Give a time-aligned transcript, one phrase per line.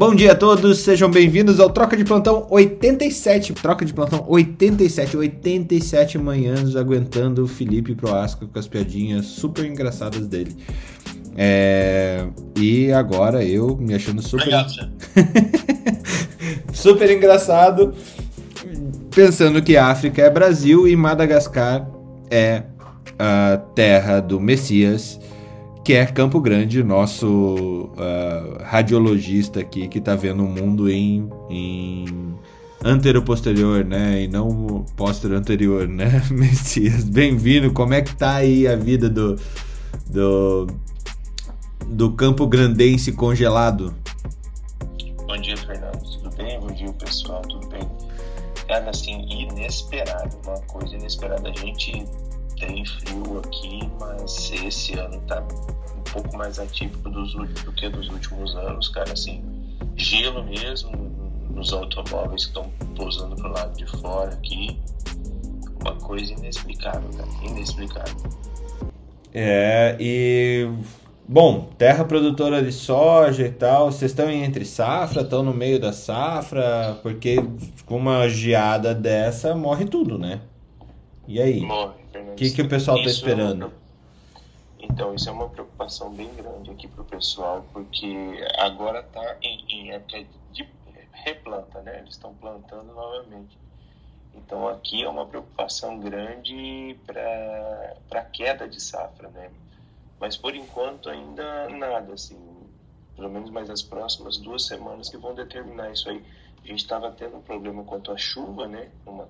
[0.00, 3.52] Bom dia a todos, sejam bem-vindos ao Troca de Plantão 87.
[3.52, 10.26] Troca de Plantão 87, 87 manhãs aguentando o Felipe Proasca com as piadinhas super engraçadas
[10.26, 10.56] dele.
[11.36, 12.26] É...
[12.58, 14.44] E agora eu me achando super.
[14.44, 14.90] Obrigado,
[16.72, 17.92] super engraçado,
[19.14, 21.86] pensando que África é Brasil e Madagascar
[22.30, 22.62] é
[23.18, 25.19] a terra do Messias
[25.90, 32.36] que é Campo Grande, nosso uh, radiologista aqui, que está vendo o mundo em, em
[32.84, 34.22] antero-posterior, né?
[34.22, 36.22] E não posterior-anterior, né?
[36.30, 37.72] Messias, bem-vindo.
[37.72, 39.34] Como é que tá aí a vida do,
[40.06, 40.68] do,
[41.88, 43.92] do Campo Grandense congelado?
[45.26, 45.98] Bom dia, Fernando.
[46.04, 46.60] Tudo bem?
[46.60, 47.42] Bom dia, pessoal.
[47.42, 47.82] Tudo bem?
[48.68, 50.36] Cara, assim, inesperado.
[50.46, 51.50] Uma coisa inesperada.
[51.50, 52.06] A gente
[52.60, 55.42] tem frio aqui, mas esse ano tá
[56.12, 59.12] pouco mais atípico dos, do que dos últimos anos, cara.
[59.12, 59.42] Assim,
[59.96, 60.92] gelo mesmo
[61.50, 64.78] nos automóveis que estão pousando pro lado de fora aqui.
[65.80, 67.28] Uma coisa inexplicável, cara.
[67.42, 68.16] Inexplicável.
[69.32, 70.68] É, e.
[71.26, 75.92] Bom, terra produtora de soja e tal, vocês estão entre safra, estão no meio da
[75.92, 77.36] safra, porque
[77.86, 80.40] com uma geada dessa morre tudo, né?
[81.28, 81.60] E aí?
[81.60, 81.94] Morre,
[82.32, 83.72] O que, que o pessoal está Isso é esperando?
[84.92, 89.64] Então, isso é uma preocupação bem grande aqui para o pessoal, porque agora está em,
[89.68, 90.68] em época de
[91.12, 92.00] replanta, né?
[92.00, 93.56] Eles estão plantando novamente.
[94.34, 99.52] Então, aqui é uma preocupação grande para a queda de safra, né?
[100.18, 102.38] Mas, por enquanto, ainda nada, assim.
[103.14, 106.24] Pelo menos mais as próximas duas semanas que vão determinar isso aí.
[106.64, 108.90] A gente estava tendo um problema quanto à chuva, né?
[109.06, 109.28] Uma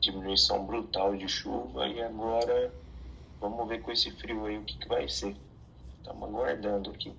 [0.00, 2.72] diminuição brutal de chuva e agora
[3.40, 5.36] Vamos ver com esse frio aí o que, que vai ser.
[5.98, 7.12] Estamos aguardando aqui.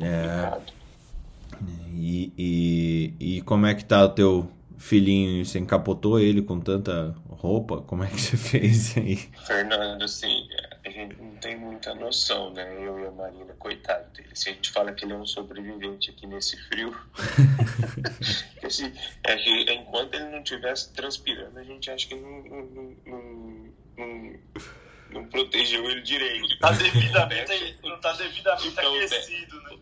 [0.00, 0.60] É,
[1.92, 5.44] e, e, e como é que tá o teu filhinho?
[5.44, 7.80] Você encapotou ele com tanta roupa?
[7.82, 9.16] Como é que você fez aí?
[9.46, 10.48] Fernando, assim,
[10.84, 12.74] a gente não tem muita noção, né?
[12.78, 14.30] Eu e a Marina, coitado dele.
[14.34, 16.94] Se a gente fala que ele é um sobrevivente aqui nesse frio,
[19.24, 24.34] é que enquanto ele não estivesse transpirando, a gente acha que não, não, não, não,
[25.14, 26.58] não protegeu ele direito.
[26.58, 29.76] Tá devidamente, não tá devidamente Então, aquecido, né?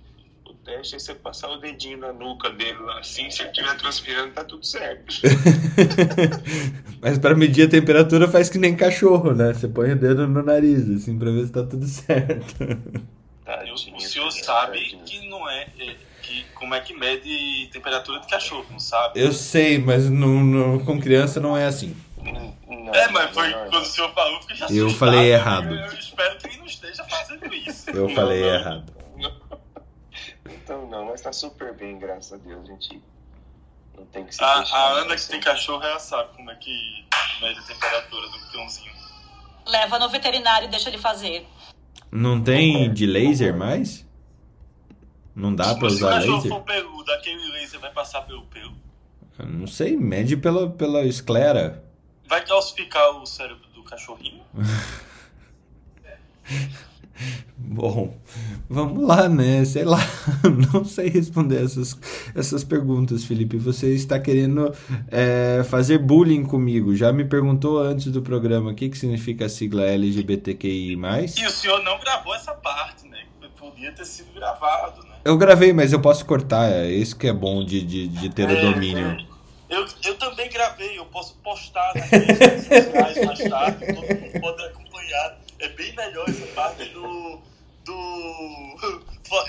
[0.47, 3.76] O teste é você passar o dedinho na nuca dele lá assim, se ele estiver
[3.76, 5.15] transpirando, tá tudo certo.
[7.00, 9.53] Mas para medir a temperatura faz que nem cachorro, né?
[9.53, 12.54] Você põe o dedo no nariz, assim, pra ver se tá tudo certo.
[13.44, 18.20] Tadinho, O senhor Fernando, sabe que não é, é, que como é que mede temperatura
[18.20, 19.20] de cachorro, não sabe?
[19.20, 21.97] Eu sei, mas no, no- com criança não é assim.
[22.24, 25.74] Não, É, mas foi não, quando o senhor falou, porque já Eu falei errado.
[25.74, 27.90] Eu, espero que ele não esteja fazendo isso.
[27.90, 28.48] Eu Não, falei não.
[28.48, 28.92] errado.
[30.46, 33.02] Então não, mas tá super bem, graças a Deus, gente.
[33.96, 35.32] Não tem que se A, a Ana que assim.
[35.32, 36.70] tem cachorro, ela sabe como é que
[37.40, 38.92] mede a temperatura do cãozinho.
[39.66, 41.46] Leva no veterinário e deixa ele fazer.
[42.10, 44.06] Não tem de laser mais?
[45.34, 46.50] Não dá pra Se o usar cachorro laser?
[46.50, 48.74] for peludo, aquele laser vai passar pelo pelo.
[49.38, 51.82] Eu Não sei, mede pela, pela esclera.
[52.32, 54.41] Vai calcificar o cérebro do cachorrinho?
[57.59, 58.16] Bom,
[58.70, 59.62] vamos lá, né?
[59.66, 59.98] Sei lá,
[60.72, 61.94] não sei responder essas,
[62.34, 63.59] essas perguntas, Felipe.
[63.59, 64.75] Você está querendo
[65.09, 66.97] é, fazer bullying comigo.
[66.97, 70.97] Já me perguntou antes do programa o que, que significa a sigla LGBTQI.
[71.37, 73.25] E o senhor não gravou essa parte, né?
[73.59, 75.16] Podia ter sido gravado, né?
[75.22, 76.72] Eu gravei, mas eu posso cortar.
[76.72, 79.06] É isso que é bom de, de, de ter o É, domínio.
[79.06, 79.31] é.
[79.72, 84.64] Eu, eu também gravei, eu posso postar nas redes sociais mais tarde, todo mundo pode
[84.64, 85.38] acompanhar.
[85.60, 87.38] É bem melhor essa parte do.
[87.82, 88.76] do.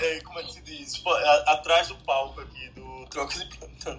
[0.00, 1.02] é, como é que se diz?
[1.46, 3.98] Atrás do palco aqui, do Troca de Plantão.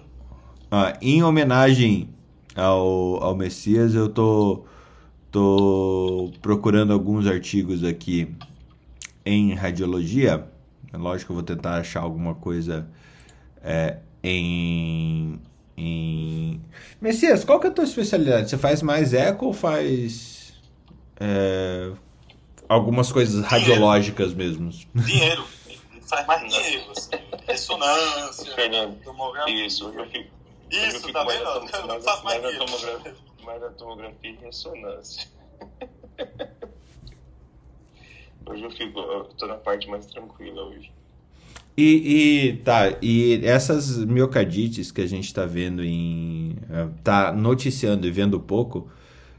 [0.68, 2.12] Ah, em homenagem
[2.56, 4.64] ao, ao Messias, eu tô,
[5.30, 8.34] tô procurando alguns artigos aqui
[9.24, 10.44] em radiologia.
[10.92, 12.88] É lógico que eu vou tentar achar alguma coisa
[13.62, 15.40] é, em,
[15.76, 16.60] em.
[17.00, 18.48] Messias, qual que é a tua especialidade?
[18.50, 20.54] Você faz mais eco ou faz
[21.20, 21.90] é,
[22.68, 24.70] algumas coisas radiológicas mesmo?
[24.94, 25.44] Dinheiro.
[26.08, 27.10] Faz mais dinheiro, assim.
[27.48, 29.66] Ressonância, Fernando, tomografia.
[29.66, 30.30] Isso, eu fico.
[30.70, 31.50] eu Isso, fico tá mais vendo?
[31.50, 32.72] Eu não mais- faço mais mais dinheiro.
[32.78, 33.14] tomografia,
[33.44, 35.28] mais na tomografia e ressonância.
[38.48, 40.92] Hoje eu fico, eu tô na parte mais tranquila hoje.
[41.76, 46.56] E, e tá, e essas miocardites que a gente tá vendo em.
[46.70, 48.90] eh, tá noticiando e vendo pouco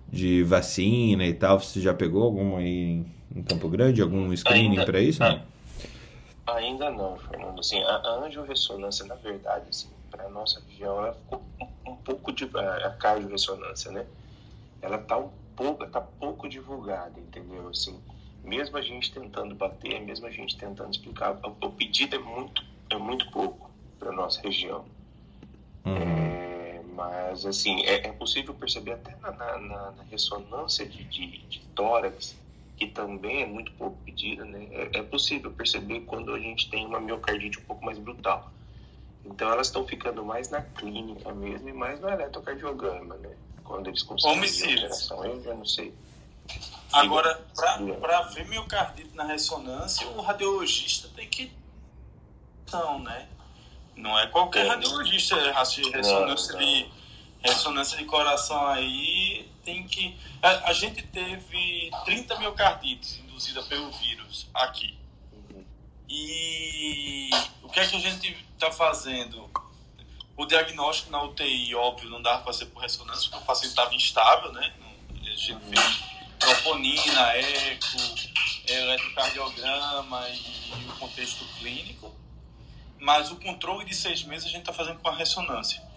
[0.08, 3.06] de vacina e tal, você já pegou alguma aí em,
[3.36, 4.02] em Campo Grande?
[4.02, 5.20] Algum screening pra isso?
[5.20, 5.42] Não?
[6.46, 7.60] Ainda não, Fernando.
[7.60, 11.96] Assim, a, a angiorressonância, na verdade, assim, para a nossa região, ela ficou um, um
[11.98, 14.06] pouco de a, a cardiorressonância, né?
[14.82, 17.68] Ela está um pouco, tá pouco divulgada, entendeu?
[17.68, 18.00] Assim,
[18.48, 22.98] mesmo a gente tentando bater, mesmo a gente tentando explicar, o, pedido é muito, é
[22.98, 24.86] muito pouco para nossa região.
[25.86, 25.98] Uhum.
[25.98, 31.60] É, mas assim, é, é, possível perceber até na, na, na ressonância de, de, de
[31.76, 32.36] tórax
[32.78, 34.68] que também é muito pouco pedida, né?
[34.72, 38.52] É, é, possível perceber quando a gente tem uma miocardite um pouco mais brutal.
[39.26, 43.32] Então elas estão ficando mais na clínica mesmo e mais no eletrocardiograma, né?
[43.64, 45.10] Quando eles conseguem Homicídios.
[45.10, 45.92] eu já não sei.
[46.92, 47.46] Agora,
[48.00, 51.52] para ver miocardite na ressonância, o radiologista tem que.
[52.64, 53.28] Então, né?
[53.96, 56.68] Não é qualquer é, radiologista, é ressonância não, não.
[56.68, 56.90] de
[57.42, 60.18] ressonância de coração aí tem que.
[60.42, 64.98] A, a, gente teve 30 miocardites induzida pelo vírus aqui.
[66.10, 67.30] E
[67.62, 69.50] o que é que a gente está fazendo?
[70.38, 73.94] O diagnóstico na UTI, óbvio, não dava para ser por ressonância, porque o paciente estava
[73.94, 74.74] instável, né?
[75.10, 75.60] A gente uhum.
[75.60, 77.98] fez troponina, eco,
[78.68, 82.16] eletrocardiograma e o contexto clínico.
[83.00, 85.88] Mas o controle de seis meses a gente está fazendo com a ressonância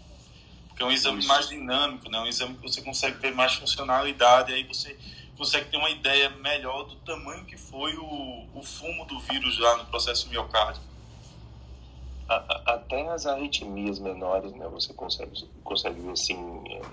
[0.80, 2.18] que é um exame mais dinâmico, né?
[2.20, 4.96] um exame que você consegue ver mais funcionalidade, aí você
[5.36, 9.76] consegue ter uma ideia melhor do tamanho que foi o, o fumo do vírus lá
[9.76, 10.80] no processo miocárdio.
[12.26, 16.34] Até as arritmias menores, né, você consegue, consegue ver assim,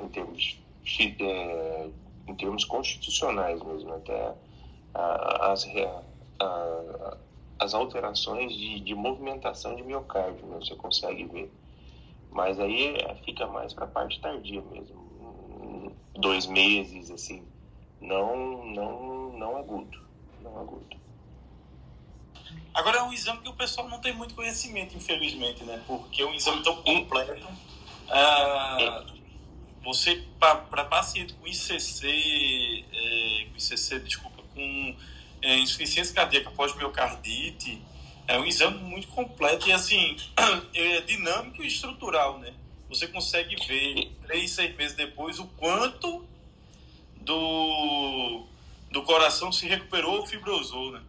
[0.01, 0.57] em termos,
[1.21, 1.87] é,
[2.27, 4.35] em termos constitucionais mesmo, até
[4.93, 5.67] as,
[7.59, 11.51] as alterações de, de movimentação de miocárdio, né, você consegue ver.
[12.29, 15.95] Mas aí é, fica mais para a parte tardia mesmo.
[16.15, 17.47] Dois meses, assim.
[18.01, 19.97] Não, não, não agudo.
[20.41, 20.97] Não agudo.
[22.73, 25.83] Agora é um exame que o pessoal não tem muito conhecimento, infelizmente, né?
[25.87, 27.47] Porque é um exame tão completo.
[28.09, 29.03] Ah,
[29.87, 34.95] você, para paciente com ICC, é, com ICC, desculpa, com
[35.41, 37.81] é, insuficiência cardíaca pós-miocardite,
[38.27, 40.17] é um exame muito completo e assim
[40.75, 42.53] é dinâmico e estrutural, né?
[42.89, 46.27] Você consegue ver três, seis meses depois o quanto
[47.21, 48.45] do,
[48.91, 51.01] do coração se recuperou ou fibrosou, né?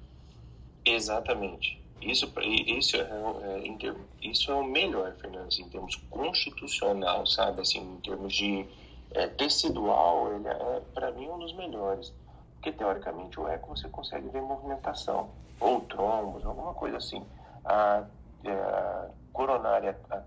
[0.85, 1.81] Exatamente.
[2.01, 7.61] Isso, isso, é, é, isso é o melhor, Fernando, assim, em termos constitucional, sabe?
[7.61, 8.67] Assim, em termos de
[9.13, 12.13] é, tecidual, ele é, para mim, um dos melhores.
[12.55, 15.31] Porque, teoricamente, o eco você consegue ver movimentação
[15.61, 17.25] ou trombos, alguma coisa assim.
[17.65, 18.05] A,
[18.45, 20.23] é, a coronária, a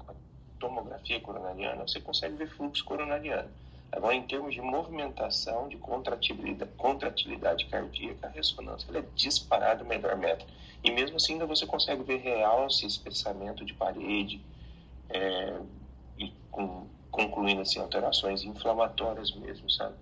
[0.59, 3.49] tomografia coronariana, você consegue ver fluxo coronariano.
[3.91, 10.15] Agora, em termos de movimentação, de contratilidade, contratilidade cardíaca, a ressonância é disparado o melhor
[10.15, 10.49] método.
[10.83, 14.41] E mesmo assim, ainda você consegue ver realce, espessamento de parede,
[15.09, 15.59] é,
[16.17, 19.95] e com, concluindo assim, alterações inflamatórias mesmo, sabe?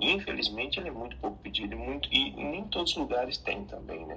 [0.00, 4.06] infelizmente, ele é muito pouco pedido e, muito, e nem todos os lugares tem também,
[4.06, 4.16] né?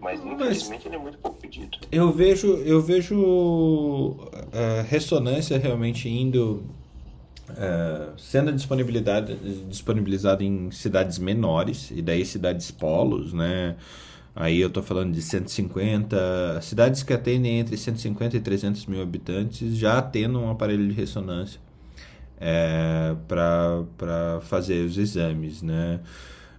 [0.00, 1.78] Mas infelizmente Mas ele é muito pouco pedido.
[1.90, 4.16] Eu vejo, eu vejo
[4.52, 6.64] a é, ressonância realmente indo
[7.50, 9.34] uh, sendo disponibilidade,
[9.68, 13.76] disponibilizada em cidades menores e daí cidades polos, né?
[14.38, 19.74] Aí eu tô falando de 150 cidades que atendem entre 150 e 300 mil habitantes
[19.74, 21.58] já tendo um aparelho de ressonância
[22.38, 26.00] é, para fazer os exames, né?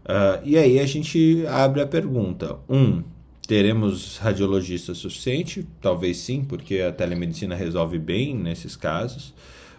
[0.03, 3.03] Uh, e aí a gente abre a pergunta: um,
[3.45, 5.67] teremos radiologista suficiente?
[5.79, 9.35] Talvez sim, porque a telemedicina resolve bem nesses casos.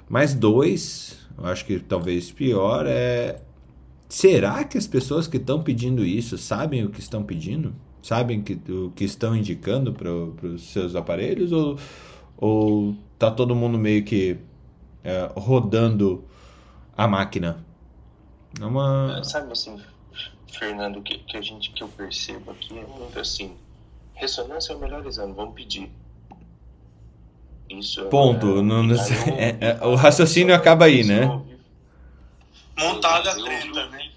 [0.08, 3.40] Mas dois, eu acho que talvez pior é
[4.08, 7.74] será que as pessoas que estão pedindo isso sabem o que estão pedindo?
[8.02, 11.52] Sabem que, o que estão indicando para os seus aparelhos?
[11.52, 11.78] Ou,
[12.36, 14.38] ou tá todo mundo meio que
[15.02, 16.24] é, rodando
[16.96, 17.64] a máquina?
[18.60, 19.22] É uma...
[19.24, 19.80] Sabe assim,
[20.52, 23.54] Fernando, que, que a gente que eu percebo aqui é muito assim.
[24.14, 25.90] Ressonância é o melhor exame, vamos pedir.
[27.70, 28.58] Isso é Ponto.
[28.58, 28.96] É, não, não,
[29.36, 31.26] é, é, o raciocínio acaba aí, né?
[32.78, 34.07] Montada a treta, né?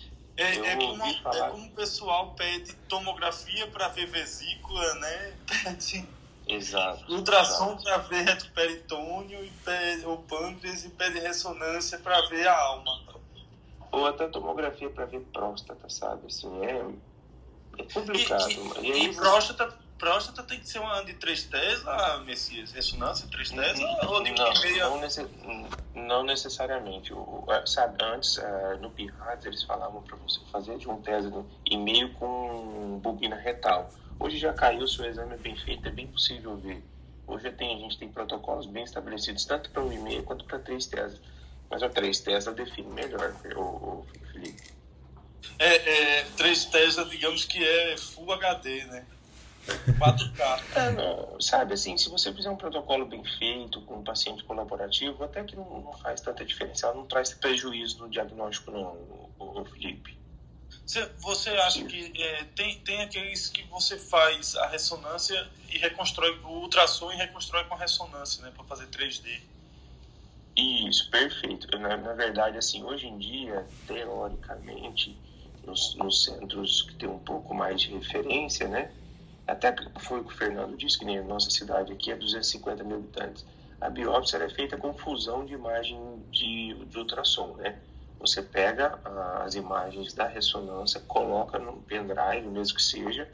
[0.42, 5.34] É, é, como, é como o pessoal pede tomografia para ver vesícula, né?
[5.46, 6.08] Pede
[6.48, 12.60] exato, ultrassom para ver retroperitônio e pede o pâncreas e pede ressonância para ver a
[12.60, 13.02] alma.
[13.92, 16.28] Ou até tomografia para ver próstata, sabe?
[16.28, 16.86] Assim, é,
[17.78, 18.50] é complicado.
[18.50, 22.72] E, e, e, e próstata, próstata tem que ser uma de 3 Tesla, Messias?
[22.72, 24.89] Ressonância 3 Tesla ou de não, meia?
[24.89, 25.29] Não, necess,
[25.93, 27.13] não necessariamente.
[27.13, 31.77] O, sabe, antes, uh, no PIRADS, eles falavam para você fazer de um Tesla e
[31.77, 33.91] meio com bobina retal.
[34.20, 36.84] Hoje já caiu, se o exame é bem feito, é bem possível ver.
[37.27, 41.20] Hoje tem, a gente tem protocolos bem estabelecidos, tanto para 1,5 quanto para 3 Tesla.
[41.70, 44.63] Mas a 3 Tesla define melhor, o, o Felipe.
[45.60, 45.75] É,
[46.20, 49.05] é, 3 Tesla, digamos que é Full HD, né?
[49.68, 50.62] 4K.
[50.75, 55.24] É, não, sabe assim, se você fizer um protocolo bem feito, com um paciente colaborativo,
[55.24, 58.94] até que não, não faz tanta diferença, ela não traz prejuízo no diagnóstico, não,
[59.38, 60.18] o, o Felipe.
[60.86, 66.38] Você, você acha que é, tem, tem aqueles que você faz a ressonância e reconstrói
[66.44, 69.41] o ultrassom e reconstrói com a ressonância, né, para fazer 3D?
[70.56, 71.77] Isso, perfeito.
[71.77, 75.18] Na, na, verdade, assim, hoje em dia, teoricamente,
[75.65, 78.91] nos, nos centros que tem um pouco mais de referência, né,
[79.48, 82.84] até foi o que o Fernando disse, que nem a nossa cidade aqui é 250
[82.84, 83.46] mil habitantes.
[83.80, 87.80] A biópsia é feita com fusão de imagem de, de ultrassom, né?
[88.20, 89.00] Você pega
[89.44, 93.28] as imagens da ressonância, coloca no pendrive, mesmo que seja,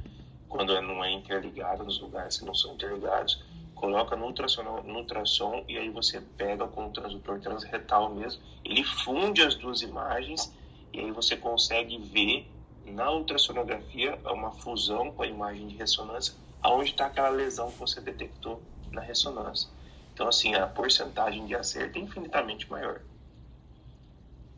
[0.47, 3.43] quando não é interligado nos lugares que não são interligados,
[3.75, 8.83] coloca no ultrassom, no ultrassom e aí você pega com o transdutor transretal mesmo, ele
[8.83, 10.53] funde as duas imagens
[10.93, 12.49] e aí você consegue ver
[12.91, 18.01] na ultrassonografia uma fusão com a imagem de ressonância, aonde está aquela lesão que você
[18.01, 19.69] detectou na ressonância.
[20.13, 23.01] Então, assim, a porcentagem de acerto é infinitamente maior.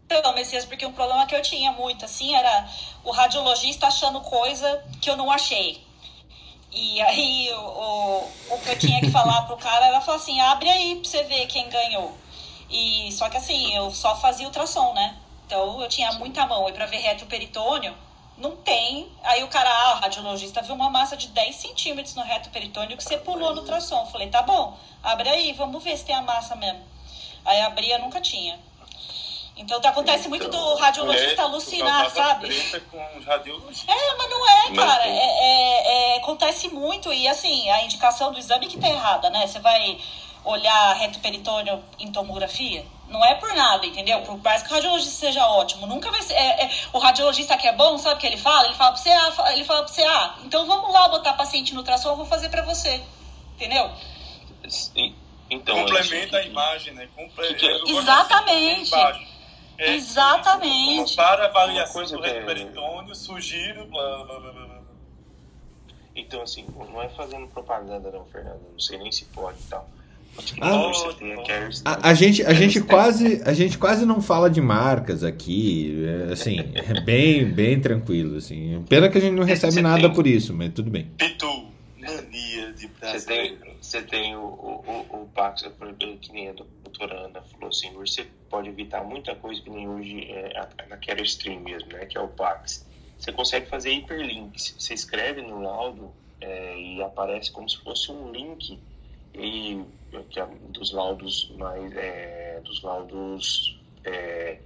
[0.09, 2.67] Então, Messias, porque um problema que eu tinha muito, assim, era
[3.03, 5.83] o radiologista achando coisa que eu não achei.
[6.71, 10.39] E aí, o, o, o que eu tinha que falar pro cara era falar assim,
[10.39, 12.15] abre aí pra você ver quem ganhou.
[12.69, 15.17] E, só que assim, eu só fazia ultrassom, né?
[15.45, 16.69] Então, eu tinha muita mão.
[16.69, 17.95] E pra ver retroperitônio,
[18.39, 19.12] não tem.
[19.24, 22.98] Aí o cara, ah, o radiologista viu uma massa de 10 centímetros no reto peritônio
[22.98, 24.01] que você pulou no ultrassom.
[24.01, 26.81] Eu falei, tá bom, abre aí, vamos ver se tem a massa mesmo.
[27.46, 28.60] Aí abria, nunca tinha.
[29.55, 32.48] Então acontece então, muito do radiologista é, alucinar, sabe?
[33.88, 35.05] É, mas não é, cara.
[35.05, 37.12] É, é, é, acontece muito.
[37.12, 39.46] E assim, a indicação do exame que tá errada, né?
[39.46, 40.00] Você vai
[40.46, 44.21] olhar reto peritônio em tomografia não é por nada, entendeu?
[44.21, 46.33] Por mais que o radiologista seja ótimo, nunca vai ser.
[46.33, 48.65] É, é, o radiologista que é bom, sabe o que ele fala?
[48.65, 51.73] Ele fala pra você, ah, ele fala pra você, ah, então vamos lá botar paciente
[51.73, 53.01] no ultrassom, eu vou fazer pra você.
[53.55, 53.91] Entendeu?
[55.49, 57.09] Então, Complementa a imagem, né?
[57.15, 57.45] Comple...
[57.87, 58.95] Exatamente.
[59.77, 61.15] É, Exatamente.
[61.15, 62.41] Para avaliação do é...
[62.41, 64.79] peritônio, sugiro, blá, blá, blá, blá.
[66.15, 68.61] Então, assim, não é fazendo propaganda, não, Fernando.
[68.71, 69.87] Não sei nem se pode e tal
[70.62, 70.91] ah,
[71.86, 76.34] a, a, gente, a gente quase, a gente quase não fala de marcas aqui, é,
[76.34, 78.84] assim, é bem, bem tranquilo, assim.
[78.88, 81.05] Pena que a gente não recebe você nada tem, por isso, mas tudo bem.
[81.17, 81.67] Pitu,
[81.98, 85.65] mania de Você tem, você tem o, o, o, o Pax,
[86.22, 90.25] que nem a doutora Ana falou assim, você pode evitar muita coisa que nem hoje
[90.31, 92.86] é, naquela stream mesmo, né, que é o Pax.
[93.17, 98.31] Você consegue fazer hiperlinks, você escreve no laudo é, e aparece como se fosse um
[98.31, 98.79] link
[99.34, 99.81] e
[100.29, 104.59] que é dos laudos mais é, dos laudos é,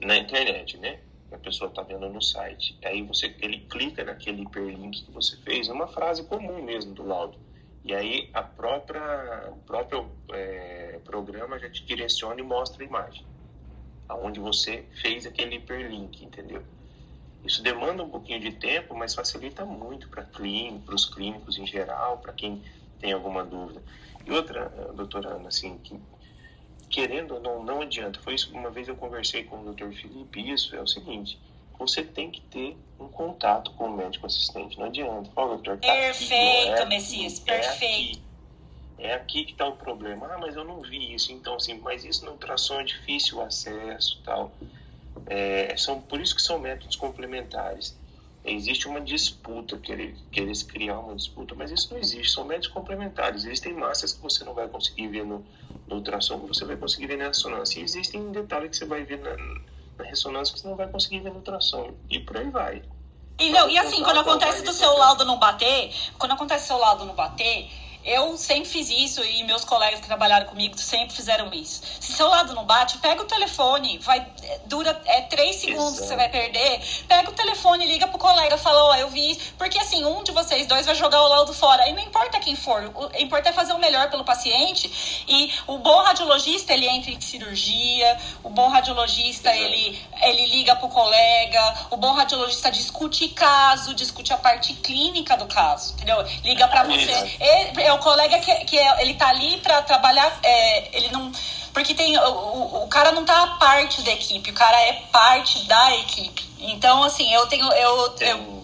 [0.00, 1.00] na internet, né?
[1.32, 2.76] A pessoa está vendo no site.
[2.84, 7.06] Aí você ele clica naquele hiperlink que você fez, é uma frase comum mesmo do
[7.06, 7.38] laudo.
[7.84, 13.24] E aí a própria o próprio é, programa já te direciona e mostra a imagem,
[14.08, 16.62] aonde você fez aquele hiperlink, entendeu?
[17.44, 22.18] Isso demanda um pouquinho de tempo, mas facilita muito para clínico, os clínicos em geral,
[22.18, 22.62] para quem
[23.00, 23.82] tem alguma dúvida.
[24.26, 25.98] E outra, eh, doutora Ana, assim, que,
[26.88, 28.20] querendo ou não, não adianta.
[28.20, 31.40] Foi isso, uma vez eu conversei com o doutor Felipe, isso é o seguinte,
[31.78, 35.30] você tem que ter um contato com o médico assistente, não adianta.
[35.30, 38.22] Fala, doutor, tá perfeito, aqui, é Messias, aqui, perfeito.
[38.98, 40.28] É aqui, é aqui que está o problema.
[40.30, 41.32] Ah, mas eu não vi isso.
[41.32, 44.52] Então, assim, mas isso no ultrassom é difícil o acesso tal.
[45.26, 47.98] É, são, por isso que são métodos complementares
[48.44, 52.44] existe uma disputa, que, ele, que eles criam uma disputa, mas isso não existe, são
[52.44, 53.44] métodos complementares.
[53.44, 55.44] Existem massas que você não vai conseguir ver no,
[55.86, 57.80] no ultrassom, que você vai conseguir ver na ressonância.
[57.80, 59.36] E existem detalhes que você vai ver na,
[59.98, 61.94] na ressonância que você não vai conseguir ver no ultrassom.
[62.08, 62.82] E por aí vai.
[63.38, 66.78] E, não, e assim, quando acontece do seu laudo não bater, quando acontece do seu
[66.78, 67.70] laudo não bater,
[68.04, 71.82] eu sempre fiz isso e meus colegas que trabalharam comigo sempre fizeram isso.
[72.00, 74.26] Se seu lado não bate, pega o telefone, vai
[74.66, 76.02] dura é três segundos Exato.
[76.02, 76.80] que você vai perder.
[77.06, 79.52] Pega o telefone, liga pro colega, fala, ó, oh, eu vi isso.
[79.58, 81.88] Porque assim, um de vocês dois vai jogar o laudo fora.
[81.88, 85.24] E não importa quem for, o importante é fazer o melhor pelo paciente.
[85.28, 90.88] E o bom radiologista, ele entra em cirurgia, o bom radiologista, ele, ele liga pro
[90.88, 96.24] colega, o bom radiologista discute caso, discute a parte clínica do caso, entendeu?
[96.44, 97.36] Liga para você.
[97.40, 101.30] Ele, é o colega que, que é, ele tá ali para trabalhar, é, ele não.
[101.72, 102.16] Porque tem.
[102.18, 106.48] O, o, o, cara não tá parte da equipe, o cara é parte da equipe.
[106.60, 107.70] Então, assim, eu tenho.
[107.72, 108.60] Eu, eu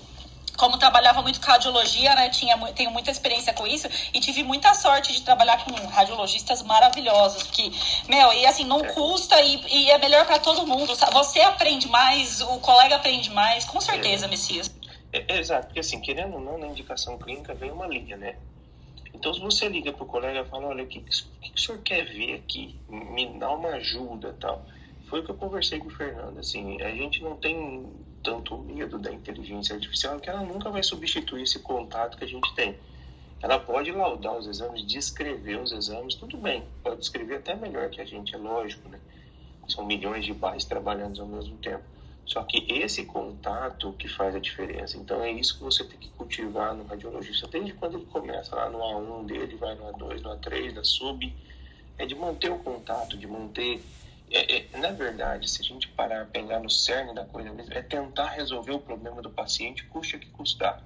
[0.56, 4.72] como trabalhava muito com radiologia, né, tinha, tenho muita experiência com isso e tive muita
[4.72, 7.70] sorte de trabalhar com radiologistas maravilhosos, que,
[8.08, 11.12] meu, e assim, não custa e, e é melhor para todo mundo, sabe?
[11.12, 14.74] Você aprende mais, o colega aprende mais, com certeza, Messias.
[15.12, 18.36] É, é, exato, porque assim, querendo ou não, na indicação clínica vem uma linha, né?
[19.26, 21.58] Então, se você liga para o colega e fala, olha, o que, que, que, o
[21.58, 22.78] senhor quer ver aqui?
[22.88, 24.64] Me dá uma ajuda tal.
[25.10, 27.92] Foi o que eu conversei com o Fernando, assim, a gente não tem
[28.22, 32.54] tanto medo da inteligência artificial que ela nunca vai substituir esse contato que a gente
[32.54, 32.78] tem.
[33.42, 38.00] Ela pode laudar os exames, descrever os exames, tudo bem, pode descrever até melhor que
[38.00, 39.00] a gente, é lógico, né?
[39.66, 41.82] São milhões de pais trabalhando ao mesmo tempo.
[42.26, 44.98] Só que esse contato que faz a diferença.
[44.98, 48.68] Então é isso que você tem que cultivar no radiologista, desde quando ele começa lá
[48.68, 51.34] no A1 dele, vai no A2, no A3, na sub,
[51.96, 53.80] é de manter o contato, de manter
[54.30, 57.82] é, é, na verdade, se a gente parar, pegar no cerne da coisa mesmo, é
[57.82, 60.82] tentar resolver o problema do paciente, custa que custar.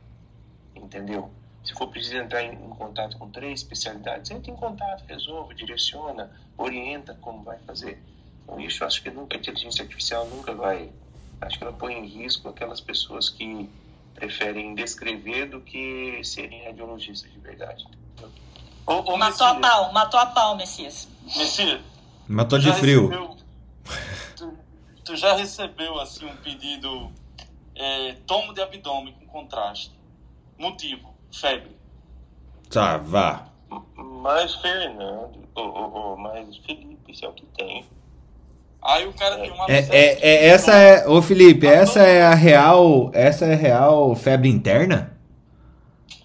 [0.76, 1.32] Entendeu?
[1.64, 6.30] Se for preciso entrar em, em contato com três especialidades, entra em contato, resolve, direciona,
[6.56, 8.02] orienta como vai fazer.
[8.42, 10.90] Então, isso acho que nunca, a inteligência artificial nunca vai.
[11.40, 13.68] Acho que ela põe em risco aquelas pessoas que
[14.14, 17.86] preferem descrever do que serem radiologistas de verdade.
[18.86, 21.08] Ô, ô, matou a pau, matou a pau, Messias.
[21.24, 21.80] Messias,
[22.28, 23.08] Matou de frio.
[23.08, 23.36] Recebeu,
[24.36, 24.58] tu,
[25.04, 27.10] tu, já recebeu assim um pedido
[27.74, 29.92] é, tomo de abdômen com contraste.
[30.58, 31.76] Motivo, febre.
[32.68, 33.48] Tá, vá.
[33.96, 37.84] Mas Fernando, ou, ou, ou mas Felipe, isso é o que tem.
[38.82, 42.34] Aí o cara tem uma é, é, é, essa é, ô Felipe, essa é a
[42.34, 45.18] real, essa é a real febre interna?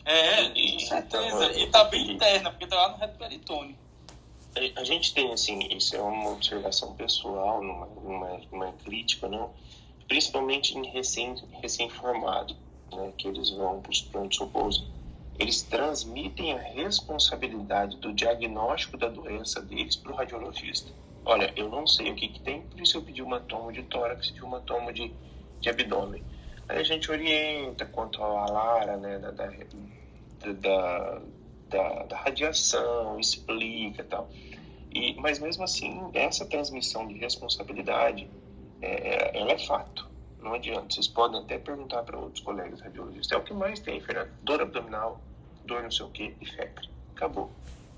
[0.05, 1.51] É, com certeza.
[1.59, 3.75] E tá bem interna, porque tá lá no reto peritônio.
[4.77, 9.51] A gente tem, assim, isso é uma observação pessoal, numa, numa, numa crítica, não?
[10.07, 12.55] principalmente em recém, recém-formados,
[12.91, 14.83] né, que eles vão para os pronto-socorros,
[15.37, 20.91] eles transmitem a responsabilidade do diagnóstico da doença deles para o radiologista.
[21.25, 23.81] Olha, eu não sei o que, que tem, por isso eu pedi uma toma de
[23.83, 25.11] tórax e uma toma de,
[25.59, 26.23] de abdômen.
[26.69, 29.47] Aí a gente orienta quanto à Lara, né, da, da,
[30.53, 31.21] da,
[31.69, 34.29] da, da radiação, explica e tal.
[34.93, 38.29] E, mas mesmo assim, essa transmissão de responsabilidade,
[38.81, 40.07] é, ela é fato.
[40.39, 40.93] Não adianta.
[40.93, 43.31] Vocês podem até perguntar para outros colegas radiologistas.
[43.31, 44.29] É o que mais tem, Fernando.
[44.43, 45.19] Dor abdominal,
[45.65, 46.87] dor não sei o que e febre.
[47.15, 47.51] Acabou.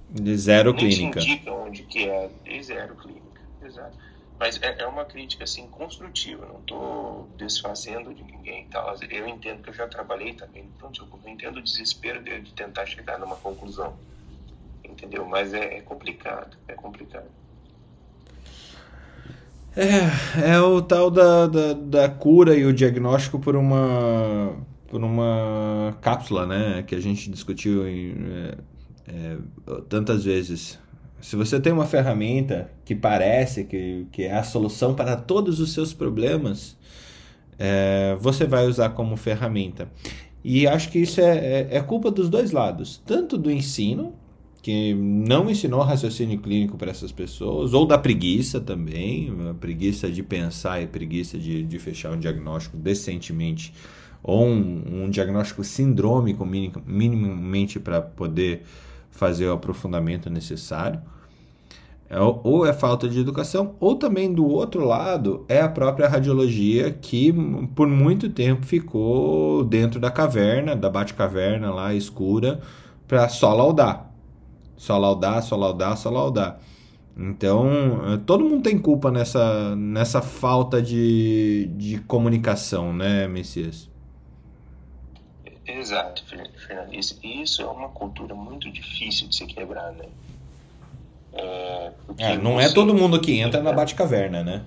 [0.09, 1.19] De zero Nem clínica.
[1.19, 3.41] indica onde que é de zero clínica.
[3.63, 3.97] Exato.
[4.39, 6.45] Mas é, é uma crítica assim construtiva.
[6.45, 8.67] Não estou desfazendo de ninguém.
[8.67, 8.95] Tal.
[9.09, 10.65] Eu entendo que eu já trabalhei também.
[10.77, 13.95] Pronto, eu entendo o desespero de, de tentar chegar numa conclusão
[14.97, 15.25] entendeu?
[15.25, 17.25] Mas é, é complicado, é complicado.
[19.75, 24.55] É, é o tal da, da, da, cura e o diagnóstico por uma
[24.87, 26.83] por uma cápsula, né?
[26.83, 28.53] Que a gente discutiu em,
[29.07, 29.37] é,
[29.89, 30.79] tantas vezes.
[31.19, 35.73] Se você tem uma ferramenta que parece que, que é a solução para todos os
[35.73, 36.77] seus problemas,
[37.57, 39.89] é, você vai usar como ferramenta.
[40.43, 44.13] E acho que isso é, é, é culpa dos dois lados, tanto do ensino
[44.61, 50.21] que não ensinou raciocínio clínico para essas pessoas, ou da preguiça também, a preguiça de
[50.21, 53.73] pensar e preguiça de, de fechar um diagnóstico decentemente,
[54.21, 58.63] ou um, um diagnóstico sindrômico minimamente para poder
[59.17, 61.01] fazer o aprofundamento necessário.
[62.09, 66.89] É, ou é falta de educação, ou também do outro lado é a própria radiologia
[66.89, 67.33] que
[67.75, 72.61] por muito tempo ficou dentro da caverna, da bate-caverna lá escura,
[73.07, 74.09] para só laudar.
[74.77, 76.59] Só laudar, só laudar, só laudar.
[77.17, 77.67] Então,
[78.13, 83.89] eh, todo mundo tem culpa nessa, nessa falta de, de comunicação, né, Messias?
[85.67, 86.93] Exato, Fernando.
[86.93, 90.05] Isso é uma cultura muito difícil de se quebrar, né?
[91.33, 94.65] É, é não é todo mundo que entra na Bate-Caverna, né?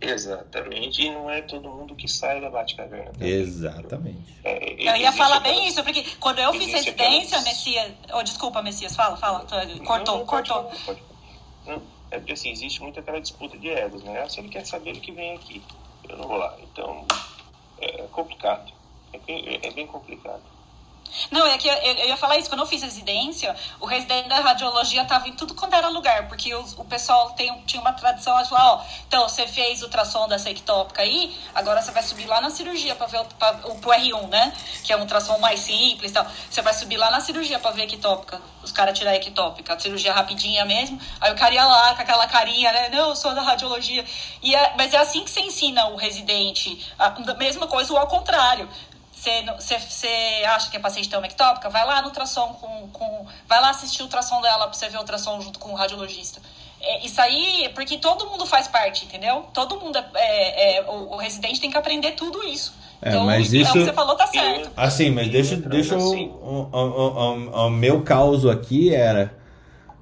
[0.00, 3.12] Exatamente, e não é todo mundo que sai da Batcaverna.
[3.18, 4.38] Exatamente.
[4.44, 7.44] É, eu ia falar bem isso, porque quando eu fiz residência, aquelas...
[7.44, 7.92] Messias.
[8.12, 9.46] Oh, desculpa, Messias, fala, fala.
[9.84, 10.64] Cortou, não, cortou.
[10.64, 11.02] Pode, pode.
[11.66, 14.20] Não, é porque assim, existe muito aquela disputa de egos, né?
[14.22, 15.62] Ah, se ele quer saber o que vem aqui,
[16.08, 16.54] eu não vou lá.
[16.62, 17.06] Então,
[17.80, 18.70] é complicado.
[19.12, 20.42] É bem, é bem complicado.
[21.30, 22.48] Não, é que eu, eu, ia falar isso.
[22.48, 26.54] Quando eu fiz residência, o residente da radiologia estava em tudo quanto era lugar, porque
[26.54, 30.50] o, o pessoal tem, tinha uma tradição de falar: ó, então você fez ultrassom dessa
[30.50, 33.90] ectópica aí, agora você vai subir lá na cirurgia para ver o, pra, o pro
[33.90, 34.52] R1, né?
[34.84, 36.26] Que é um ultrassom mais simples e tal.
[36.50, 38.40] Você vai subir lá na cirurgia para ver a ectópica.
[38.62, 41.00] Os caras tirar a ectópica, a cirurgia rapidinha mesmo.
[41.20, 42.88] Aí o cara ia lá com aquela carinha, né?
[42.88, 44.04] Não, eu sou da radiologia.
[44.42, 46.84] E é, mas é assim que você ensina o residente.
[46.98, 48.68] A mesma coisa ou ao contrário
[49.58, 49.76] você
[50.46, 51.68] acha que a paciente tem uma ectópica?
[51.68, 53.26] Vai lá no ultrassom com, com.
[53.48, 56.40] Vai lá assistir o ultrassom dela pra você ver o ultrassom junto com o radiologista.
[56.80, 59.46] É, isso aí, porque todo mundo faz parte, entendeu?
[59.52, 62.74] Todo mundo, é, é, é o, o, residente tem que aprender tudo isso.
[63.00, 64.70] É, então, mas isso, é o que você falou tá certo.
[64.76, 66.28] Assim, mas deixa, deixa assim.
[66.28, 69.34] o, o, o, o, meu caso aqui era...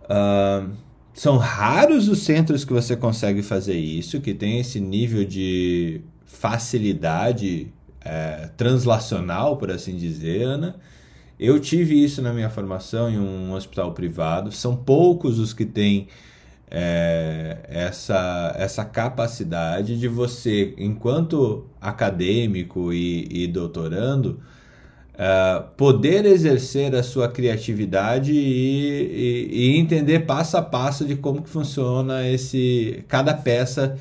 [0.03, 0.77] Uh,
[1.15, 7.73] são raros os centros que você consegue fazer isso, que tem esse nível de facilidade
[8.05, 10.77] é, translacional, por assim dizer, Ana.
[11.39, 14.53] Eu tive isso na minha formação em um hospital privado.
[14.53, 16.07] São poucos os que têm
[16.71, 24.41] é, essa, essa capacidade de você, enquanto acadêmico e, e doutorando,
[25.17, 31.43] é, poder exercer a sua criatividade e, e, e, entender passo a passo de como
[31.43, 33.97] que funciona esse cada peça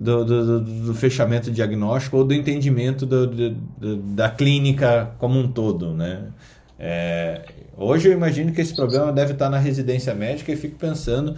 [0.00, 5.92] do, do, do fechamento diagnóstico ou do entendimento do, do, da clínica como um todo,
[5.92, 6.30] né?
[6.78, 7.44] É,
[7.76, 11.36] hoje eu imagino que esse problema deve estar na residência médica e fico pensando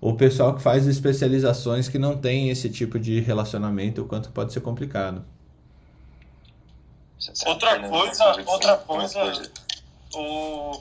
[0.00, 4.52] o pessoal que faz especializações que não tem esse tipo de relacionamento, o quanto pode
[4.52, 5.24] ser complicado.
[7.44, 9.50] Outra coisa, outra coisa,
[10.14, 10.80] o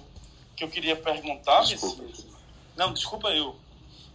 [0.55, 2.03] que eu queria perguntar, desculpa.
[2.77, 3.55] não, desculpa eu,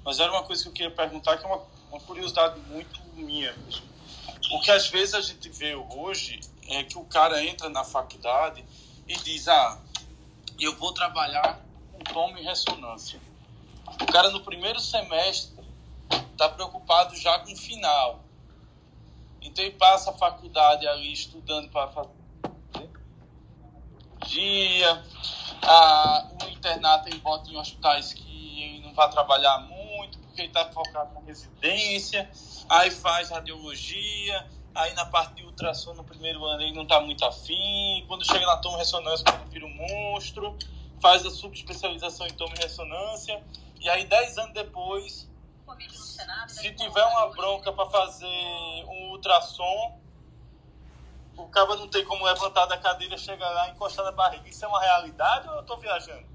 [0.05, 3.55] mas era uma coisa que eu queria perguntar que é uma, uma curiosidade muito minha.
[4.53, 8.65] O que às vezes a gente vê hoje é que o cara entra na faculdade
[9.07, 9.81] e diz, ah,
[10.59, 11.61] eu vou trabalhar
[11.93, 13.21] com tomo e ressonância.
[14.01, 15.59] O cara no primeiro semestre
[16.33, 18.25] está preocupado já com o final.
[19.43, 22.21] Então ele passa a faculdade ali estudando para fazer
[24.27, 25.03] dia,
[25.63, 29.80] a, o internato ele bota em hospitais que ele não vai trabalhar muito,
[30.31, 32.31] porque ele está focado na residência,
[32.69, 37.25] aí faz radiologia, aí na parte de ultrassom no primeiro ano ele não está muito
[37.25, 40.57] afim, quando chega na toma ressonância ele vira um monstro,
[41.01, 43.43] faz a subespecialização em toma ressonância,
[43.81, 45.27] e aí, dez anos depois,
[46.49, 49.99] se tiver uma bronca para fazer um ultrassom,
[51.35, 54.47] o cara não tem como levantar da cadeira, chegar lá, encostar na barriga.
[54.47, 56.27] Isso é uma realidade ou eu estou viajando?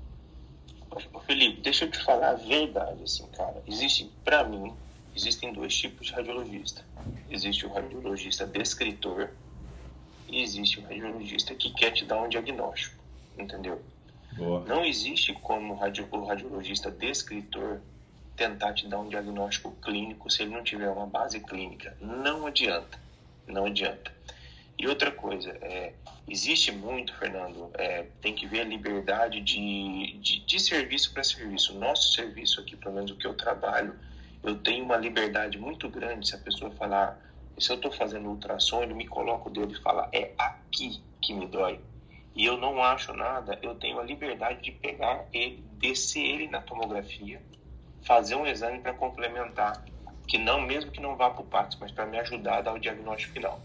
[1.25, 3.61] Felipe, deixa eu te falar a verdade, assim, cara.
[3.67, 4.73] Existe, para mim,
[5.15, 6.85] existem dois tipos de radiologista.
[7.29, 9.29] Existe o radiologista descritor
[10.27, 13.03] e existe o radiologista que quer te dar um diagnóstico,
[13.37, 13.83] entendeu?
[14.33, 14.63] Boa.
[14.65, 17.81] Não existe como o radiologista descritor
[18.35, 21.95] tentar te dar um diagnóstico clínico se ele não tiver uma base clínica.
[22.01, 22.99] Não adianta.
[23.47, 24.11] Não adianta.
[24.77, 25.93] E outra coisa, é,
[26.27, 31.75] existe muito, Fernando, é, tem que ver a liberdade de, de, de serviço para serviço.
[31.75, 33.95] O nosso serviço aqui, pelo menos o que eu trabalho,
[34.43, 37.19] eu tenho uma liberdade muito grande se a pessoa falar,
[37.57, 41.33] se eu estou fazendo ultrassom, ele me coloca o dedo e fala, é aqui que
[41.33, 41.79] me dói
[42.35, 46.61] e eu não acho nada, eu tenho a liberdade de pegar ele, descer ele na
[46.61, 47.41] tomografia,
[48.03, 49.85] fazer um exame para complementar,
[50.27, 52.73] que não mesmo que não vá para o PATS, mas para me ajudar a dar
[52.73, 53.61] o diagnóstico final.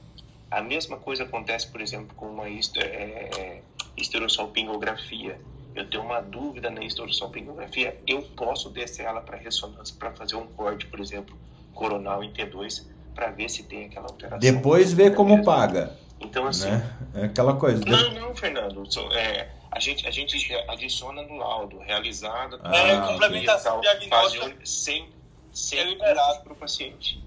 [0.51, 3.63] A mesma coisa acontece, por exemplo, com uma é,
[3.97, 5.41] esterossalpingografia.
[5.75, 10.47] Eu tenho uma dúvida na esterossalpingografia, eu posso descer ela para ressonância para fazer um
[10.49, 11.39] corte, por exemplo,
[11.73, 14.41] coronal em T2, para ver se tem aquela alteração.
[14.41, 15.97] Depois ver como paga.
[16.21, 16.71] Então, assim.
[16.71, 16.97] Né?
[17.15, 17.85] É aquela coisa.
[17.85, 18.83] Não, não, Fernando.
[19.13, 22.61] É, a, gente, a gente adiciona no laudo, realizado.
[22.63, 24.57] Ah, é, complementação diagnóstica.
[24.65, 25.09] Sem,
[25.53, 27.23] sem é liberado para o paciente.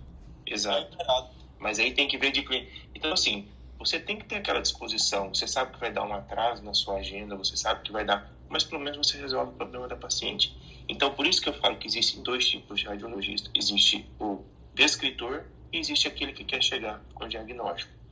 [0.46, 0.96] Exato.
[1.00, 1.26] É
[1.58, 2.83] Mas aí tem que ver de cliente.
[2.96, 5.34] Então, assim, você tem que ter aquela disposição.
[5.34, 8.32] Você sabe que vai dar um atraso na sua agenda, você sabe que vai dar.
[8.50, 10.56] Mas pelo menos você resolve o problema da paciente.
[10.88, 15.44] Então, por isso que eu falo que existem dois tipos de radiologista: existe o descritor
[15.72, 18.04] e existe aquele que quer chegar com o diagnóstico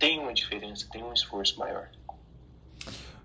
[0.00, 1.88] tem uma diferença, tem um esforço maior.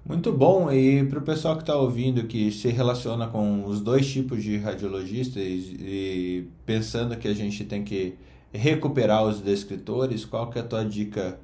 [0.06, 0.72] Muito bom.
[0.72, 4.58] E para o pessoal que está ouvindo, que se relaciona com os dois tipos de
[4.58, 8.16] radiologistas e, e, pensando que a gente tem que
[8.56, 11.40] recuperar os descritores, qual que é a tua dica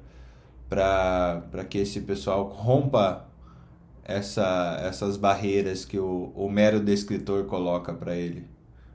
[0.68, 3.26] para que esse pessoal rompa
[4.04, 8.46] essa, essas barreiras que o, o mero descritor coloca para ele?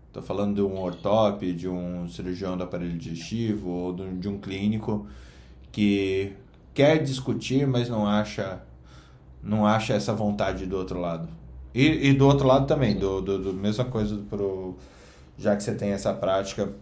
[0.07, 5.07] Estou falando de um ortop, de um cirurgião do aparelho digestivo ou de um clínico
[5.71, 6.33] que
[6.73, 8.61] quer discutir, mas não acha
[9.43, 11.29] não acha essa vontade do outro lado.
[11.73, 14.75] E, e do outro lado também, do, do, do, mesma coisa pro
[15.37, 16.73] já que você tem essa prática,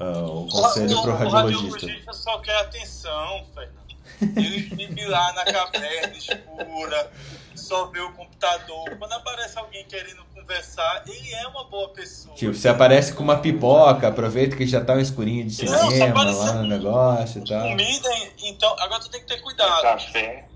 [0.00, 1.66] uh, o conselho para o radiologista.
[1.66, 3.76] O radiologista só quer atenção, Fernando.
[4.20, 7.10] Ele vive lá na caverna escura,
[7.54, 8.96] só vê o computador.
[8.98, 12.34] Quando aparece alguém querendo conversar, ele é uma boa pessoa.
[12.34, 16.20] Tipo, você aparece com uma pipoca, aproveita que já tá um escurinho de Não, cinema
[16.22, 17.68] aparece lá no com- negócio e tal.
[17.68, 18.08] Comida,
[18.42, 19.82] então, agora tu tem que ter Com cuidado.
[19.82, 20.48] café,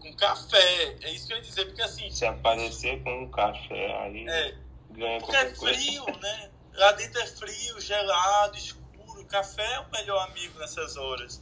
[0.00, 0.96] Com café.
[1.02, 4.54] É isso que eu ia dizer, porque assim, se aparecer com um café, aí é,
[4.90, 5.78] ganha porque é qualquer coisa.
[5.78, 6.48] frio, né?
[6.78, 8.88] Lá dentro é frio, gelado, escuro.
[9.26, 11.40] Café é o melhor amigo nessas horas.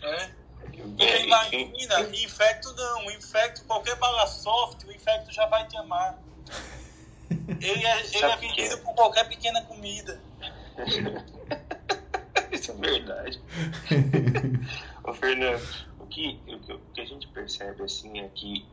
[0.00, 0.34] Né?
[0.60, 6.18] Porque imagina, infecto não, infecto, qualquer bala soft, o infecto já vai te amar.
[7.60, 8.76] Ele é, ele é vendido é?
[8.78, 10.20] por qualquer pequena comida.
[12.50, 13.40] Isso é verdade.
[15.04, 15.62] Ô, Fernando,
[15.98, 18.66] o que, o que- o que a gente percebe assim é que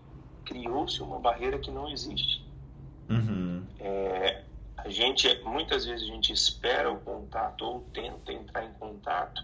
[0.46, 2.46] criou-se uma barreira que não existe.
[3.10, 3.66] Uhum.
[3.80, 4.44] É,
[4.84, 9.44] a gente, muitas vezes a gente espera o contato ou tenta entrar em contato.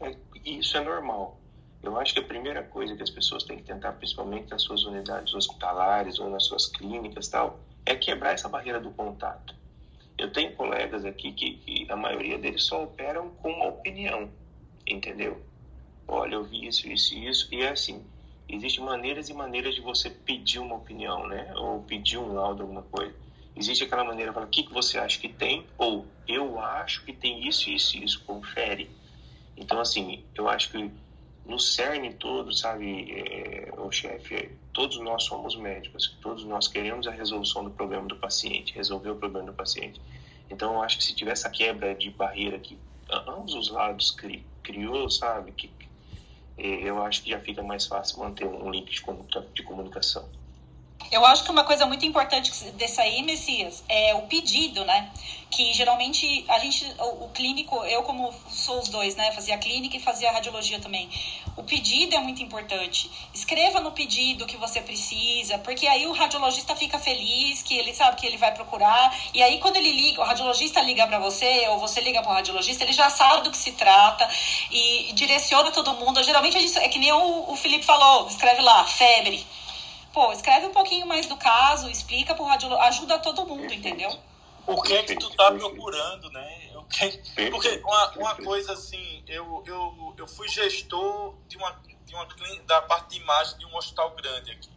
[0.00, 1.38] É, isso é normal.
[1.82, 4.84] Eu acho que a primeira coisa que as pessoas têm que tentar, principalmente nas suas
[4.84, 9.54] unidades hospitalares ou nas suas clínicas tal, é quebrar essa barreira do contato.
[10.18, 14.28] Eu tenho colegas aqui que, que a maioria deles só operam com uma opinião,
[14.86, 15.40] entendeu?
[16.06, 18.04] Olha, eu vi isso, isso e isso, e é assim,
[18.48, 21.52] existem maneiras e maneiras de você pedir uma opinião, né?
[21.56, 23.14] Ou pedir um laudo, alguma coisa.
[23.58, 25.66] Existe aquela maneira de falar, o que, que você acha que tem?
[25.76, 28.88] Ou, eu acho que tem isso, isso isso, confere.
[29.56, 30.90] Então, assim, eu acho que
[31.44, 37.10] no cerne todo, sabe, é, o chefe, todos nós somos médicos, todos nós queremos a
[37.10, 40.00] resolução do problema do paciente, resolver o problema do paciente.
[40.48, 42.78] Então, eu acho que se tiver essa quebra de barreira que
[43.26, 45.68] ambos os lados cri, criou, sabe, que
[46.56, 49.02] é, eu acho que já fica mais fácil manter um link de,
[49.52, 50.28] de comunicação.
[51.10, 55.10] Eu acho que uma coisa muito importante desse aí, Messias, é o pedido, né?
[55.50, 59.32] Que geralmente a gente, o, o clínico, eu como sou os dois, né?
[59.32, 61.08] Fazia clínica e fazia radiologia também.
[61.56, 63.10] O pedido é muito importante.
[63.32, 68.16] Escreva no pedido que você precisa, porque aí o radiologista fica feliz, que ele sabe
[68.16, 69.18] que ele vai procurar.
[69.32, 72.34] E aí quando ele liga, o radiologista liga para você, ou você liga para o
[72.34, 74.28] radiologista, ele já sabe do que se trata
[74.70, 76.22] e, direciona todo mundo.
[76.22, 79.46] Geralmente a gente, é que nem o, o Felipe falou, escreve lá, febre.
[80.18, 84.10] Pô, escreve um pouquinho mais do caso, explica pro radiologista, ajuda todo mundo, entendeu?
[84.66, 86.72] O que é que tu tá procurando, né?
[86.74, 87.48] O que...
[87.48, 91.70] Porque uma, uma coisa assim, eu, eu, eu fui gestor de uma,
[92.04, 94.70] de uma clínica, da parte de imagem de um hospital grande aqui.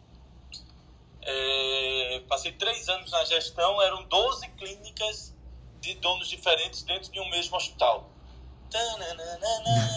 [1.22, 5.34] É, passei três anos na gestão, eram 12 clínicas
[5.80, 8.08] de donos diferentes dentro de um mesmo hospital.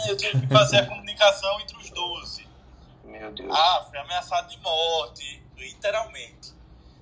[0.10, 2.45] Eu tive que fazer a comunicação entre os 12.
[3.20, 3.50] Meu Deus.
[3.52, 6.54] Ah, fui ameaçado de morte, literalmente.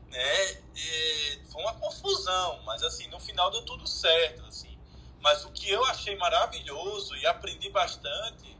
[0.09, 0.61] Né?
[0.75, 4.45] E foi uma confusão, mas assim, no final deu tudo certo.
[4.45, 4.77] Assim.
[5.21, 8.55] Mas o que eu achei maravilhoso e aprendi bastante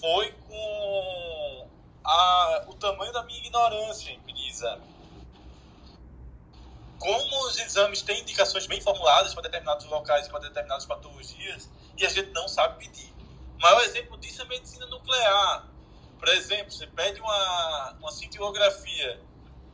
[0.00, 1.68] foi com
[2.04, 4.98] a, o tamanho da minha ignorância em pedir exame.
[6.98, 12.04] Como os exames têm indicações bem formuladas para determinados locais e para determinadas patologias, e
[12.04, 13.12] a gente não sabe pedir.
[13.56, 15.68] O maior exemplo disso é a medicina nuclear.
[16.18, 19.20] Por exemplo, você pede uma, uma cintilografia,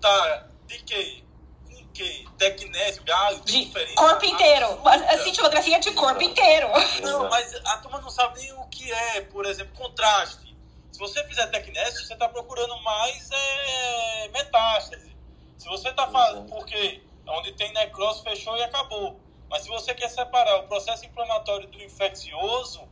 [0.01, 1.25] tá, de que?
[1.67, 2.29] Com que?
[2.37, 4.67] Tecnésio, galho, De diferença corpo inteiro.
[4.67, 5.07] absurda.
[5.07, 6.69] A cintilografia é de corpo inteiro.
[7.03, 10.55] Não, mas a turma não sabe nem o que é, por exemplo, contraste.
[10.93, 15.17] Se você fizer tecnésio, você está procurando mais é, metástase.
[15.57, 19.19] Se você está falando, porque onde tem necrose fechou e acabou.
[19.49, 22.87] Mas se você quer separar o processo inflamatório do infeccioso,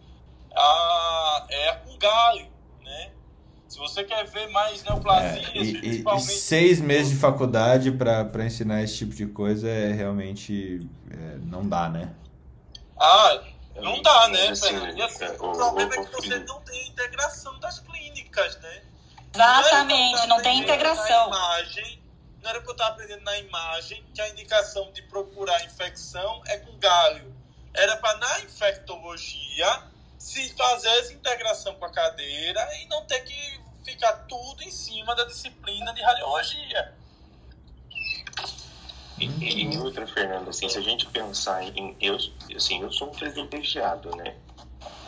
[0.54, 3.12] a, é com galho, né?
[3.72, 6.28] Se você quer ver mais neoplasias, É, e, e- e principalmente...
[6.28, 10.87] seis meses de faculdade pra pra ensinar esse tipo de coisa é realmente.
[11.11, 12.14] é, não dá, né?
[13.00, 13.42] Ah,
[13.76, 14.76] não dá, né, assim?
[14.94, 18.82] E assim, é, o problema o- é que você não tem integração das clínicas, né?
[19.35, 21.26] Exatamente, não tem eu estar integração.
[21.28, 22.02] imagem,
[22.42, 26.58] não era para eu estar aprendendo na imagem que a indicação de procurar infecção é
[26.58, 27.35] com galho.
[27.72, 29.91] Era para na infectologia
[30.22, 35.16] se fazer essa integração com a cadeira e não ter que ficar tudo em cima
[35.16, 36.94] da disciplina de radiologia.
[39.18, 41.96] E, e outra, Fernando, assim, se a gente pensar em.
[42.00, 42.16] Eu,
[42.54, 44.37] assim, eu sou um privilegiado, né?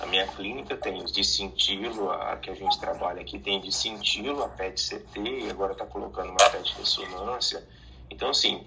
[0.01, 3.71] A minha clínica tem os de cintilo, a que a gente trabalha aqui tem de
[3.71, 7.65] cintilo, a PET-CT, e agora está colocando uma PET-ressonância.
[8.11, 8.67] Então, assim,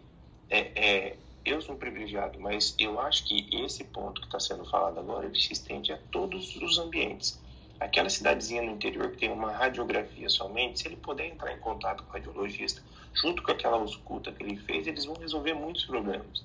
[0.50, 5.00] é, é, eu sou privilegiado, mas eu acho que esse ponto que está sendo falado
[5.00, 7.42] agora, ele se estende a todos os ambientes.
[7.80, 12.04] Aquela cidadezinha no interior que tem uma radiografia somente, se ele puder entrar em contato
[12.04, 12.82] com o radiologista,
[13.14, 16.44] junto com aquela ausculta que ele fez, eles vão resolver muitos problemas.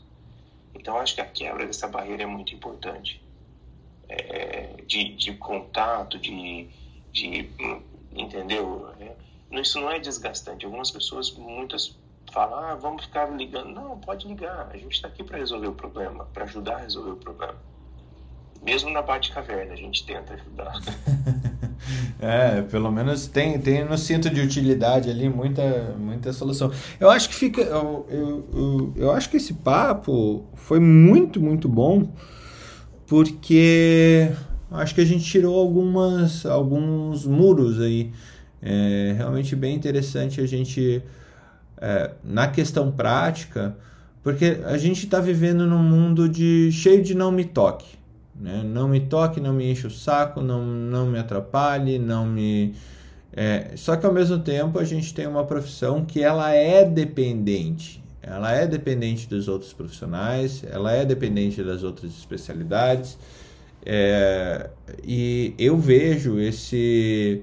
[0.75, 3.23] Então, acho que a quebra dessa barreira é muito importante.
[4.09, 6.69] É, de, de contato, de,
[7.13, 7.51] de.
[8.15, 8.91] Entendeu?
[9.01, 10.65] É, isso não é desgastante.
[10.65, 11.97] Algumas pessoas, muitas
[12.33, 13.73] falam, ah, vamos ficar ligando.
[13.73, 14.69] Não, pode ligar.
[14.73, 17.55] A gente está aqui para resolver o problema, para ajudar a resolver o problema.
[18.65, 20.81] Mesmo na Bate-Caverna, a gente tenta ajudar.
[22.21, 26.71] é, pelo menos tem, tem no cinto de utilidade ali muita, muita solução.
[26.99, 27.61] Eu acho que fica.
[27.61, 32.09] Eu, eu, eu, eu acho que esse papo foi muito, muito bom,
[33.07, 34.33] porque
[34.71, 38.13] acho que a gente tirou algumas, alguns muros aí.
[38.63, 41.03] É realmente bem interessante a gente,
[41.83, 43.77] é, na questão prática,
[44.23, 47.99] porque a gente está vivendo num mundo de cheio de não me toque.
[48.41, 48.63] Né?
[48.65, 52.73] Não me toque, não me enche o saco, não, não me atrapalhe, não me.
[53.33, 58.01] É, só que ao mesmo tempo a gente tem uma profissão que ela é dependente.
[58.23, 63.19] Ela é dependente dos outros profissionais, ela é dependente das outras especialidades.
[63.85, 64.71] É,
[65.03, 67.43] e eu vejo esse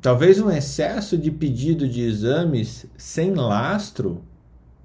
[0.00, 4.22] talvez um excesso de pedido de exames sem lastro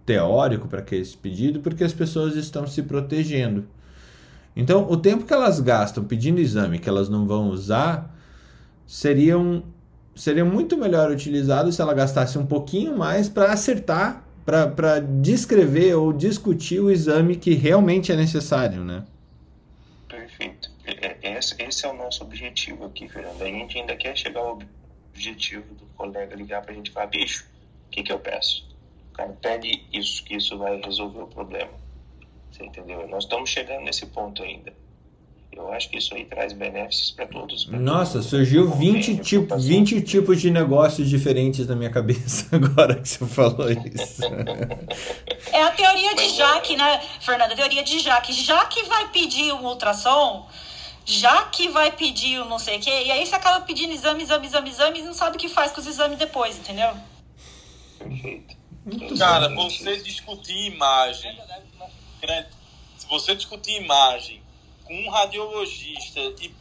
[0.06, 3.66] teórico para que esse pedido, porque as pessoas estão se protegendo.
[4.56, 8.16] Então, o tempo que elas gastam pedindo exame que elas não vão usar
[8.86, 9.63] seriam
[10.16, 16.13] seria muito melhor utilizado se ela gastasse um pouquinho mais para acertar, para descrever ou
[16.13, 19.04] discutir o exame que realmente é necessário, né?
[21.44, 23.42] É, é, esse, esse é o nosso objetivo aqui, Fernando.
[23.42, 24.60] A gente ainda quer chegar ao
[25.10, 27.46] objetivo do colega ligar para a gente falar, bicho,
[27.88, 28.66] o que, que eu peço?
[29.12, 31.72] O cara pede isso, que isso vai resolver o problema.
[32.52, 33.08] Você entendeu?
[33.08, 34.74] Nós estamos chegando nesse ponto ainda.
[35.56, 37.66] Eu acho que isso aí traz benefícios para todos.
[37.66, 38.28] Pra Nossa, todos.
[38.28, 43.70] surgiu 20, tipo, 20 tipos de negócios diferentes na minha cabeça agora que você falou
[43.70, 44.24] isso.
[45.52, 47.54] É a teoria de Jaque, né, Fernanda?
[47.54, 48.34] A teoria de Jaque.
[48.34, 50.48] Jaque vai pedir um ultrassom,
[51.06, 54.24] já que vai pedir o não sei o quê, e aí você acaba pedindo exame,
[54.24, 56.94] exame, exame, exame, e não sabe o que faz com os exames depois, entendeu?
[58.00, 58.56] Perfeito.
[59.18, 61.38] Cara, você discutir imagem,
[62.98, 64.42] se você discutir imagem
[64.84, 66.54] com um radiologista e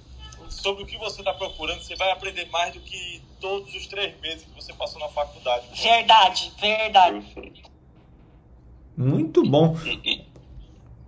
[0.48, 4.18] sobre o que você está procurando, você vai aprender mais do que todos os três
[4.20, 5.66] meses que você passou na faculdade.
[5.80, 7.26] Verdade, verdade.
[8.96, 9.74] Muito bom.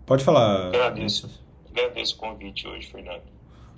[0.07, 0.69] Pode falar.
[0.69, 1.44] Agradeço
[1.75, 3.23] agradeço o convite hoje, Fernando.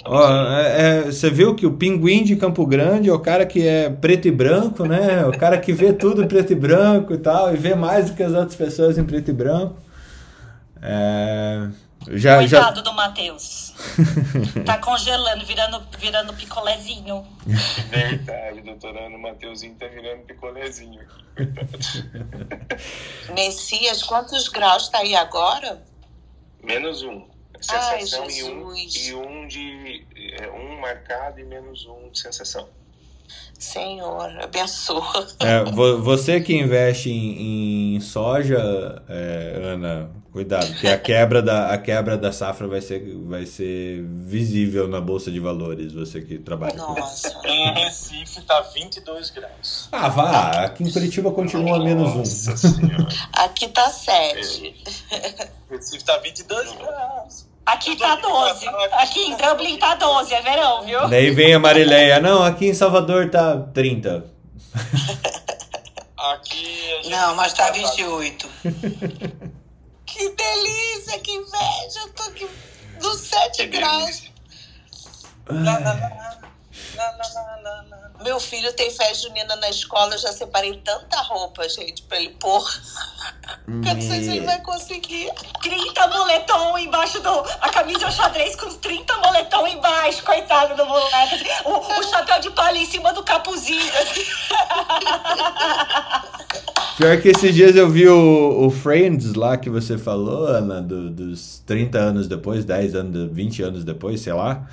[0.05, 3.91] é, é, você viu que o pinguim de Campo Grande é o cara que é
[3.91, 5.25] preto e branco, né?
[5.27, 8.23] O cara que vê tudo preto e branco e tal, e vê mais do que
[8.23, 9.77] as outras pessoas em preto e branco.
[10.83, 11.69] É,
[12.11, 12.83] já, Coitado já...
[12.83, 13.75] do Matheus.
[14.65, 17.27] tá congelando, virando, virando picolézinho.
[17.91, 21.01] Verdade, doutorando, o Mateuzinho tá virando picolézinho.
[23.35, 25.83] Messias, quantos graus tá aí agora?
[26.63, 30.07] Menos um sensação Ai, e, um, e um de
[30.40, 32.69] é, um marcado e menos um de sensação.
[33.59, 35.27] Senhor, abençoa.
[35.41, 35.65] É,
[36.01, 42.17] você que investe em, em soja, é, Ana, cuidado, que a quebra da, a quebra
[42.19, 47.31] da safra vai ser, vai ser visível na Bolsa de Valores, você que trabalha Nossa.
[47.31, 49.89] com Em Recife tá 22 graus.
[49.91, 52.23] Ah, vá, aqui em Curitiba continua menos um.
[53.33, 54.75] Aqui tá 7.
[55.71, 57.56] Recife tá 22 graus.
[57.66, 58.68] Aqui tá 12.
[58.92, 61.09] Aqui em Dublin tá 12, é verão, viu?
[61.09, 62.20] Daí vem a Marileia.
[62.20, 64.24] Não, aqui em Salvador tá 30.
[66.16, 67.11] Aqui.
[67.11, 68.48] Não, mas tá 28.
[70.07, 72.00] que delícia, que inveja.
[72.00, 72.48] Eu tô aqui
[73.02, 74.24] nos 7 graus.
[75.48, 76.37] Lá, lá, lá,
[78.22, 82.31] Meu filho tem festa junina na escola, eu já separei tanta roupa, gente, pra ele
[82.40, 82.64] pôr.
[83.68, 85.31] Eu não sei se ele vai conseguir.
[85.62, 87.44] 30 moletom embaixo do.
[87.61, 91.44] A camisa xadrez com 30 moletom embaixo, coitado do moleque.
[91.64, 93.92] O, o chapéu de palha em cima do capuzinho.
[96.96, 101.11] Pior que esses dias eu vi o, o Friends lá que você falou, Ana, do,
[101.11, 104.66] dos 30 anos depois, 10 anos, 20 anos depois, sei lá.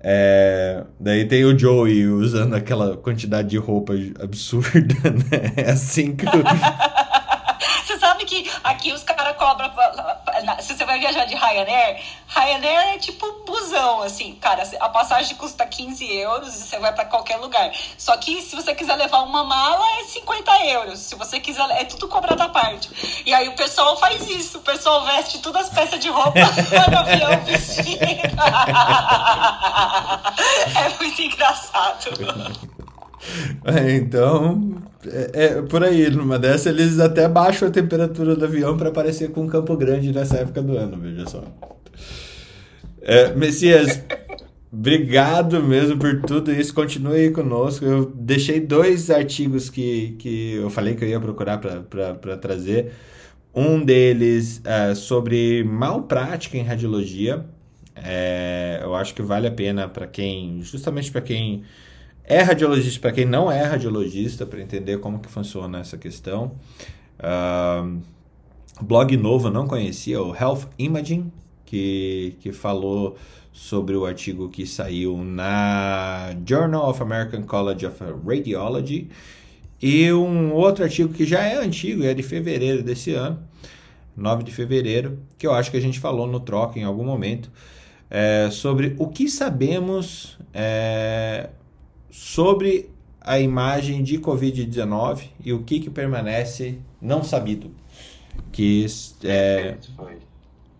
[0.00, 4.94] É, daí tem o Joey usando aquela quantidade de roupa absurda,
[5.30, 5.52] né?
[5.56, 6.24] É assim que.
[7.84, 9.70] Você sabe que aqui os caras cobram.
[10.60, 14.62] Se você vai viajar de Ryanair, Ryanair é tipo busão, assim, cara.
[14.80, 17.72] A passagem custa 15 euros e você vai para qualquer lugar.
[17.96, 21.00] Só que se você quiser levar uma mala, é 50 euros.
[21.00, 22.90] Se você quiser, é tudo cobrado à parte.
[23.24, 24.58] E aí o pessoal faz isso.
[24.58, 26.40] O pessoal veste todas as peças de roupa
[26.90, 28.04] no avião vestido.
[30.76, 32.68] é muito engraçado.
[33.64, 38.76] É, então, é, é, por aí, numa dessa eles até baixam a temperatura do avião
[38.76, 41.44] para parecer com Campo Grande nessa época do ano, veja só.
[43.02, 44.02] É, Messias,
[44.70, 46.74] Obrigado mesmo por tudo isso.
[46.74, 47.84] Continue aí conosco.
[47.84, 52.92] Eu deixei dois artigos que, que eu falei que eu ia procurar para trazer.
[53.54, 57.44] Um deles é sobre mal prática em radiologia.
[57.96, 61.64] É, eu acho que vale a pena para quem, justamente para quem
[62.28, 66.52] é radiologista, para quem não é radiologista, para entender como que funciona essa questão.
[67.18, 68.00] Uh,
[68.82, 71.32] blog novo, não conhecia, o Health Imaging,
[71.64, 73.16] que, que falou
[73.50, 79.08] sobre o artigo que saiu na Journal of American College of Radiology
[79.80, 83.42] e um outro artigo que já é antigo, é de fevereiro desse ano,
[84.14, 87.50] 9 de fevereiro, que eu acho que a gente falou no troca em algum momento,
[88.10, 91.50] é, sobre o que sabemos é,
[92.10, 92.90] sobre
[93.20, 97.70] a imagem de Covid-19 e o que, que permanece não sabido.
[98.52, 98.86] Que
[99.24, 100.18] é, Foi.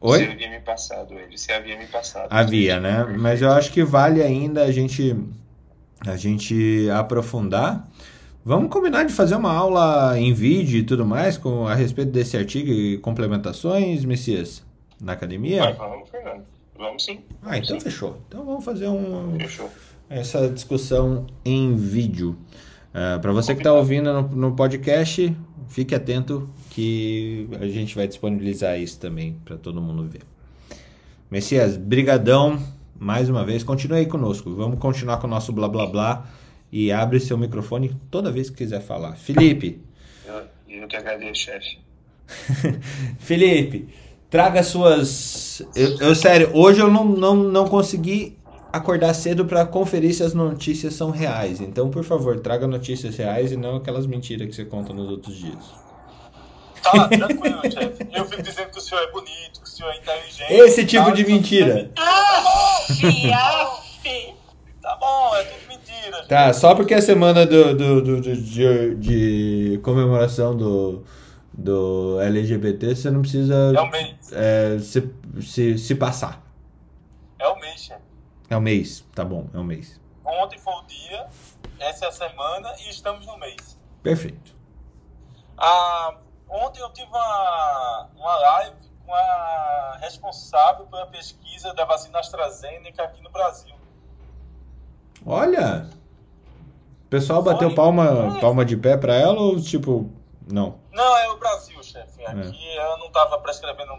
[0.01, 0.19] Oi?
[0.19, 2.29] Você havia me passado ele, você havia me passado.
[2.31, 3.05] Havia, né?
[3.19, 5.17] Mas eu acho que vale ainda a gente
[6.07, 7.89] a gente aprofundar.
[8.45, 12.37] Vamos combinar de fazer uma aula em vídeo e tudo mais com a respeito desse
[12.37, 14.65] artigo e complementações, Messias,
[15.01, 15.65] na academia?
[15.65, 16.45] Vai, vamos, Fernando.
[16.77, 17.21] Vamos sim.
[17.43, 17.85] Ah, então sim.
[17.85, 18.19] fechou.
[18.29, 19.69] Então vamos fazer um, Fechou.
[20.09, 22.37] Essa discussão em vídeo.
[22.93, 25.35] Para você que está ouvindo no, no podcast,
[25.69, 30.23] fique atento que a gente vai disponibilizar isso também para todo mundo ver.
[31.31, 32.59] Messias, brigadão
[32.99, 33.63] mais uma vez.
[33.63, 34.55] Continue aí conosco.
[34.55, 36.27] Vamos continuar com o nosso blá blá blá
[36.73, 39.17] e abre seu microfone toda vez que quiser falar.
[39.17, 39.81] Felipe.
[40.27, 41.79] Eu, eu que agradeço, chefe.
[43.19, 43.89] Felipe,
[44.31, 45.63] traga suas.
[45.77, 48.38] Eu, eu, sério, hoje eu não, não, não consegui
[48.73, 51.61] acordar cedo para conferir se as notícias são reais.
[51.61, 55.37] Então, por favor, traga notícias reais e não aquelas mentiras que você conta nos outros
[55.37, 55.57] dias.
[56.83, 58.07] Tá, tranquilo, chefe.
[58.13, 60.53] Eu fico dizendo que o senhor é bonito, que o senhor é inteligente.
[60.53, 61.91] Esse tipo tal, de mentira.
[64.81, 66.25] Tá bom, é tudo mentira.
[66.27, 71.05] Tá, só porque é semana do, do, do- do- de, de comemoração do,
[71.53, 73.73] do LGBT, você não precisa
[74.33, 75.11] É é, se,
[75.43, 76.43] se, se passar.
[77.39, 77.98] É o mês, chefe.
[78.51, 80.01] É um mês, tá bom, é um mês.
[80.25, 81.27] Ontem foi o dia,
[81.79, 83.79] essa é a semana e estamos no mês.
[84.03, 84.55] Perfeito.
[85.57, 86.17] Ah,
[86.49, 93.23] ontem eu tive uma, uma live com a responsável pela pesquisa da vacina AstraZeneca aqui
[93.23, 93.75] no Brasil.
[95.27, 95.89] Olha!
[97.05, 98.41] O pessoal bateu palma, Foi.
[98.41, 100.11] palma de pé pra ela ou tipo,
[100.51, 100.79] não?
[100.93, 102.25] Não, é o Brasil, chefe.
[102.25, 103.93] Aqui ela não estava prescrevendo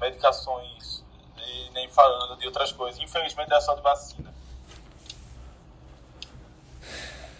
[0.00, 1.03] medicações
[1.74, 3.00] nem falando de outras coisas.
[3.02, 4.32] Infelizmente é só de vacina.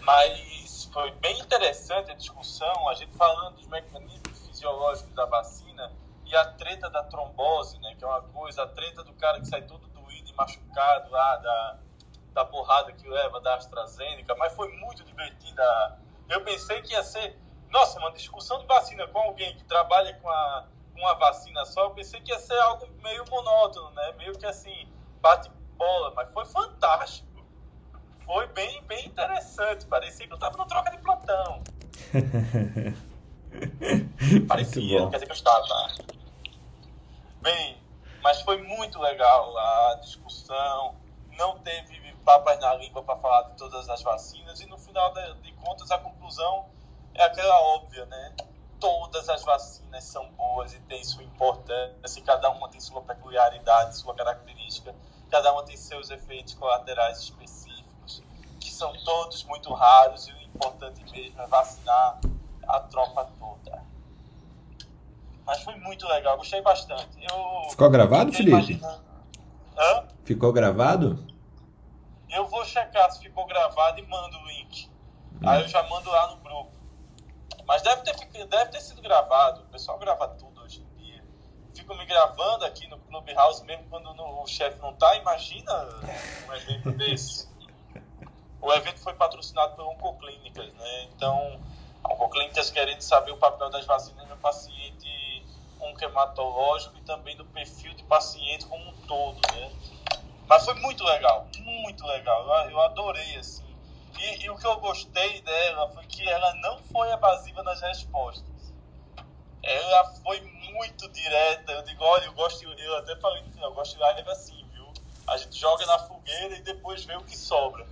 [0.01, 5.91] Mas foi bem interessante a discussão, a gente falando dos mecanismos fisiológicos da vacina
[6.25, 7.95] e a treta da trombose, né?
[7.97, 11.37] Que é uma coisa, a treta do cara que sai todo doído e machucado lá
[11.37, 11.79] da,
[12.33, 15.99] da porrada que leva da AstraZeneca, mas foi muito divertida.
[16.29, 20.29] Eu pensei que ia ser, nossa, uma discussão de vacina com alguém que trabalha com
[20.29, 24.13] a, com a vacina só, eu pensei que ia ser algo meio monótono, né?
[24.17, 24.87] Meio que assim,
[25.21, 27.27] bate bola, mas foi fantástico.
[28.25, 29.85] Foi bem, bem interessante.
[29.85, 31.61] Parecia que eu tava no troca de plantão.
[34.47, 35.67] Parecia, não quer dizer que eu estava.
[37.41, 37.77] Bem,
[38.23, 40.95] mas foi muito legal a discussão.
[41.37, 44.59] Não teve papas na língua para falar de todas as vacinas.
[44.59, 46.65] E no final de, de contas, a conclusão
[47.13, 48.33] é aquela óbvia, né?
[48.79, 52.21] Todas as vacinas são boas e têm sua importância.
[52.23, 54.93] Cada uma tem sua peculiaridade, sua característica.
[55.29, 58.21] Cada uma tem seus efeitos colaterais específicos,
[58.59, 60.27] que são todos muito raros.
[60.27, 62.19] E o importante mesmo é vacinar
[62.67, 63.83] a tropa toda.
[65.45, 67.07] Mas foi muito legal, gostei bastante.
[67.21, 68.51] Eu Ficou gravado, Felipe?
[68.73, 69.05] imaginando-
[69.77, 70.07] Hã?
[70.23, 71.25] Ficou gravado?
[72.29, 74.89] Eu vou checar se ficou gravado e mando o link.
[75.45, 76.71] Aí eu já mando lá no grupo.
[77.67, 79.61] Mas deve ter, deve ter sido gravado.
[79.61, 81.23] O pessoal grava tudo hoje em dia.
[81.73, 85.15] Fico me gravando aqui no Clubhouse mesmo quando no- o chefe não tá.
[85.15, 85.73] Imagina
[86.47, 87.49] um evento desse.
[88.61, 91.03] O evento foi patrocinado pelo Oncoclínicas, né?
[91.15, 91.59] Então,
[92.03, 95.45] a Oncoclínicas querendo saber o papel das vacinas no paciente
[95.79, 99.71] onquematológico e também do perfil de paciente como um todo, né?
[100.47, 102.43] Mas foi muito legal, muito legal.
[102.63, 103.64] Eu, eu adorei, assim.
[104.19, 108.73] E, e o que eu gostei dela foi que ela não foi evasiva nas respostas.
[109.61, 111.71] Ela foi muito direta.
[111.71, 114.65] Eu digo, olha, eu gosto, eu até falei no final, eu gosto de live assim,
[114.73, 114.85] viu?
[115.27, 117.85] A gente joga na fogueira e depois vê o que sobra.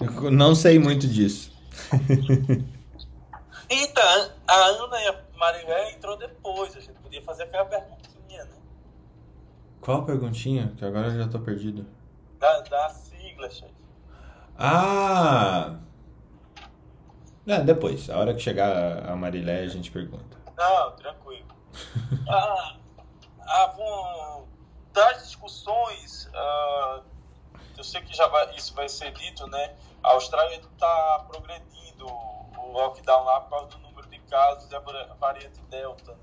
[0.00, 1.52] Eu não sei muito disso.
[3.68, 6.76] Eita, a Ana e a Marilé entrou depois.
[6.76, 8.56] A gente podia fazer aquela perguntinha, né?
[9.80, 10.72] Qual perguntinha?
[10.76, 11.86] Que agora eu já tô perdido.
[12.38, 13.77] Da, da sigla, chefe.
[14.58, 15.76] Ah!
[17.46, 18.10] Não, depois.
[18.10, 20.36] A hora que chegar a Marilé, a gente pergunta.
[20.56, 21.46] Não, tranquilo.
[22.28, 22.76] ah,
[23.40, 24.48] ah, bom,
[24.92, 27.02] das discussões, ah,
[27.76, 29.76] eu sei que já vai, isso vai ser dito, né?
[30.02, 35.60] A Austrália está progredindo o lockdown lá por causa do número de casos da variante
[35.70, 36.18] Delta.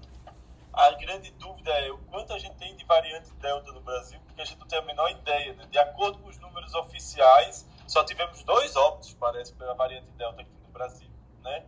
[0.74, 4.42] A grande dúvida é o quanto a gente tem de variante Delta no Brasil, porque
[4.42, 5.54] a gente não tem a menor ideia.
[5.54, 5.66] Né?
[5.72, 10.52] De acordo com os números oficiais, só tivemos dois óbitos, parece, pela variante Delta aqui
[10.64, 11.10] no Brasil,
[11.44, 11.66] né?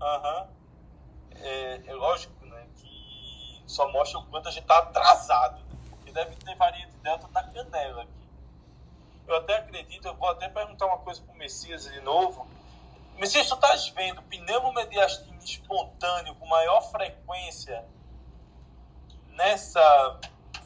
[0.00, 0.42] Aham.
[0.42, 0.64] Uhum.
[1.36, 5.76] É, é, lógico, né, que só mostra o quanto a gente está atrasado, né?
[5.90, 8.24] Porque deve ter variante Delta na canela aqui.
[9.26, 12.46] Eu até acredito, eu vou até perguntar uma coisa pro Messias de novo.
[13.16, 17.84] Messias, tu estás vendo pneumomediastino espontâneo com maior frequência
[19.28, 20.20] nessa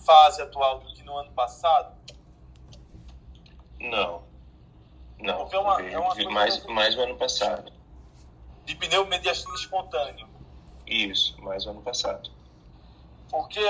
[0.05, 1.97] fase atual do que no ano passado?
[3.79, 4.28] Não.
[5.21, 5.49] Não.
[5.51, 7.73] É uma, é uma mais, mais o ano passado.
[8.65, 10.29] De pneumomediastino espontâneo.
[10.87, 12.31] Isso, mais o ano passado.
[13.31, 13.61] Porque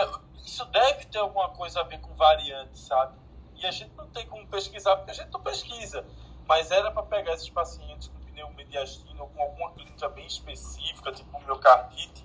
[0.44, 3.16] isso deve ter alguma coisa a ver com variante, sabe?
[3.57, 6.05] E a gente não tem como pesquisar, porque a gente não pesquisa.
[6.46, 11.38] Mas era para pegar esses pacientes com pneumomediastino ou com alguma clínica bem específica, tipo
[11.44, 12.24] miocardite,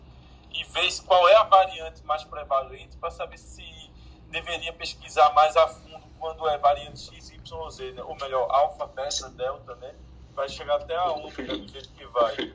[0.51, 3.63] e ver qual é a variante mais prevalente para saber se
[4.29, 8.01] deveria pesquisar mais a fundo quando é variante X, Y, Z, né?
[8.01, 9.93] ou melhor, alfa, beta, delta, né?
[10.33, 12.53] Vai chegar até aonde Felipe, que vai.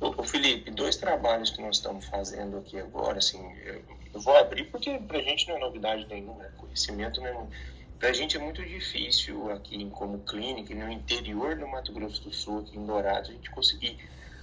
[0.00, 3.82] O Felipe, dois trabalhos que nós estamos fazendo aqui agora, assim, eu,
[4.14, 6.52] eu vou abrir porque para a gente não é novidade nenhuma, né?
[6.56, 7.50] conhecimento mesmo.
[7.98, 12.32] Para a gente é muito difícil aqui, como clínica, no interior do Mato Grosso do
[12.32, 13.98] Sul, aqui em Dourados, a gente conseguir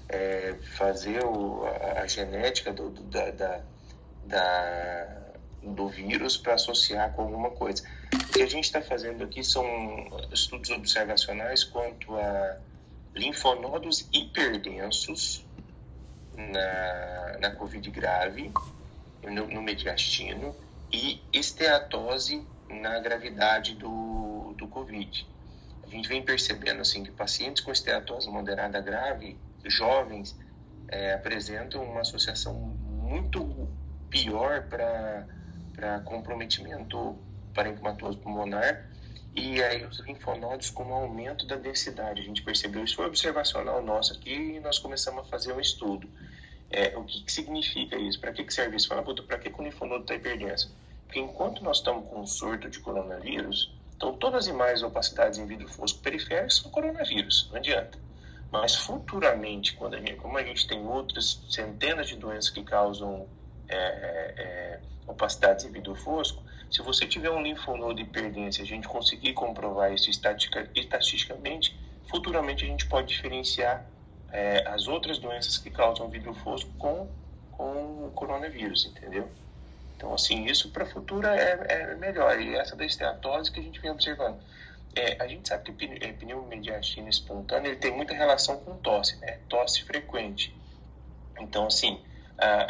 [0.09, 3.61] é, fazer o, a, a, genética do, do, da, da,
[4.25, 5.21] da,
[5.63, 7.81] do vírus para associar com alguma coisa.
[8.13, 9.65] O que a gente está fazendo aqui são
[10.31, 12.57] estudos observacionais quanto a
[13.13, 15.45] linfonodos hiperdensos
[16.35, 18.51] na, na Covid grave,
[19.23, 20.55] no, no mediastino,
[20.91, 25.27] e esteatose na gravidade do, do Covid.
[25.83, 30.37] A gente vem percebendo assim que pacientes com esteatose moderada grave jovens
[30.87, 33.67] é, apresentam uma associação muito
[34.09, 37.17] pior para comprometimento
[37.53, 38.89] parenquimatoso pulmonar
[39.35, 42.21] e aí os linfonodos com um aumento da densidade.
[42.21, 46.09] A gente percebeu isso foi observacional nosso aqui e nós começamos a fazer um estudo.
[46.69, 48.19] É, o que, que significa isso?
[48.19, 48.87] Para que, que serve isso?
[48.87, 50.75] Fala, para que, que o linfonodo está hiperdenso?
[51.05, 55.45] Porque enquanto nós estamos com um surto de coronavírus, então todas as imagens opacidades em
[55.45, 57.99] vidro fosco periférico são coronavírus, não adianta.
[58.51, 63.27] Mas futuramente, quando a gente, como a gente tem outras centenas de doenças que causam
[63.69, 68.65] é, é, é opacidades em vidro fosco, se você tiver um linfonodo hiperdenso e a
[68.65, 71.77] gente conseguir comprovar isso estatisticamente,
[72.09, 73.85] futuramente a gente pode diferenciar
[74.31, 77.09] é, as outras doenças que causam vidro fosco com,
[77.51, 79.29] com o coronavírus, entendeu?
[79.97, 82.39] Então, assim, isso para a futura é, é melhor.
[82.39, 84.41] E essa da esteatose que a gente vem observando.
[84.95, 89.39] É, a gente sabe que é, pneumomediastina espontânea ele tem muita relação com tosse, né?
[89.49, 90.55] Tosse frequente.
[91.39, 92.01] Então, assim,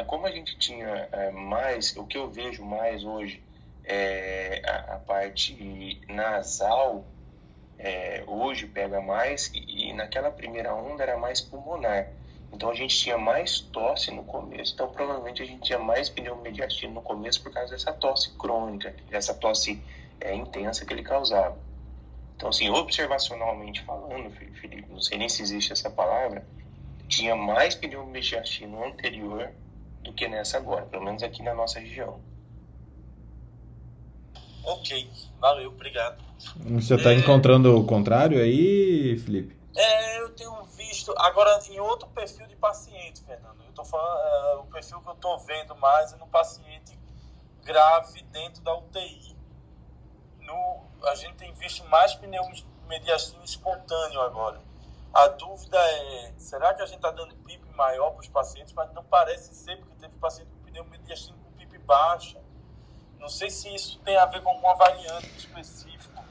[0.08, 3.41] como a gente tinha ah, mais, o que eu vejo mais hoje
[3.84, 7.05] é a, a parte nasal,
[7.77, 12.07] é, hoje pega mais, e, e naquela primeira onda era mais pulmonar.
[12.53, 14.73] Então a gente tinha mais tosse no começo.
[14.73, 19.34] Então provavelmente a gente tinha mais pneumomediastina no começo por causa dessa tosse crônica, dessa
[19.34, 19.82] tosse
[20.19, 21.57] é, intensa que ele causava.
[22.36, 26.43] Então, assim, observacionalmente falando, Felipe, não sei nem se existe essa palavra,
[27.07, 29.51] tinha mais pneumomediastina no anterior
[30.01, 32.19] do que nessa agora, pelo menos aqui na nossa região.
[34.64, 35.09] Ok,
[35.39, 36.24] valeu, obrigado.
[36.80, 37.16] Você está é...
[37.16, 39.59] encontrando o contrário aí, Felipe?
[39.76, 43.62] É, eu tenho visto, agora em outro perfil de paciente, Fernando.
[43.66, 46.99] Eu tô falando, é, o perfil que eu estou vendo mais é no paciente
[47.64, 49.32] grave dentro da UTI
[50.51, 54.62] no, a gente tem visto mais pneumomediastino espontâneo agora.
[55.14, 58.74] A dúvida é, será que a gente está dando PIP maior para os pacientes?
[58.74, 62.41] Mas não parece ser, porque teve paciente com pneumomediastino com PIP baixa.
[63.22, 66.24] Não sei se isso tem a ver com alguma variante específica,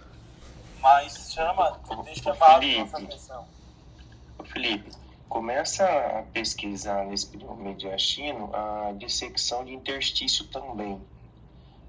[0.81, 3.47] mas chama, tem chamado nossa atenção.
[4.47, 4.91] Felipe,
[5.29, 11.01] começa a pesquisar nesse pneumomediastino a dissecção de interstício também.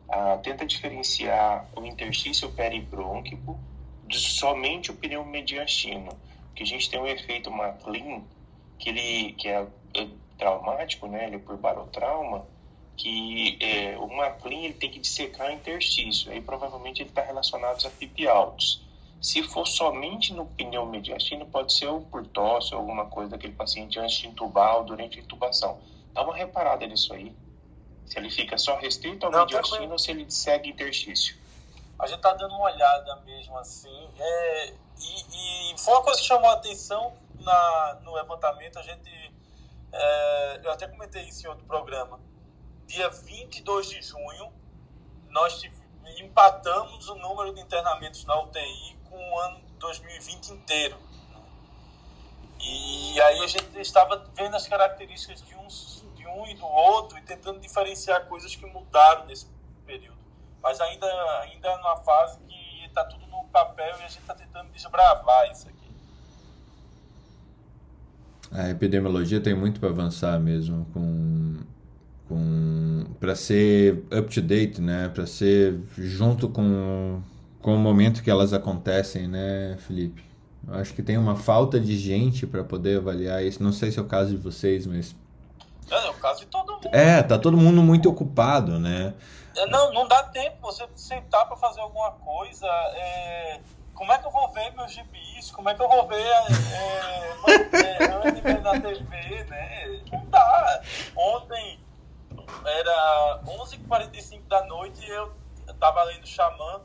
[0.07, 3.59] Ah, tenta diferenciar o interstício peribrônquico
[4.05, 6.15] de somente o pneu mediastino,
[6.55, 8.21] que a gente tem um efeito MacLean,
[8.77, 12.45] que ele que é, é traumático, né, ele é por barotrauma,
[13.01, 17.83] que é, o McLean ele tem que dissecar o interstício, aí provavelmente ele está relacionado
[17.83, 18.85] a PIP altos.
[19.19, 23.53] Se for somente no pneu mediastino, pode ser ou por tosse ou alguma coisa daquele
[23.53, 25.79] paciente antes de intubar ou durante a intubação.
[26.13, 27.35] Dá uma reparada nisso aí.
[28.05, 29.93] Se ele fica só restrito ao Não, mediastino tranquilo.
[29.93, 31.35] ou se ele segue interstício.
[31.97, 34.09] A gente tá dando uma olhada mesmo assim.
[34.19, 34.67] É,
[34.99, 38.77] e, e foi uma coisa que chamou a atenção na, no levantamento.
[38.77, 39.09] A gente.
[39.91, 42.19] é, eu até comentei isso em outro programa.
[42.91, 44.51] Dia 22 de junho,
[45.29, 45.63] nós
[46.19, 50.97] empatamos o número de internamentos na UTI com o ano 2020 inteiro.
[52.59, 57.17] E aí a gente estava vendo as características de, uns, de um e do outro
[57.17, 59.47] e tentando diferenciar coisas que mudaram nesse
[59.85, 60.19] período.
[60.61, 61.07] Mas ainda,
[61.43, 65.69] ainda numa fase que está tudo no papel e a gente está tentando desbravar isso
[65.69, 65.95] aqui.
[68.51, 71.41] A epidemiologia tem muito para avançar mesmo com
[72.31, 72.80] com
[73.21, 75.09] para ser up to date, né?
[75.13, 77.21] Para ser junto com
[77.61, 80.23] com o momento que elas acontecem, né, Felipe?
[80.67, 83.61] Eu acho que tem uma falta de gente para poder avaliar isso.
[83.61, 85.15] Não sei se é o caso de vocês, mas
[85.91, 86.89] É, é o caso de todo mundo.
[86.91, 89.13] é, tá todo mundo muito ocupado, né?
[89.55, 92.65] É, Não, não dá tempo você sentar para fazer alguma coisa.
[92.95, 93.59] é,
[93.93, 95.51] como é que eu vou ver meus gibis?
[95.51, 96.47] Como é que eu vou ver é,
[97.83, 99.99] é, anime na TV, né?
[100.11, 100.81] Não dá.
[101.15, 101.79] Ontem
[102.65, 105.31] era 11h45 da noite e eu
[105.79, 106.81] tava lendo Xamã.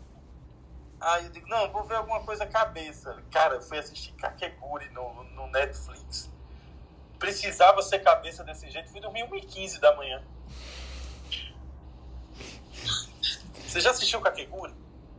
[1.00, 3.16] Aí eu digo, não, vou ver alguma coisa cabeça.
[3.30, 6.30] Cara, eu fui assistir Kakeguri no, no Netflix.
[7.18, 8.90] Precisava ser cabeça desse jeito.
[8.90, 10.22] Fui dormir 1h15 da manhã.
[13.66, 14.74] Você já assistiu Kakeguri?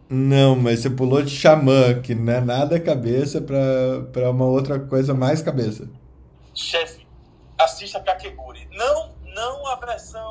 [0.10, 3.58] Não, mas você pulou de xamã, que não é nada cabeça pra,
[4.14, 5.90] pra uma outra coisa mais cabeça.
[6.56, 7.06] Chefe,
[7.58, 8.68] assista Kakeguri.
[8.72, 10.27] Não, não a versão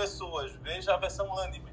[0.00, 1.70] pessoas, veja a versão anime.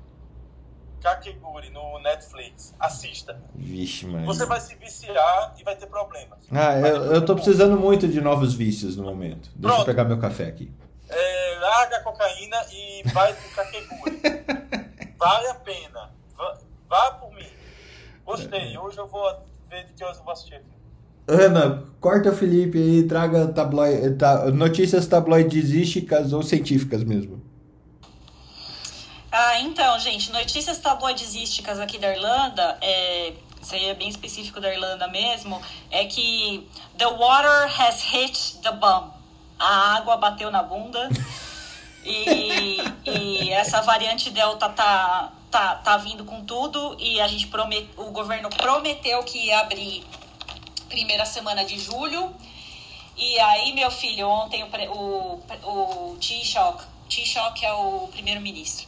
[1.02, 2.74] Kakeguri no Netflix.
[2.80, 3.40] Assista.
[3.56, 4.26] Vixe, mano.
[4.26, 6.40] Você vai se viciar e vai ter problemas.
[6.52, 9.50] Ah, eu, eu tô precisando muito de novos vícios no momento.
[9.56, 9.86] Deixa eu Pronto.
[9.86, 10.72] pegar meu café aqui.
[11.08, 14.22] É, larga a cocaína e vai pro Kakeguri.
[15.18, 16.12] vale a pena.
[16.36, 16.58] Vá,
[16.90, 17.48] vá por mim.
[18.26, 18.78] Gostei.
[18.78, 19.24] Hoje eu vou
[19.70, 20.66] ver de que horas eu vou assistir aqui.
[21.30, 27.42] Ana, corta o Felipe aí e traga tabloid, ta- notícias tabloidísticas ou científicas mesmo.
[29.40, 34.74] Ah, então, gente, notícias tabloidísticas aqui da Irlanda, é, isso aí é bem específico da
[34.74, 35.62] Irlanda mesmo,
[35.92, 36.68] é que
[36.98, 39.12] the water has hit the bum.
[39.60, 41.08] A água bateu na bunda.
[42.04, 47.88] E, e essa variante Delta tá, tá, tá vindo com tudo e a gente promet,
[47.96, 50.04] o governo prometeu que ia abrir
[50.90, 52.36] primeira semana de julho.
[53.16, 58.88] E aí, meu filho, ontem o, o, o Taoiseach, Taoiseach é o primeiro-ministro.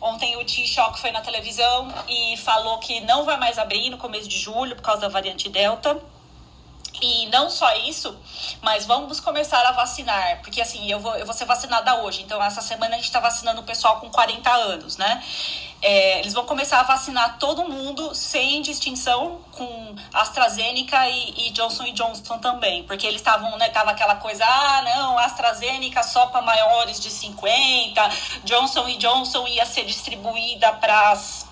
[0.00, 4.28] Ontem o Taoiseach foi na televisão e falou que não vai mais abrir no começo
[4.28, 6.00] de julho por causa da variante Delta.
[7.00, 8.16] E não só isso,
[8.62, 10.40] mas vamos começar a vacinar.
[10.40, 12.22] Porque assim, eu vou, eu vou ser vacinada hoje.
[12.22, 15.22] Então, essa semana a gente está vacinando o pessoal com 40 anos, né?
[15.82, 21.84] É, eles vão começar a vacinar todo mundo sem distinção com AstraZeneca e, e Johnson
[21.92, 22.84] Johnson também.
[22.84, 23.68] Porque eles estavam, né?
[23.68, 28.10] Tava aquela coisa, ah, não, AstraZeneca só para maiores de 50,
[28.44, 31.45] Johnson Johnson ia ser distribuída para as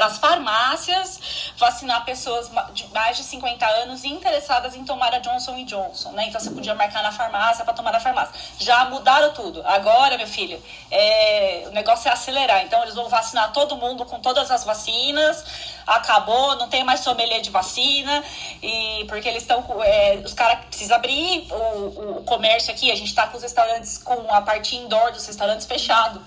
[0.00, 1.20] para as farmácias
[1.58, 6.24] vacinar pessoas de mais de 50 anos interessadas em tomar a Johnson Johnson, né?
[6.28, 8.34] Então você podia marcar na farmácia para tomar na farmácia.
[8.58, 9.62] Já mudaram tudo.
[9.66, 12.64] Agora, meu filho, é, o negócio é acelerar.
[12.64, 15.44] Então eles vão vacinar todo mundo com todas as vacinas.
[15.86, 18.24] Acabou, não tem mais sommelier de vacina
[18.62, 22.90] e porque eles estão é, os caras precisam abrir o, o- o comércio aqui.
[22.90, 26.24] A gente está com os restaurantes com a parte indoor dos restaurantes fechado.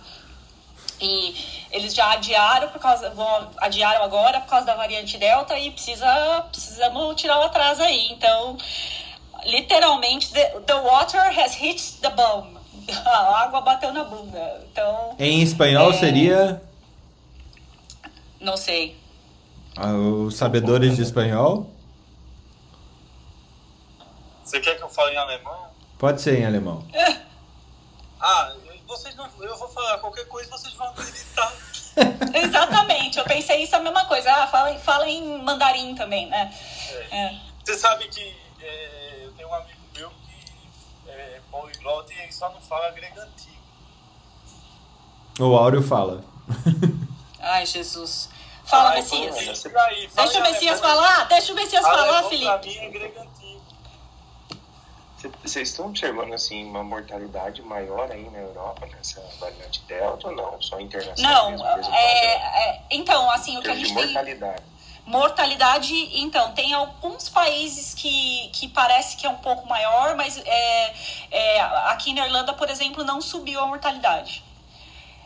[1.04, 1.36] E
[1.72, 6.46] eles já adiaram por causa, vão, adiaram agora por causa da variante Delta e precisa,
[6.50, 8.08] precisamos tirar o atraso aí.
[8.12, 8.58] Então,
[9.46, 12.56] literalmente, the, the water has hit the bum.
[13.06, 14.66] A água bateu na bunda.
[14.72, 15.94] Então, Em espanhol É.
[15.94, 16.62] seria
[18.40, 18.98] não sei.
[19.78, 21.70] ah, os sabedores de espanhol?
[24.44, 25.68] Você quer que eu fale em alemão?
[25.98, 26.86] Pode ser em alemão.
[28.26, 28.54] Ah,
[28.98, 31.52] vocês não, eu vou falar qualquer coisa vocês vão acreditar.
[32.34, 34.32] Exatamente, eu pensei isso a mesma coisa.
[34.32, 36.54] Ah, fala, em- fala em mandarim também, né?
[37.12, 37.36] É.
[37.64, 42.50] Você sabe que é, eu tenho um amigo meu que é poliglota e ele só
[42.52, 43.54] não fala grego antigo.
[45.40, 46.24] O Áureo fala.
[47.40, 48.30] Ai, Jesus.
[48.66, 49.64] Fala, Ai, Messias.
[49.64, 49.78] ver.
[49.78, 52.68] Aí, fala Deixa o Messias falar, deixa o Messias falar, Alemão pra Felipe.
[52.70, 53.63] mim é grego antigo.
[55.44, 60.62] Vocês estão observando assim uma mortalidade maior aí na Europa nessa variante Delta ou não?
[60.62, 61.52] Só internacional?
[61.52, 64.06] Não, mesmo, é, é, então, assim, o que a gente de tem.
[64.06, 64.64] mortalidade.
[65.06, 70.94] Mortalidade, então, tem alguns países que, que parece que é um pouco maior, mas é,
[71.30, 71.60] é,
[71.90, 74.44] aqui na Irlanda, por exemplo, não subiu a mortalidade.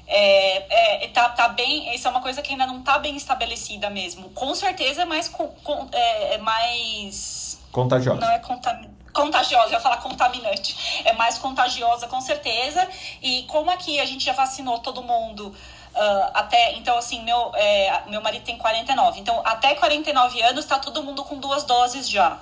[0.08, 3.90] É, é, tá, tá bem, isso é uma coisa que ainda não está bem estabelecida
[3.90, 4.30] mesmo.
[4.30, 8.20] Com certeza é mais, co- com- é, é mais Contagiosa.
[8.20, 11.02] não é contami- contagiosa, eu ia falar contaminante.
[11.04, 12.88] É mais contagiosa, com certeza.
[13.22, 15.54] E como aqui a gente já vacinou todo mundo
[15.98, 16.74] ah, até.
[16.74, 19.20] Então, assim, meu, é, meu marido tem 49.
[19.20, 22.38] Então, até 49 anos tá todo mundo com duas doses já.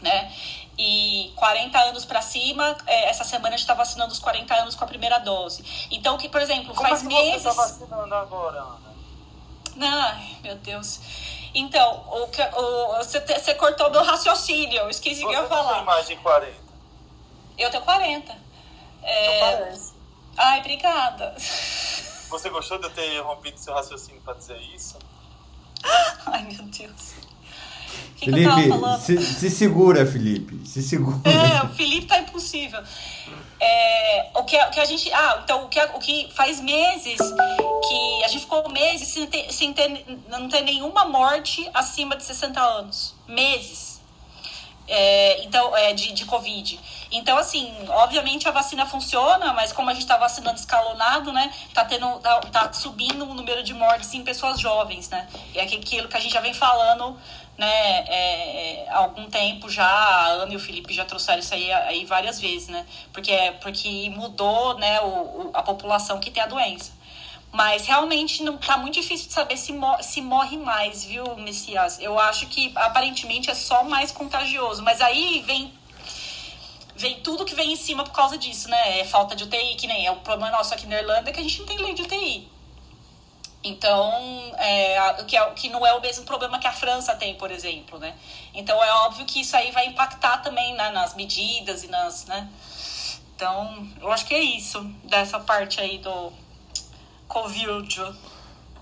[0.00, 0.32] Né?
[0.76, 4.74] E 40 anos para cima, é, essa semana a gente tá vacinando os 40 anos
[4.74, 5.62] com a primeira dose.
[5.90, 7.42] Então, que, por exemplo, Como faz é que você meses.
[7.44, 8.90] tá vacinando agora, Ana?
[9.82, 11.00] Ai, meu Deus.
[11.54, 14.78] Então, o que, o, você, te- você cortou meu raciocínio.
[14.78, 15.84] Eu esqueci o que eu ia Você não tem falar.
[15.84, 16.54] mais de 40.
[17.58, 18.32] Eu tenho 40.
[19.02, 19.36] É...
[19.36, 19.92] Então parece.
[20.36, 21.34] Ai, obrigada.
[22.30, 24.96] Você gostou de eu ter rompido seu raciocínio pra dizer isso?
[26.26, 27.12] Ai, meu Deus.
[28.12, 29.00] O que, que eu tava Felipe, falando?
[29.00, 30.68] se, se segura, Felipe.
[30.68, 31.18] Se segura.
[31.28, 32.80] É, o Felipe tá impossível.
[33.60, 35.12] É, o, que, o que a gente.
[35.12, 39.26] Ah, então o que, a- o que faz meses que a gente ficou meses sem
[39.26, 43.14] ter, sem ter não ter nenhuma morte acima de 60 anos.
[43.28, 43.89] Meses.
[44.92, 46.78] É, então, é, de, de Covid.
[47.12, 51.52] Então, assim, obviamente a vacina funciona, mas como a gente tá vacinando escalonado, né?
[51.72, 55.28] Tá, tendo, tá, tá subindo o número de mortes em pessoas jovens, né?
[55.54, 57.16] E é aquilo que a gente já vem falando,
[57.56, 58.04] né?
[58.08, 61.70] é, é, há algum tempo já, a Ana e o Felipe já trouxeram isso aí,
[61.72, 62.84] aí várias vezes, né?
[63.12, 66.92] Porque, porque mudou, né, o, o- a população que tem a doença.
[67.52, 71.98] Mas realmente não tá muito difícil de saber se, mo- se morre mais, viu, Messias?
[72.00, 74.82] Eu acho que aparentemente é só mais contagioso.
[74.82, 75.74] Mas aí vem
[76.94, 79.00] vem tudo que vem em cima por causa disso, né?
[79.00, 81.40] É falta de UTI, que nem é o problema nosso aqui na Irlanda é que
[81.40, 82.48] a gente não tem lei de UTI.
[83.62, 87.50] Então, é, que, é, que não é o mesmo problema que a França tem, por
[87.50, 88.14] exemplo, né?
[88.54, 92.48] Então é óbvio que isso aí vai impactar também né, nas medidas e nas, né?
[93.34, 96.32] Então, eu acho que é isso dessa parte aí do
[97.30, 98.02] Covid.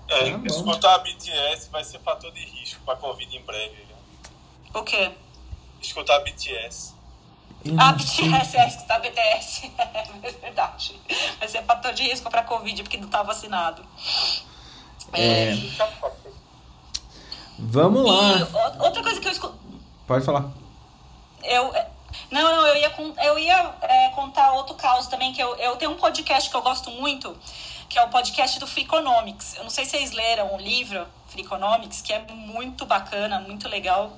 [0.09, 0.45] É, bom.
[0.47, 3.75] escutar a BTS vai ser fator de risco pra Covid em breve.
[3.75, 4.81] Viu?
[4.81, 5.11] O quê?
[5.81, 6.93] Escutar a BTS.
[7.77, 9.71] Ah, BTS, é escutar BTS.
[10.23, 10.99] É verdade.
[11.39, 13.85] Vai ser fator de risco pra Covid porque não tá vacinado.
[15.13, 15.53] É.
[17.57, 18.47] Vamos E lá.
[18.79, 19.57] o- outra coisa que eu escuto.
[20.07, 20.49] Pode falar.
[21.43, 21.89] Eu, é,
[22.31, 22.93] não, não, eu ia,
[23.25, 26.61] eu ia é, contar outro caso também, que eu, eu tenho um podcast que eu
[26.61, 27.35] gosto muito,
[27.89, 29.55] que é o podcast do Freakonomics.
[29.55, 34.15] Eu não sei se vocês leram o livro Freakonomics, que é muito bacana, muito legal.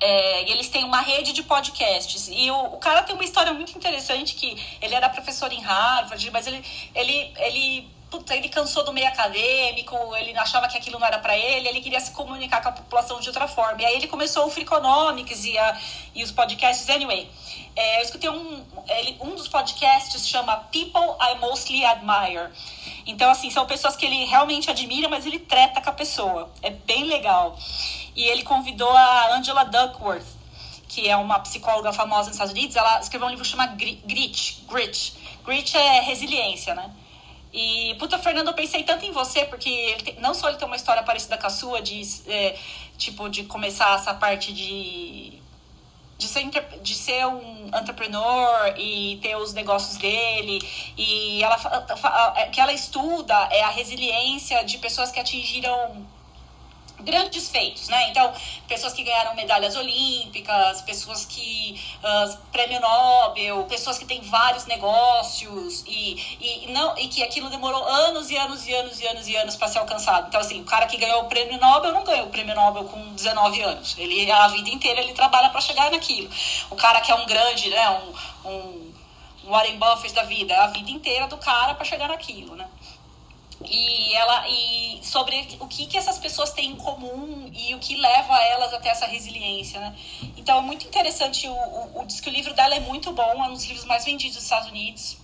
[0.00, 2.28] É, eles têm uma rede de podcasts.
[2.30, 6.30] E o, o cara tem uma história muito interessante, que ele era professor em Harvard,
[6.30, 11.06] mas ele, ele, ele, puta, ele cansou do meio acadêmico, ele achava que aquilo não
[11.06, 13.82] era para ele, ele queria se comunicar com a população de outra forma.
[13.82, 15.80] E aí ele começou o Freakonomics e, a,
[16.14, 16.88] e os podcasts.
[16.88, 17.28] Anyway,
[17.76, 22.50] é, eu escutei um, ele, um dos podcasts chama People I Mostly Admire.
[23.06, 26.50] Então, assim, são pessoas que ele realmente admira, mas ele treta com a pessoa.
[26.62, 27.58] É bem legal.
[28.14, 30.24] E ele convidou a Angela Duckworth,
[30.88, 32.76] que é uma psicóloga famosa nos Estados Unidos.
[32.76, 34.64] Ela escreveu um livro chamado Grit.
[34.68, 35.14] Grit.
[35.44, 36.90] Grit é resiliência, né?
[37.52, 40.76] E, puta, Fernando, eu pensei tanto em você, porque tem- não só ele tem uma
[40.76, 42.58] história parecida com a sua, de, é,
[42.98, 45.40] tipo, de começar essa parte de
[46.16, 46.50] de ser,
[46.82, 50.60] de ser um entrepreneur e ter os negócios dele
[50.96, 51.56] e ela
[52.36, 56.06] é, que ela estuda é a resiliência de pessoas que atingiram
[57.04, 58.10] grandes feitos, né?
[58.10, 58.32] Então,
[58.66, 65.84] pessoas que ganharam medalhas olímpicas, pessoas que ah, prêmio Nobel, pessoas que têm vários negócios
[65.86, 69.36] e, e não e que aquilo demorou anos e anos e anos e anos e
[69.36, 70.28] anos para ser alcançado.
[70.28, 73.14] Então, assim, o cara que ganhou o prêmio Nobel não ganhou o prêmio Nobel com
[73.14, 73.94] 19 anos.
[73.98, 76.30] Ele a vida inteira ele trabalha para chegar naquilo.
[76.70, 77.90] O cara que é um grande, né,
[78.44, 78.94] um, um
[79.46, 82.66] Warren Buffett da vida, a vida inteira do cara para chegar naquilo, né?
[83.66, 87.96] E ela e sobre o que, que essas pessoas têm em comum e o que
[87.96, 89.96] leva elas até essa resiliência, né?
[90.36, 93.48] Então é muito interessante o, o, o que o livro dela é muito bom, é
[93.48, 95.16] um dos livros mais vendidos dos Estados Unidos.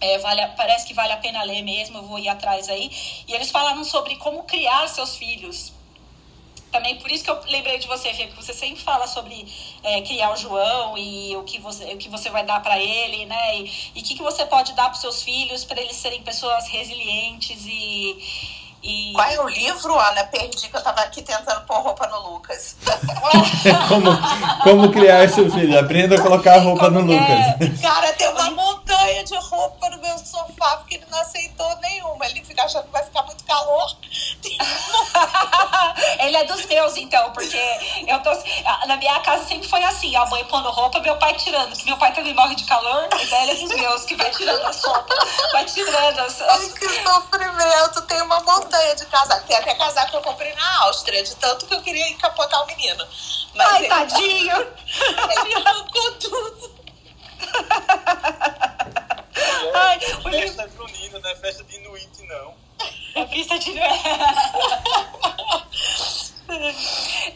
[0.00, 2.90] É, vale, parece que vale a pena ler mesmo, eu vou ir atrás aí.
[3.28, 5.72] E eles falaram sobre como criar seus filhos.
[6.70, 9.46] Também por isso que eu lembrei de você, Fê, que você sempre fala sobre
[9.82, 13.26] é, criar o João e o que você, o que você vai dar para ele,
[13.26, 13.58] né?
[13.58, 17.66] E o que, que você pode dar para seus filhos para eles serem pessoas resilientes
[17.66, 18.16] e,
[18.82, 19.12] E...
[19.12, 20.24] Qual é o livro, Ana?
[20.24, 22.76] Perdi que eu tava aqui tentando pôr roupa no Lucas.
[23.88, 24.10] como,
[24.62, 25.78] como criar seu filho?
[25.78, 27.56] Aprenda a colocar roupa no Como é?
[27.58, 27.80] Lucas.
[27.80, 32.26] Cara, tem uma montanha de roupa no meu sofá porque ele não aceitou nenhuma.
[32.26, 33.96] Ele fica achando que vai ficar muito calor.
[36.20, 37.58] Ele é dos meus, então, porque
[38.06, 38.30] eu tô.
[38.86, 41.76] Na minha casa sempre foi assim: a mãe pondo roupa, meu pai tirando.
[41.76, 44.64] Que meu pai também morre de calor, então ele é dos meus, que vai tirando
[44.64, 46.40] as roupas, vai tirando as.
[46.40, 46.72] Ai, as...
[46.72, 48.02] que sofrimento.
[48.02, 49.46] Tem uma montanha de casaco.
[49.46, 52.66] Tem até casaco que eu comprei na Áustria, de tanto que eu queria encapotar o
[52.66, 53.06] menino.
[53.54, 54.56] Mas Ai, ele, tadinho!
[55.44, 56.80] ele arrancou tudo.
[59.74, 60.30] Ai, É o livro.
[60.54, 62.54] festa junina, não é festa de Inuit, não.
[63.14, 63.72] É vista de.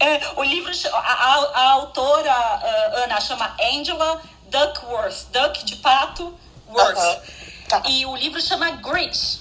[0.01, 5.27] É, o livro, a, a- a autora, ah, Ana, chama Angela Duckworth.
[5.31, 6.37] Duck de pato,
[6.69, 6.97] worth.
[6.99, 7.21] Aham.
[7.69, 7.83] Tá.
[7.87, 9.41] E o livro chama Grit,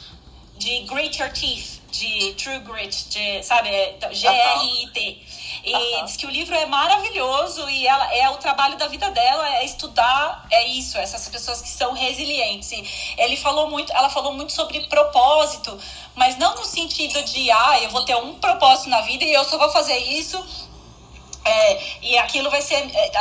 [0.58, 5.22] de Grit Your Teeth, de True Grit, de, sabe, é G-R-I-T.
[5.64, 9.48] E diz que o livro é maravilhoso e ela é o trabalho da vida dela
[9.56, 12.84] é estudar é isso essas pessoas que são resilientes e
[13.18, 15.80] ele falou muito ela falou muito sobre propósito
[16.16, 19.46] mas não no sentido de ah eu vou ter um propósito na vida e eu
[19.46, 20.44] só vou fazer isso
[21.46, 23.12] é, e aquilo vai ser, é,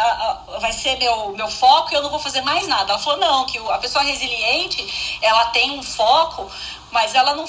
[0.61, 2.93] vai ser meu, meu foco e eu não vou fazer mais nada.
[2.93, 6.49] Ela falou, não, que a pessoa resiliente, ela tem um foco,
[6.93, 7.45] mas ela não.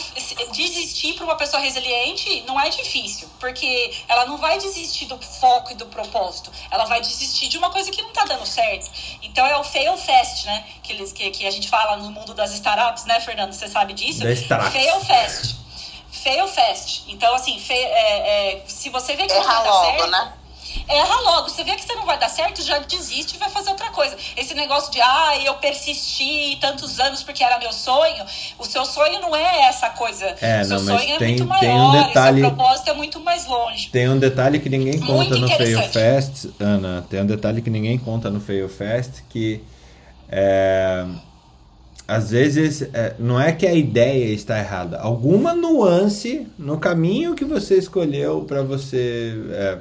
[0.53, 5.71] Desistir para uma pessoa resiliente não é difícil, porque ela não vai desistir do foco
[5.71, 6.51] e do propósito.
[6.71, 8.89] Ela vai desistir de uma coisa que não tá dando certo.
[9.21, 10.65] Então é o fail fast, né?
[10.81, 13.51] Que, eles, que, que a gente fala no mundo das startups, né, Fernando?
[13.53, 14.27] Você sabe disso?
[14.27, 14.73] Startups.
[14.73, 15.55] Fail fast.
[16.11, 17.03] Fail fast.
[17.07, 20.33] Então, assim, fe- é- é, se você vê que não Erra dar logo, certo, né?
[20.87, 21.49] Erra logo.
[21.49, 24.15] Você vê que você não vai dar certo, já desiste e vai fazer outra coisa.
[24.37, 28.23] Esse negócio de, ah, eu persisti tantos anos porque era meu sonho.
[28.59, 30.25] O seu sonho não é essa coisa.
[30.41, 31.95] É, o seu não, sonho é tem- muito tem maior.
[31.95, 33.89] um detalhe- O seu propósito é muito mais longe.
[33.89, 35.81] Tem um detalhe que ninguém conta Muito no Fail.
[35.89, 37.05] Fest, Ana.
[37.09, 39.63] Tem um detalhe que ninguém conta no Fail Fest que
[40.29, 41.05] é,
[42.07, 44.99] às vezes é, não é que a ideia está errada.
[44.99, 49.77] Alguma nuance no caminho que você escolheu para você é,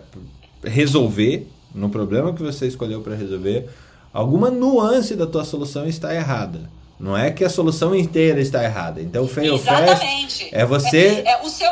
[0.63, 3.69] resolver, no problema que você escolheu para resolver,
[4.13, 6.71] alguma nuance da tua solução está errada.
[6.99, 9.01] Não é que a solução inteira está errada.
[9.01, 10.49] Então, Fail Exatamente.
[10.53, 11.69] é você É, é o seu.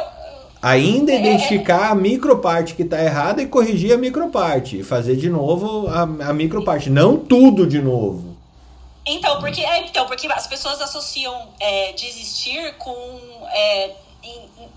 [0.61, 4.81] ainda É, é, identificar a microparte que está errada e corrigir a microparte.
[4.81, 6.91] E fazer de novo a, a microparte.
[6.91, 8.37] Não tudo de novo.
[9.07, 13.21] Então, porque, é, então, porque as pessoas associam é, desistir com.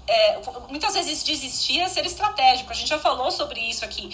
[0.07, 0.39] É,
[0.69, 2.71] muitas vezes desistir é ser estratégico.
[2.71, 4.09] A gente já falou sobre isso aqui,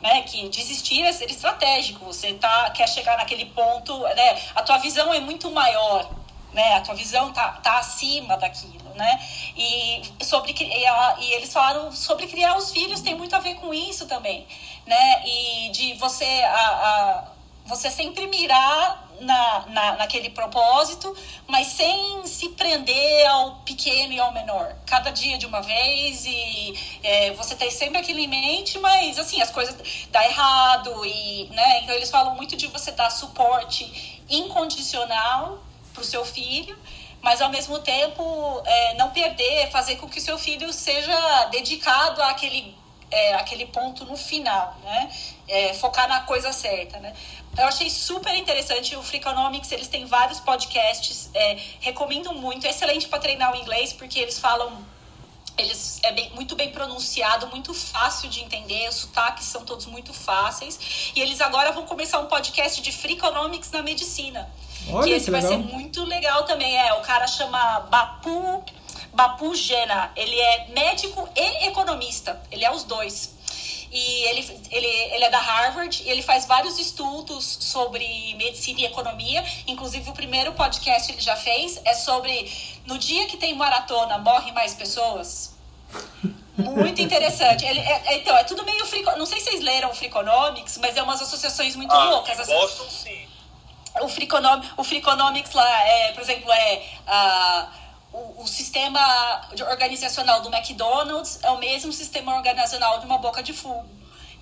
[0.00, 0.22] né?
[0.22, 2.04] Que desistir é ser estratégico.
[2.06, 4.40] Você tá, quer chegar naquele ponto, né?
[4.54, 6.08] A tua visão é muito maior.
[6.52, 9.24] Né, a tua visão tá, tá acima daquilo, né?
[9.56, 13.54] E sobre e, a- e eles falaram sobre criar os filhos tem muito a ver
[13.54, 14.44] com isso também,
[14.84, 15.22] né?
[15.24, 17.24] E de você a, a-
[17.70, 21.16] você sempre mirar na, na, naquele propósito,
[21.46, 24.74] mas sem se prender ao pequeno e ao menor.
[24.86, 29.40] Cada dia de uma vez e é, você tem sempre aquilo em mente, mas assim,
[29.40, 29.76] as coisas
[30.10, 31.80] dá errado e, né?
[31.82, 35.62] Então eles falam muito de você dar suporte incondicional
[35.92, 36.76] para o seu filho,
[37.22, 42.22] mas ao mesmo tempo é, não perder, fazer com que o seu filho seja dedicado
[42.22, 42.74] àquele,
[43.10, 45.10] é, àquele ponto no final, né?
[45.46, 47.12] É, focar na coisa certa, né?
[47.58, 53.08] Eu achei super interessante o Freakonomics, eles têm vários podcasts, é, recomendo muito, é excelente
[53.08, 54.84] para treinar o inglês, porque eles falam
[55.58, 60.14] eles é bem- muito bem pronunciado, muito fácil de entender, os sotaques são todos muito
[60.14, 61.12] fáceis.
[61.14, 64.48] E eles agora vão começar um podcast de Freakonomics na medicina.
[64.88, 65.58] Olha que esse que vai legal.
[65.58, 66.78] ser muito legal também.
[66.78, 68.64] É, o cara chama Bapu,
[69.12, 70.10] Bapu Gena.
[70.16, 72.40] Ele é médico e economista.
[72.50, 73.34] Ele é os dois.
[73.92, 78.84] E ele, ele, ele é da Harvard e ele faz vários estudos sobre medicina e
[78.84, 79.44] economia.
[79.66, 82.52] Inclusive, o primeiro podcast que ele já fez é sobre
[82.86, 85.54] no dia que tem maratona, morrem mais pessoas.
[86.56, 87.64] Muito interessante.
[87.64, 89.10] Ele, é, é- então, é tudo meio frico...
[89.18, 92.38] Não sei se vocês leram o Freakonomics, mas é umas associações muito Ah, loucas.
[92.38, 92.52] assim.
[92.52, 93.26] Boston, sim.
[94.02, 97.68] O, Freakonom, o Freakonomics lá, é, por exemplo, é ah,
[98.12, 99.00] o, o sistema
[99.70, 103.84] organizacional do McDonald's é o mesmo sistema organizacional de uma boca de fumo.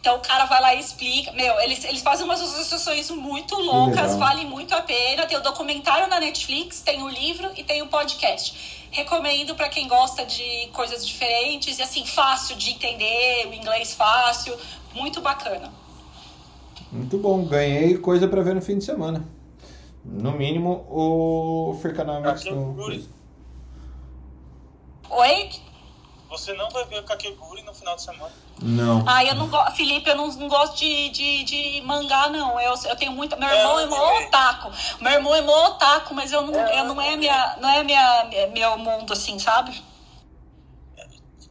[0.01, 1.33] Então o cara vai lá e explica.
[1.33, 4.19] Meu, eles, eles fazem umas associações muito loucas, legal.
[4.19, 5.27] vale muito a pena.
[5.27, 8.89] Tem o documentário na Netflix, tem o livro e tem o podcast.
[8.91, 14.57] Recomendo para quem gosta de coisas diferentes e assim, fácil de entender, o inglês fácil,
[14.95, 15.71] muito bacana.
[16.93, 17.45] Muito bom.
[17.45, 19.27] Ganhei coisa pra ver no fim de semana.
[20.05, 22.47] No mínimo, o Freakonomics.
[22.47, 23.18] O Yuri.
[25.11, 25.51] Oi?
[26.31, 28.31] Você não vai ver o Kakeguri no final de semana.
[28.61, 29.03] Não.
[29.07, 29.77] Ah, eu não gosto.
[29.77, 32.61] Felipe, eu não, não gosto de, de, de mangá, não.
[32.61, 33.35] Eu, eu tenho muita.
[33.37, 34.27] Meu irmão é, É, mó é.
[34.27, 34.71] otaku.
[35.01, 37.57] Meu irmão é mó otaku, mas eu não, É, eu não é minha.
[37.63, 39.83] Não é minha, meu mundo, assim, sabe?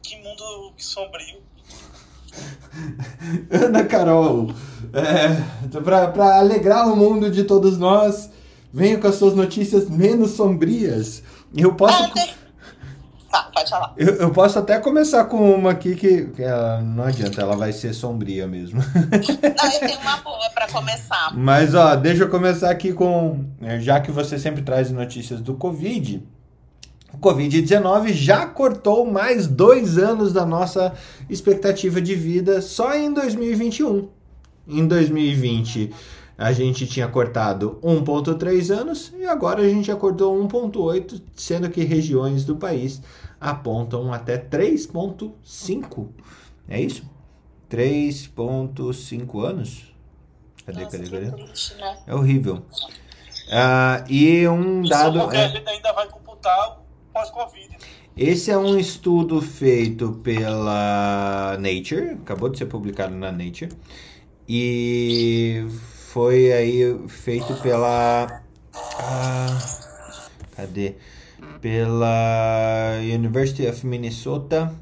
[0.02, 1.42] Que mundo sombrio.
[3.50, 4.52] Ana Carol,
[4.92, 8.30] é, pra, pra alegrar o mundo de todos nós,
[8.72, 11.22] venha com as suas notícias menos sombrias.
[11.56, 12.34] Eu posso, Ah, tem-
[13.30, 13.92] Tá, pode falar.
[13.96, 17.72] eu, eu posso até começar com uma aqui que, que ela, não adianta, ela vai
[17.72, 18.80] ser sombria mesmo.
[18.80, 21.34] Não, eu tenho uma boa pra começar.
[21.36, 23.44] Mas ó, deixa eu começar aqui com.
[23.60, 26.26] é, Já que você sempre traz notícias do Covid.
[27.12, 30.94] O Covid-19 já cortou mais dois anos da nossa
[31.28, 34.08] expectativa de vida só em 2021.
[34.66, 35.90] Em 2020
[36.38, 41.82] a gente tinha cortado 1,3 anos e agora a gente já cortou 1,8, sendo que
[41.82, 43.02] regiões do país
[43.40, 46.08] apontam até 3,5.
[46.68, 47.02] É isso?
[47.68, 49.92] 3,5 anos?
[50.64, 51.44] Cadê, Nossa, cadê, que cadê?
[51.44, 51.98] triste, né?
[52.06, 52.62] É horrível.
[53.50, 55.20] Ah, e um Isso dado.
[55.20, 57.68] porque é- a gente ainda vai computar o pós-Covid.
[58.16, 63.70] esse é um estudo feito pela Nature, acabou de ser publicado na Nature,
[64.46, 65.64] e
[66.08, 68.42] foi aí feito pela.
[68.98, 69.58] ah,
[70.56, 70.94] cadê?
[71.60, 74.72] Pela University of Minnesota.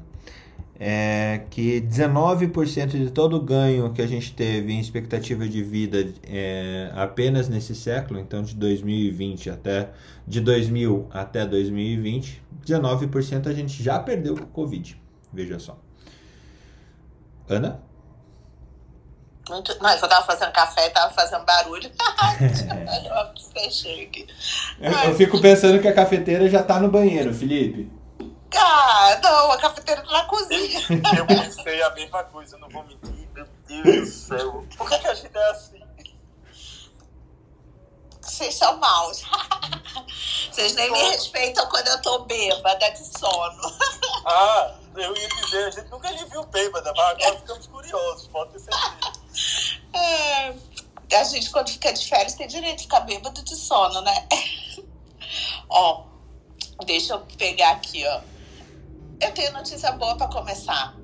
[0.79, 6.07] É que 19% de todo o ganho que a gente teve em expectativa de vida
[6.23, 9.89] é, apenas nesse século, então de 2020 até
[10.27, 15.01] de 2000 até 2020, 19% a gente já perdeu com o Covid.
[15.33, 15.81] Veja só.
[17.49, 17.86] Ana?
[19.49, 19.77] Muito...
[19.81, 21.91] Não, eu tava fazendo café e tava fazendo barulho.
[25.05, 27.91] eu fico pensando que a cafeteira já tá no banheiro, Felipe.
[28.55, 30.79] Ah, não, a cafeteira tá na cozinha.
[31.17, 33.27] Eu pensei a mesma coisa, eu não vou mentir.
[33.33, 34.65] Meu Deus do céu.
[34.77, 35.77] Por que, que a gente é assim?
[38.21, 39.23] Vocês são maus.
[40.51, 43.61] Vocês nem me respeitam quando eu tô bêbada de sono.
[44.25, 48.51] Ah, eu ia dizer, a gente nunca lhe viu bêbada, mas agora ficamos curiosos, pode
[48.51, 49.16] ter certeza.
[49.93, 54.27] É, a gente, quando fica de férias, tem direito de ficar bêbado de sono, né?
[55.69, 56.03] ó,
[56.85, 58.21] deixa eu pegar aqui, ó.
[59.19, 60.95] Eu tenho notícia boa para começar.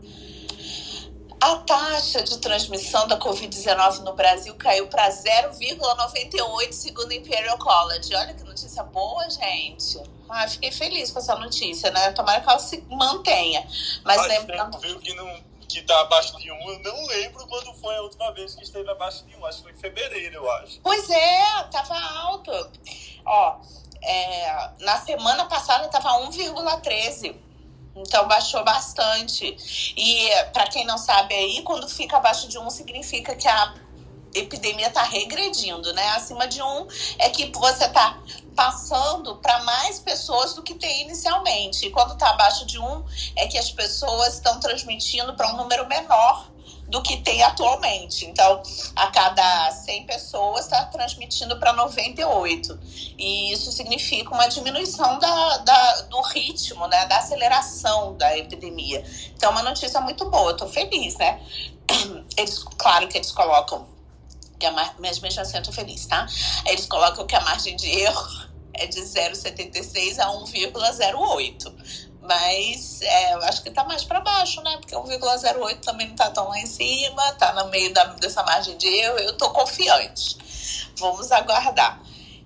[1.42, 8.16] A taxa de transmissão da Covid-19 no Brasil caiu para 0,98 segundo o Imperial College.
[8.16, 10.00] Olha que notícia boa, gente.
[10.30, 12.12] Ah, fiquei feliz com essa notícia, né?
[12.14, 13.68] Tomara que ela se mantenha.
[14.06, 14.72] Mas Faz lembrando.
[14.72, 15.40] tempo, viu, que, não,
[15.74, 16.70] que tá abaixo de um.
[16.70, 19.46] Eu não lembro quando foi a última vez que esteve abaixo de um.
[19.46, 20.80] Acho que foi em fevereiro, eu acho.
[20.82, 22.52] Pois é, tava alto.
[23.26, 23.58] Ó,
[24.02, 27.36] é, na semana passada tava 1,13.
[27.96, 29.56] Então baixou bastante.
[29.98, 33.74] E para quem não sabe aí, quando fica abaixo de 1 significa que a
[34.34, 36.10] epidemia tá regredindo, né?
[36.12, 36.88] Acima de 1
[37.20, 38.18] é que você tá
[38.56, 41.86] passando para mais pessoas do que tem inicialmente.
[41.86, 43.04] E quando tá abaixo de 1
[43.36, 46.52] é que as pessoas estão transmitindo para um número menor
[46.88, 48.26] do que tem atualmente.
[48.26, 48.62] Então,
[48.96, 52.80] a cada 100 pessoas está transmitindo para 98.
[53.18, 59.04] E isso significa uma diminuição da, da- do ritmo, né, da aceleração da epidemia.
[59.36, 61.42] Então, é uma notícia muito boa, tô feliz, né?
[62.38, 63.88] Eles, claro que eles colocam
[64.64, 64.96] que a mar...
[64.98, 66.26] mas mesmo assim eu tô feliz, tá?
[66.66, 71.74] Eles colocam que a margem de erro é de 0,76 a 1,08.
[72.22, 74.78] Mas é, eu acho que tá mais para baixo, né?
[74.78, 78.78] Porque 1,08 também não tá tão lá em cima, tá no meio da, dessa margem
[78.78, 79.18] de erro.
[79.20, 80.38] Eu tô confiante.
[80.98, 82.02] Vamos aguardar.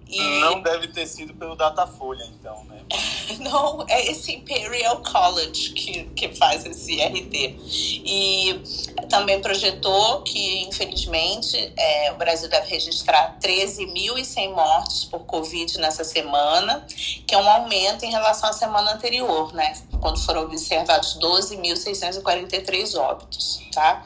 [0.07, 2.76] E Não deve ter sido pelo Datafolha, então, né?
[3.39, 7.55] não é esse Imperial College que, que faz esse RT.
[8.05, 8.61] E
[9.09, 16.85] também projetou que, infelizmente, é, o Brasil deve registrar 13.100 mortes por Covid nessa semana,
[17.25, 19.73] que é um aumento em relação à semana anterior, né?
[19.99, 24.05] Quando foram observados 12.643 óbitos, tá?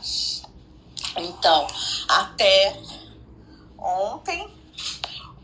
[1.17, 1.67] Então,
[2.07, 2.77] até
[3.77, 4.47] ontem,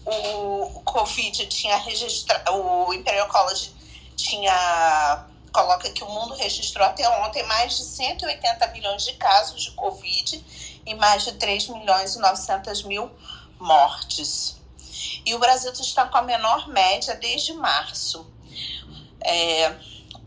[0.07, 3.71] o Covid tinha registrado, o Imperial College
[4.15, 9.71] tinha coloca que o mundo registrou até ontem mais de 180 milhões de casos de
[9.71, 10.43] Covid
[10.85, 13.09] e mais de 3 milhões e 900 mil
[13.59, 14.55] mortes.
[15.25, 18.25] E o Brasil está com a menor média desde março.
[19.19, 19.73] É,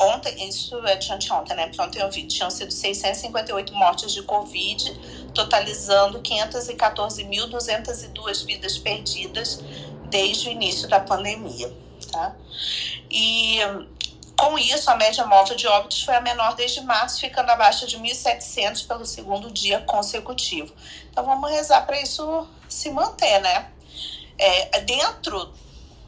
[0.01, 1.67] ontem, isso é de anteontem, né?
[1.69, 9.61] Porque ontem eu vi, tinham sido 658 mortes de Covid, totalizando 514.202 vidas perdidas
[10.09, 11.71] desde o início da pandemia,
[12.11, 12.35] tá?
[13.11, 13.61] E
[14.41, 17.99] com isso, a média móvel de óbitos foi a menor desde março, ficando abaixo de
[17.99, 20.73] 1.700 pelo segundo dia consecutivo.
[21.11, 23.71] Então, vamos rezar para isso se manter, né?
[24.39, 25.53] É, dentro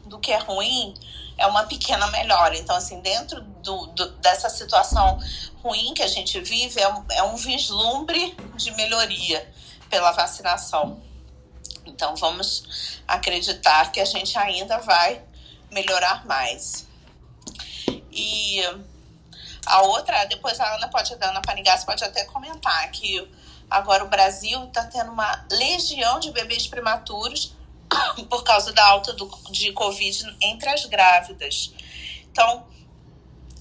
[0.05, 0.95] do que é ruim,
[1.37, 2.57] é uma pequena melhora.
[2.57, 5.19] Então, assim, dentro do, do, dessa situação
[5.61, 9.51] ruim que a gente vive, é um, é um vislumbre de melhoria
[9.89, 11.01] pela vacinação.
[11.85, 15.21] Então, vamos acreditar que a gente ainda vai
[15.71, 16.87] melhorar mais.
[18.11, 18.61] E
[19.65, 23.27] a outra, depois a Ana pode, a Ana Panigas pode até comentar que
[23.69, 27.55] agora o Brasil está tendo uma legião de bebês prematuros
[28.29, 31.73] por causa da alta do, de Covid entre as grávidas.
[32.31, 32.65] Então,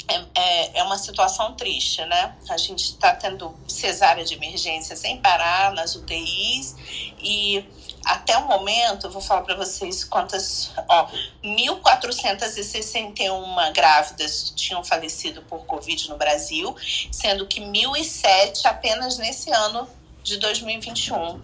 [0.09, 2.37] é, é, é uma situação triste, né?
[2.49, 6.74] A gente está tendo cesárea de emergência sem parar nas UTIs
[7.18, 7.64] e
[8.05, 11.09] até o momento, eu vou falar para vocês quantas, ó,
[11.45, 16.74] 1.461 grávidas tinham falecido por Covid no Brasil,
[17.12, 19.89] sendo que 1.007 apenas nesse ano
[20.22, 21.41] de 2021.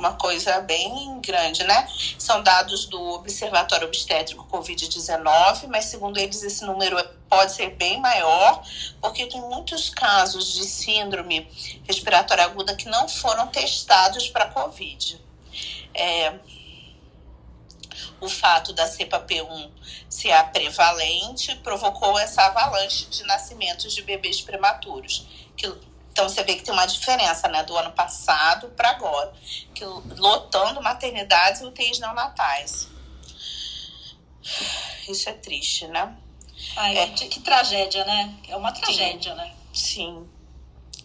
[0.00, 1.86] Uma coisa bem grande, né?
[2.18, 6.96] São dados do Observatório Obstétrico Covid-19, mas segundo eles esse número
[7.28, 8.62] pode ser bem maior,
[9.00, 11.46] porque tem muitos casos de síndrome
[11.86, 15.20] respiratória aguda que não foram testados para Covid
[15.94, 16.34] é,
[18.20, 19.70] o fato da cepa P1
[20.08, 25.26] ser a prevalente provocou essa avalanche de nascimentos de bebês prematuros.
[25.56, 25.72] Que,
[26.12, 29.32] então você vê que tem uma diferença né, do ano passado para agora,
[29.74, 32.88] que lotando maternidades e UTIs neonatais.
[35.08, 36.16] Isso é triste, né?
[36.76, 38.34] Ai, é, que, que tragédia, né?
[38.48, 39.54] É uma tragédia, sim, né?
[39.72, 40.28] Sim.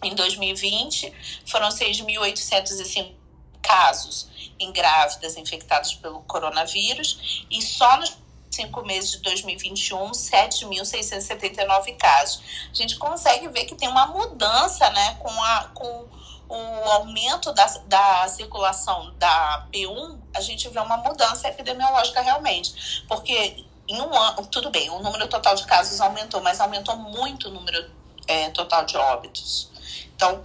[0.02, 1.12] Em 2020,
[1.46, 3.14] foram 6.805
[3.62, 4.28] casos
[4.58, 8.16] em grávidas infectadas pelo coronavírus e só nos
[8.56, 12.42] cinco meses de 2021, 7.679 casos.
[12.70, 16.06] A gente consegue ver que tem uma mudança, né, com, a, com
[16.48, 23.64] o aumento da, da circulação da P1, a gente vê uma mudança epidemiológica realmente, porque
[23.88, 27.52] em um ano, tudo bem, o número total de casos aumentou, mas aumentou muito o
[27.52, 27.90] número
[28.26, 29.70] é, total de óbitos.
[30.14, 30.42] Então,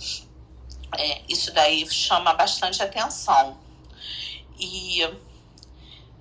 [0.97, 3.57] é, isso daí chama bastante atenção.
[4.59, 5.01] E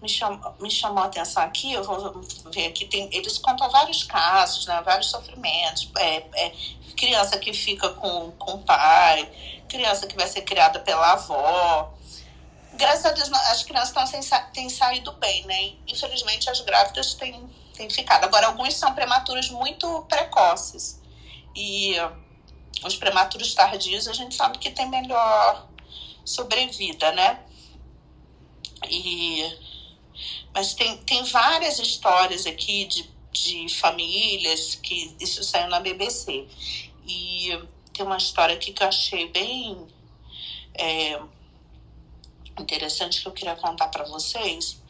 [0.00, 2.22] me chamou, me chamou a atenção aqui, eu vou
[2.52, 5.90] ver aqui, tem, eles contam vários casos, né, vários sofrimentos.
[5.96, 6.52] É, é,
[6.96, 9.30] criança que fica com, com o pai,
[9.68, 11.94] criança que vai ser criada pela avó.
[12.74, 15.72] Graças a Deus, as crianças tão têm saído bem, né?
[15.86, 18.24] Infelizmente, as grávidas têm, têm ficado.
[18.24, 21.00] Agora, alguns são prematuros muito precoces.
[21.54, 21.94] E
[22.84, 25.66] os prematuros tardios, a gente sabe que tem melhor
[26.24, 27.40] sobrevida, né?
[28.88, 29.42] E,
[30.54, 36.46] mas tem, tem várias histórias aqui de, de famílias que isso saiu na BBC.
[37.06, 37.58] E
[37.92, 39.86] tem uma história aqui que eu achei bem
[40.74, 41.20] é,
[42.58, 44.80] interessante que eu queria contar para vocês.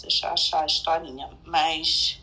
[0.00, 1.28] Deixa eu achar a historinha.
[1.44, 2.20] Mas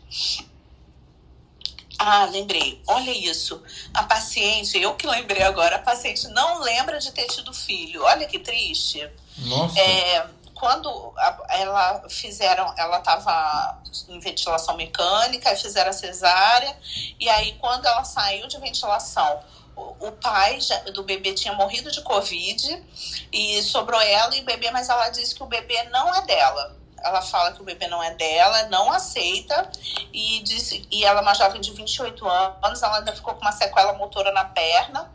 [1.98, 2.80] ah, lembrei.
[2.86, 3.62] Olha isso.
[3.94, 8.02] A paciente, eu que lembrei agora, a paciente não lembra de ter tido filho.
[8.02, 9.08] Olha que triste.
[9.38, 9.78] Nossa.
[9.78, 10.26] É,
[10.56, 11.12] quando
[11.48, 13.78] ela fizeram, ela estava
[14.08, 16.76] em ventilação mecânica, fizeram a cesárea,
[17.20, 19.40] e aí quando ela saiu de ventilação,
[19.76, 20.58] o pai
[20.94, 22.82] do bebê tinha morrido de Covid
[23.30, 26.74] e sobrou ela e o bebê, mas ela disse que o bebê não é dela.
[27.04, 29.70] Ela fala que o bebê não é dela, não aceita,
[30.12, 33.52] e, disse, e ela é uma jovem de 28 anos, ela ainda ficou com uma
[33.52, 35.12] sequela motora na perna,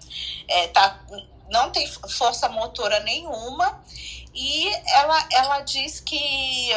[0.48, 1.00] é, tá,
[1.50, 3.82] não tem força motora nenhuma,
[4.34, 6.72] e ela, ela diz que.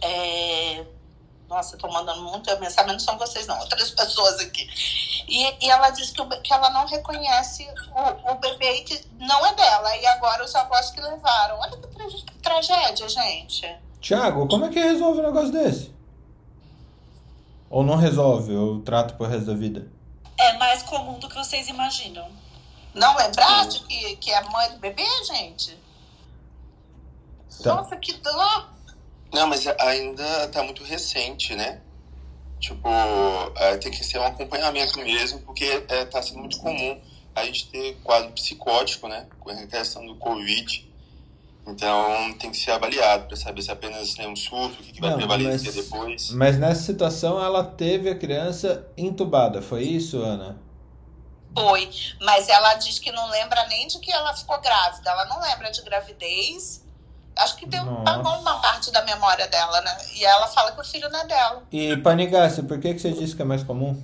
[0.00, 0.84] É,
[1.48, 4.68] nossa, eu tô mandando muita mensagem, não são vocês, não, outras pessoas aqui.
[5.26, 9.46] E, e ela diz que, o, que ela não reconhece o, o bebê que não
[9.46, 9.96] é dela.
[9.96, 11.58] E agora os avós que levaram.
[11.58, 12.06] Olha que tra
[12.42, 13.76] tragédia, gente.
[14.00, 15.92] Tiago, como é que resolve um negócio desse?
[17.70, 19.86] Ou não resolve, ou trata pro resto da vida?
[20.38, 22.30] É mais comum do que vocês imaginam.
[22.98, 25.78] Não lembrar de que, que é mãe do bebê, gente?
[27.62, 27.76] Tá.
[27.76, 28.68] Nossa, que dó!
[29.32, 31.80] Não, mas ainda tá muito recente, né?
[32.58, 32.88] Tipo,
[33.56, 37.00] é, tem que ser um acompanhamento mesmo, porque é, tá sendo muito comum
[37.34, 39.26] a gente ter quadro psicótico, né?
[39.38, 40.88] Com a questão do Covid.
[41.68, 45.00] Então, tem que ser avaliado para saber se apenas é um surto, o que, que
[45.00, 46.30] vai prevalecer depois.
[46.30, 50.58] Mas nessa situação, ela teve a criança entubada, foi isso, Ana?
[51.60, 51.90] Foi,
[52.20, 55.10] mas ela diz que não lembra nem de que ela ficou grávida.
[55.10, 56.82] Ela não lembra de gravidez
[57.38, 59.96] Acho que deu, pagou uma parte da memória dela, né?
[60.16, 61.62] E ela fala que o filho não é dela.
[61.70, 64.02] E Panigassi, por que, que você disse que é mais comum?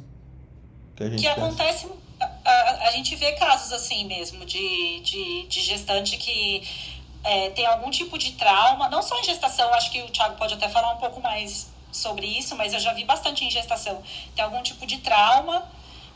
[0.94, 1.90] Que, a gente que acontece.
[2.44, 6.62] A, a, gente vê casos assim mesmo, de, de, de gestante que
[7.24, 10.54] é, tem algum tipo de trauma, não só em gestação, acho que o Thiago pode
[10.54, 14.00] até falar um pouco mais sobre isso, mas eu já vi bastante em gestação.
[14.36, 15.68] Tem algum tipo de trauma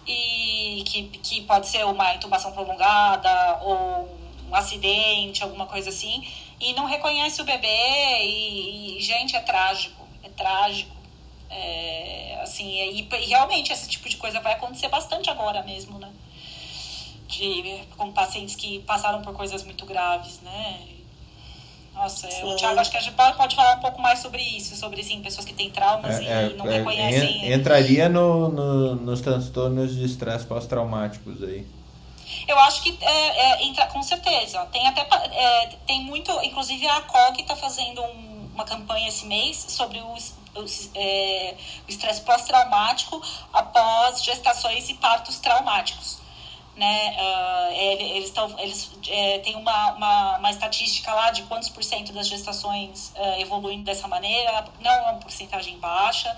[0.08, 4.08] e que, que pode ser uma intubação prolongada ou
[4.48, 6.26] um acidente, alguma coisa assim,
[6.58, 10.96] e não reconhece o bebê e, e gente, é trágico, é trágico.
[11.50, 16.10] É, assim, e, e, realmente esse tipo de coisa vai acontecer bastante agora mesmo, né?
[17.26, 20.97] De, com pacientes que passaram por coisas muito graves, né?
[21.98, 22.44] Nossa, Sim.
[22.44, 25.20] o Thiago acho que a gente pode falar um pouco mais sobre isso, sobre sim,
[25.20, 27.52] pessoas que têm traumas é, e é, não é, reconhecem.
[27.52, 31.66] Entraria no, no, nos transtornos de estresse pós-traumáticos aí.
[32.46, 34.64] Eu acho que é, é, entra com certeza.
[34.66, 39.56] Tem até é, tem muito, inclusive a COG está fazendo um, uma campanha esse mês
[39.68, 40.14] sobre o,
[40.54, 43.20] o, o estresse pós-traumático
[43.52, 46.27] após gestações e partos traumáticos
[46.78, 47.16] né?
[47.18, 52.12] Uh, eles estão, eles é, têm uma, uma, uma, estatística lá de quantos por cento
[52.12, 56.34] das gestações uh, dessa maneira, não é uma porcentagem baixa,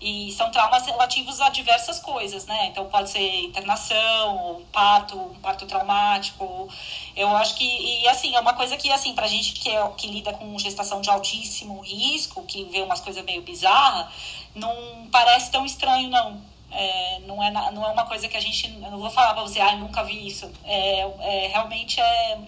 [0.00, 2.66] e são traumas relativos a diversas coisas, né?
[2.66, 6.68] Então pode ser internação, um parto, um parto traumático.
[7.14, 10.08] Eu acho que, e assim, é uma coisa que, assim, pra gente que, é, que
[10.08, 14.12] lida com gestação de altíssimo risco, que vê umas coisas meio bizarras,
[14.54, 18.66] não parece tão estranho, não é, não, é, não é uma coisa que a gente.
[18.66, 20.50] Eu não vou falar pra você, ah, nunca vi isso.
[20.64, 22.38] É, é, realmente é.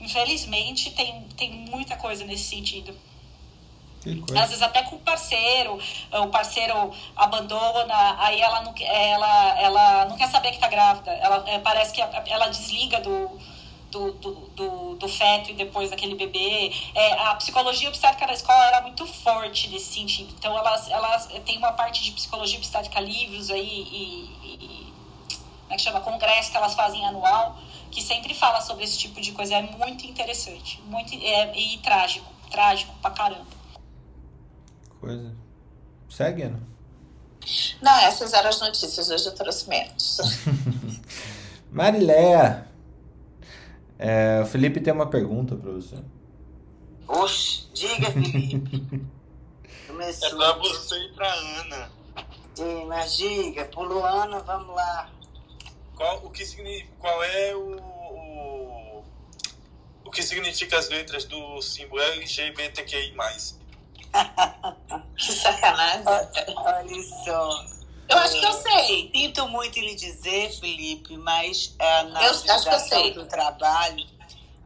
[0.00, 2.94] Infelizmente, tem, tem muita coisa nesse sentido.
[4.38, 5.80] Às vezes até com o parceiro,
[6.12, 11.10] o parceiro abandona, aí ela não, ela, ela não quer saber que tá grávida.
[11.10, 13.40] Ela, é, parece que ela desliga do,
[13.96, 16.72] do, do, do, do, feto e depois daquele bebê.
[16.94, 20.32] É, a psicologia obstétrica da escola era muito forte nesse sentido.
[20.38, 24.94] Então, elas, elas tem uma parte de psicologia obstétrica, livros aí e, e
[25.62, 26.00] como é que chama?
[26.00, 27.58] Congresso que elas fazem anual,
[27.90, 29.56] que sempre fala sobre esse tipo de coisa.
[29.56, 32.30] É muito interessante muito, é, e trágico.
[32.50, 33.46] Trágico pra caramba.
[35.00, 35.34] Coisa.
[36.08, 36.62] Segue, Ana.
[37.82, 39.10] Não, essas eram as notícias.
[39.10, 40.18] Hoje eu trouxe menos.
[41.70, 42.65] Mariléia,
[43.98, 45.96] é, o Felipe tem uma pergunta para você.
[47.08, 49.02] Oxe, diga, Felipe.
[49.86, 50.28] Começou.
[50.28, 51.90] É pra você e pra Ana.
[52.54, 55.10] Sim, mas diga, pro Ana, vamos lá.
[55.94, 59.04] Qual, o que significa, qual é o, o,
[60.04, 63.14] o que significa as letras do símbolo LGBTQI+.
[65.16, 66.04] que sacanagem.
[66.56, 67.75] Olha só.
[68.08, 69.10] Eu acho que eu sei.
[69.14, 74.06] Sinto muito lhe dizer, Felipe, mas é, na eu organização do trabalho,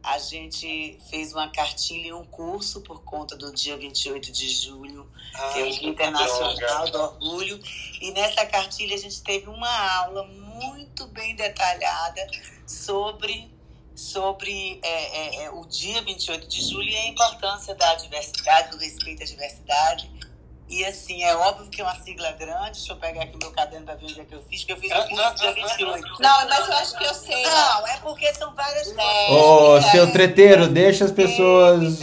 [0.03, 5.09] a gente fez uma cartilha e um curso por conta do dia 28 de julho,
[5.33, 7.59] Ai, que é o Dia Internacional do Orgulho.
[7.99, 12.27] E nessa cartilha a gente teve uma aula muito bem detalhada
[12.65, 13.51] sobre,
[13.95, 18.77] sobre é, é, é o dia 28 de julho e a importância da diversidade, do
[18.77, 20.30] respeito à diversidade
[20.71, 22.79] e assim, é óbvio que é uma sigla grande.
[22.79, 24.71] Deixa eu pegar aqui o meu caderno para ver onde é que eu fiz, que
[24.71, 26.07] eu fiz o curso dia 28.
[26.21, 27.43] Não, mas eu acho que eu sei.
[27.43, 29.31] Não, é porque são várias coisas.
[29.31, 31.99] Ô, oh, seu treteiro, deixa as pessoas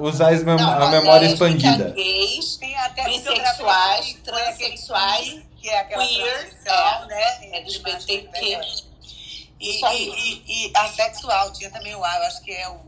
[0.00, 1.90] usar as mem não, a memória é, expandida.
[1.90, 7.58] Gays, tem até bissexuais, transexuais, que é aquela queer, é, né?
[7.58, 8.60] LGBTQ.
[9.60, 12.87] E, e, e, e assexual, tinha também o A, eu acho que é o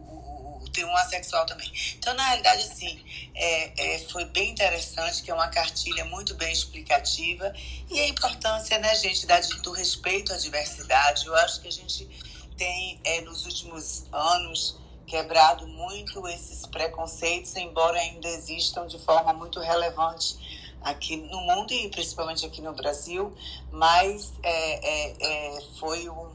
[0.70, 1.70] tem um assexual também.
[1.98, 3.02] Então, na realidade, assim,
[3.34, 7.52] é, é, foi bem interessante, que é uma cartilha muito bem explicativa.
[7.90, 11.26] E a importância, né, gente, da, do respeito à diversidade.
[11.26, 12.08] Eu acho que a gente
[12.56, 19.58] tem, é, nos últimos anos, quebrado muito esses preconceitos, embora ainda existam de forma muito
[19.58, 23.34] relevante aqui no mundo e principalmente aqui no Brasil,
[23.70, 26.30] mas é, é, é, foi um,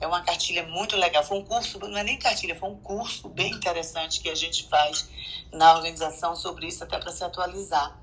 [0.00, 1.24] é uma cartilha muito legal.
[1.24, 4.68] Foi um curso, não é nem cartilha, foi um curso bem interessante que a gente
[4.68, 5.08] faz
[5.52, 7.98] na organização sobre isso, até para se atualizar.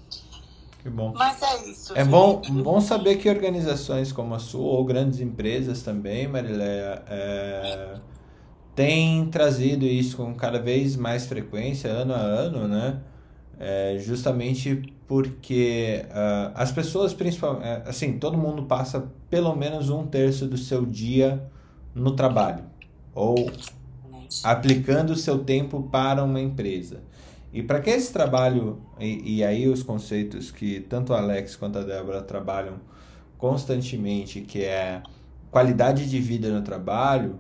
[0.81, 1.13] Que bom.
[1.15, 1.97] Mas é isso.
[1.97, 7.95] É bom, bom saber que organizações como a sua, ou grandes empresas também, Mariléia, é,
[8.75, 12.99] têm trazido isso com cada vez mais frequência, ano a ano, né?
[13.59, 20.05] É, justamente porque uh, as pessoas, principalmente, é, assim, todo mundo passa pelo menos um
[20.05, 21.49] terço do seu dia
[21.93, 22.63] no trabalho
[23.13, 23.51] ou
[24.43, 27.01] aplicando o seu tempo para uma empresa.
[27.51, 31.77] E para que esse trabalho, e, e, aí os conceitos que tanto o Alex quanto
[31.77, 32.79] a Débora trabalham
[33.37, 35.03] constantemente, que é
[35.51, 37.39] qualidade de vida no trabalho,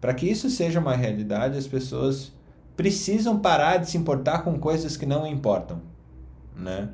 [0.00, 2.32] para que isso seja uma realidade, as pessoas
[2.74, 5.82] precisam parar de se importar com coisas que não importam,
[6.56, 6.88] né?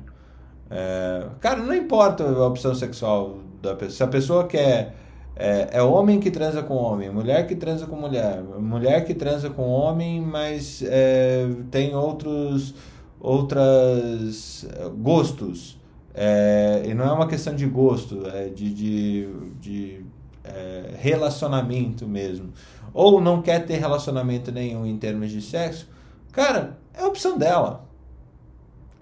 [0.69, 3.95] É, cara, não importa a opção sexual da pessoa.
[3.95, 4.95] Se a pessoa quer
[5.39, 9.49] é, é homem que transa com homem, mulher que transa com mulher, mulher que transa
[9.49, 12.75] com homem, mas é, tem outros
[13.19, 14.67] outras
[14.97, 15.79] gostos.
[16.13, 19.29] É, e não é uma questão de gosto, é de, de,
[19.61, 20.05] de
[20.43, 22.51] é, relacionamento mesmo.
[22.93, 25.87] Ou não quer ter relacionamento nenhum em termos de sexo,
[26.33, 27.87] cara, é opção dela.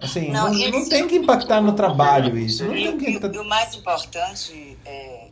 [0.00, 2.64] Assim, não, não, não tem que impactar no trabalho isso.
[2.64, 3.26] Não tem que...
[3.26, 5.27] e o mais importante, é,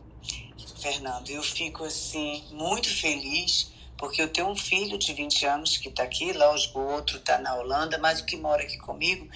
[0.86, 5.88] Fernando, eu fico assim muito feliz porque eu tenho um filho de 20 anos que
[5.88, 9.28] está aqui, lógico, o outro está na Holanda, mas o que mora aqui comigo,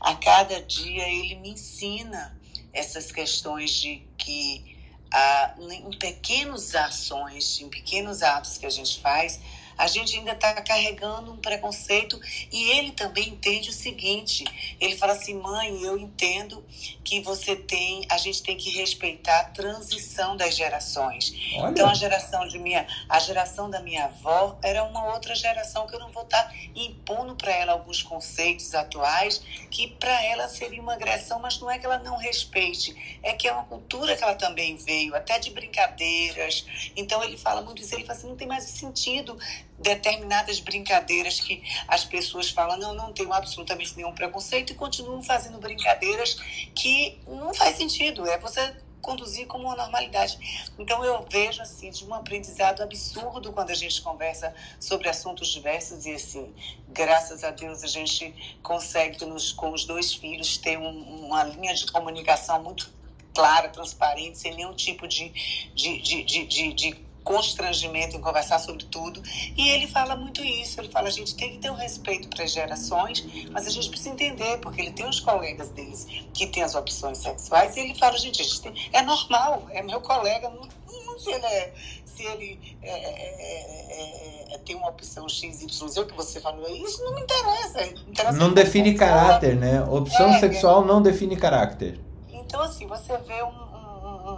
[0.00, 2.36] a cada dia ele me ensina
[2.72, 4.76] essas questões de que
[5.12, 9.38] ah, em pequenas ações, em pequenos atos que a gente faz,
[9.76, 12.18] a gente ainda está carregando um preconceito
[12.50, 14.44] e ele também entende o seguinte:
[14.80, 16.64] ele fala assim, mãe, eu entendo
[17.04, 21.32] que você tem, a gente tem que respeitar a transição das gerações.
[21.56, 21.70] Olha.
[21.70, 25.94] Então a geração de minha, a geração da minha avó era uma outra geração que
[25.94, 30.80] eu não vou estar tá impondo para ela alguns conceitos atuais que para ela seria
[30.80, 34.22] uma agressão, mas não é que ela não respeite, é que é uma cultura que
[34.22, 36.64] ela também veio, até de brincadeiras.
[36.96, 39.38] Então ele fala muito isso, ele fala assim, não tem mais sentido
[39.78, 45.58] determinadas brincadeiras que as pessoas falam, não, não tenho absolutamente nenhum preconceito e continuam fazendo
[45.58, 46.34] brincadeiras
[46.74, 48.26] que não faz sentido.
[48.26, 48.74] É você
[49.06, 50.36] conduzir como uma normalidade.
[50.76, 56.06] Então eu vejo assim de um aprendizado absurdo quando a gente conversa sobre assuntos diversos
[56.06, 56.52] e assim,
[56.88, 61.72] graças a Deus a gente consegue nos, com os dois filhos ter um, uma linha
[61.74, 62.92] de comunicação muito
[63.32, 65.28] clara, transparente, sem nenhum tipo de,
[65.74, 69.20] de, de, de, de, de constrangimento em conversar sobre tudo.
[69.56, 70.80] E ele fala muito isso.
[70.80, 73.88] Ele fala: a gente tem que ter um respeito para as gerações, mas a gente
[73.88, 77.76] precisa entender, porque ele tem os colegas deles que têm as opções sexuais.
[77.76, 80.48] E ele fala: gente, a gente tem, é normal, é meu colega.
[80.48, 80.68] Não,
[81.04, 81.74] não se ele é.
[82.04, 87.14] Se ele é, é, é, tem uma opção XYZ, o que você falou, isso não
[87.14, 87.84] me interessa.
[88.08, 89.82] interessa não define caráter, né?
[89.82, 92.00] Opção é, sexual não define caráter.
[92.32, 93.65] Então, assim, você vê um,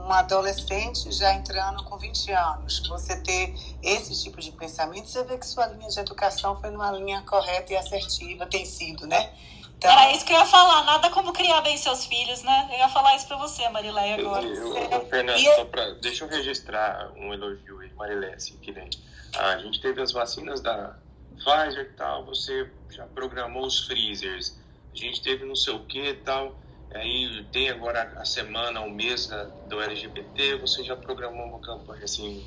[0.08, 5.36] uma adolescente já entrando com 20 anos, você ter esse tipo de pensamento, você vê
[5.36, 9.30] que sua linha de educação foi numa linha correta e assertiva, tem sido, né?
[9.76, 9.90] Então...
[9.90, 12.68] Era isso que eu ia falar, nada como criar bem seus filhos, né?
[12.72, 14.44] Eu ia falar isso pra você, Marileia, agora.
[14.46, 15.44] Eu, eu, Fernando, e...
[15.44, 18.88] só pra, deixa eu registrar um elogio aí, Marileia, assim, que nem
[19.36, 20.96] a gente teve as vacinas da
[21.36, 24.58] Pfizer e tal, você já programou os freezers,
[24.90, 26.56] a gente teve não sei o que e tal
[26.94, 32.04] Aí tem agora a semana, o mês da, do LGBT, você já programou uma campanha
[32.04, 32.42] assim.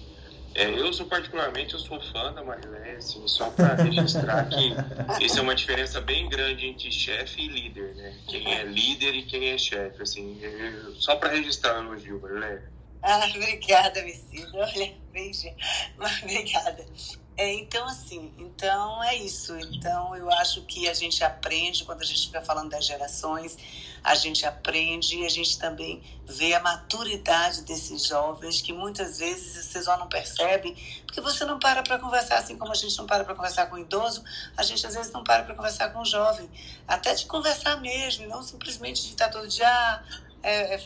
[0.54, 5.40] É, eu sou particularmente, eu sou fã da Marilé, assim, só para registrar que isso
[5.40, 8.20] é uma diferença bem grande entre chefe e líder, né?
[8.28, 10.42] Quem é líder e quem é chefe, assim,
[10.96, 12.64] só para registrar o elogio, Marilé.
[13.02, 14.50] Ah, obrigada, Messina.
[14.54, 15.48] Olha, beijo.
[16.24, 16.86] Obrigada.
[17.38, 19.58] É, então, assim, então é isso.
[19.58, 23.58] Então, eu acho que a gente aprende quando a gente fica falando das gerações
[24.04, 29.66] a gente aprende e a gente também vê a maturidade desses jovens que muitas vezes
[29.66, 30.76] você só não percebe
[31.06, 33.76] porque você não para para conversar assim como a gente não para para conversar com
[33.76, 34.24] o idoso,
[34.58, 36.50] a gente às vezes não para para conversar com o jovem,
[36.88, 40.04] até de conversar mesmo, não simplesmente de estar todo dia ah,
[40.42, 40.84] é, é,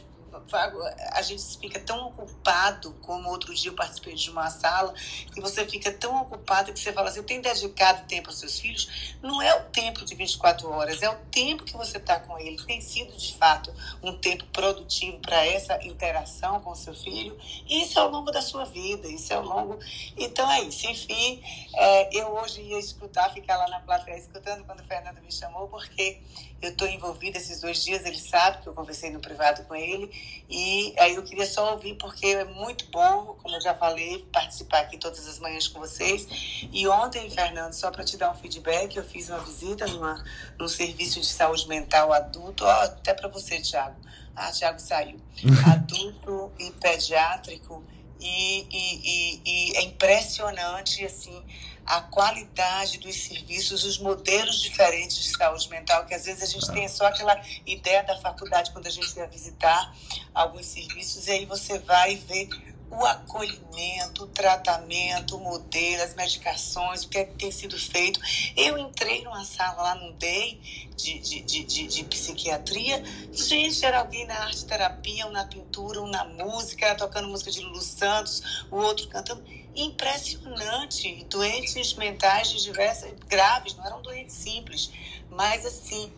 [1.12, 4.94] a gente fica tão ocupado, como outro dia eu participei de uma sala,
[5.36, 8.60] e você fica tão ocupado que você fala assim, eu tenho dedicado tempo aos seus
[8.60, 12.38] filhos, não é o tempo de 24 horas, é o tempo que você está com
[12.40, 12.64] eles.
[12.66, 17.38] Tem sido, de fato, um tempo produtivo para essa interação com o seu filho,
[17.68, 19.80] isso é ao longo da sua vida, isso é ao longo...
[20.18, 21.42] Então é isso, enfim,
[21.76, 25.68] é, eu hoje ia escutar, ficar lá na plateia escutando quando o Fernando me chamou,
[25.68, 26.22] porque
[26.62, 30.12] eu estou envolvida esses dois dias, ele sabe que eu conversei no privado com ele,
[30.50, 34.82] e aí eu queria só ouvir, porque é muito bom, como eu já falei, participar
[34.82, 36.28] aqui todas as manhãs com vocês.
[36.72, 40.24] E ontem, Fernando, só para te dar um feedback, eu fiz uma visita numa,
[40.60, 43.96] num serviço de saúde mental adulto, ó, até para você, Tiago.
[44.36, 45.20] Ah, Tiago saiu.
[45.72, 47.84] Adulto e pediátrico.
[48.20, 51.44] E, e, e, e é impressionante, assim,
[51.86, 56.72] a qualidade dos serviços, os modelos diferentes de saúde mental, que às vezes a gente
[56.72, 59.96] tem só aquela ideia da faculdade quando a gente vai visitar
[60.34, 62.50] alguns serviços, e aí você vai ver
[62.90, 68.20] o acolhimento, o tratamento, o modelo, as medicações, o que, é que tem sido feito.
[68.56, 70.60] Eu entrei numa sala lá no DEI
[70.96, 76.02] de, de, de, de, de psiquiatria, gente, era alguém na arte terapia, ou na pintura,
[76.02, 79.44] ou na música, tocando música de Lulu Santos, o outro cantando
[79.76, 81.26] impressionante.
[81.26, 84.92] Doentes mentais de diversas, graves, não eram doentes simples.
[85.30, 86.12] Mas, assim,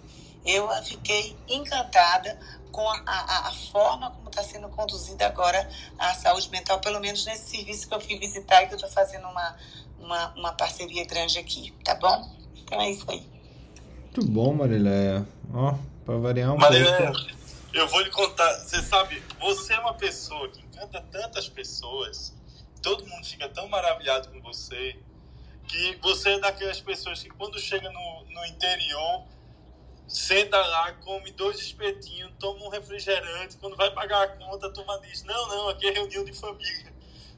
[0.46, 2.40] eu fiquei encantada
[2.78, 5.68] com a, a, a forma como está sendo conduzida agora
[5.98, 8.92] a saúde mental, pelo menos nesse serviço que eu fui visitar e que eu estou
[8.92, 9.58] fazendo uma,
[10.00, 12.30] uma, uma parceria grande aqui, tá bom?
[12.56, 13.28] Então é isso aí.
[14.04, 15.28] Muito bom, Marileia.
[15.52, 15.74] Ó,
[16.06, 17.20] para variar um Marileia, pouco.
[17.74, 18.60] eu vou lhe contar.
[18.60, 22.32] Você sabe, você é uma pessoa que encanta tantas pessoas,
[22.84, 25.00] todo mundo fica tão maravilhado com você,
[25.68, 29.24] que você é daquelas pessoas que quando chega no, no interior
[30.08, 35.00] senta lá, come dois espetinhos, toma um refrigerante, quando vai pagar a conta, a turma
[35.02, 36.94] diz, não, não, aqui é reunião de família.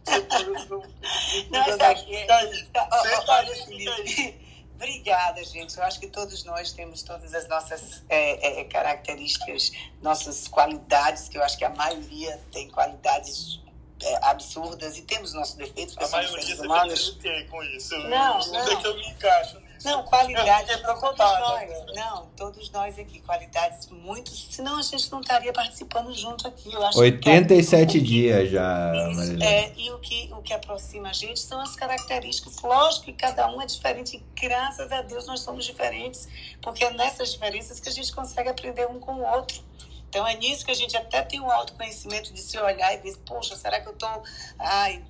[0.07, 4.49] não, não, aqui, senta aí, fica aí.
[4.79, 5.77] Obrigada, gente.
[5.77, 11.37] Eu acho que todos nós temos todas as nossas é, é, características, nossas qualidades, que
[11.37, 13.59] eu acho que a maioria tem qualidades
[14.01, 17.19] é, absurdas e temos nossos defeitos, porque a somos maioria seres humanos.
[17.49, 17.97] com isso.
[17.97, 18.47] Não, não.
[18.47, 18.71] não.
[18.71, 19.68] É que eu me encaixo nisso.
[19.83, 20.81] Não, qualidades.
[20.81, 21.85] todos nós.
[21.95, 24.29] Não, todos nós aqui, qualidades muito.
[24.31, 26.73] Senão a gente não estaria participando junto aqui.
[26.73, 28.91] Eu acho 87 que, dias já.
[29.11, 32.61] Isso, é, e o que, o que aproxima a gente são as características.
[32.61, 36.27] Lógico que cada um é diferente, e graças a Deus nós somos diferentes,
[36.61, 39.63] porque é nessas diferenças que a gente consegue aprender um com o outro.
[40.09, 43.15] Então é nisso que a gente até tem um autoconhecimento de se olhar e ver,
[43.19, 44.23] poxa, será que eu estou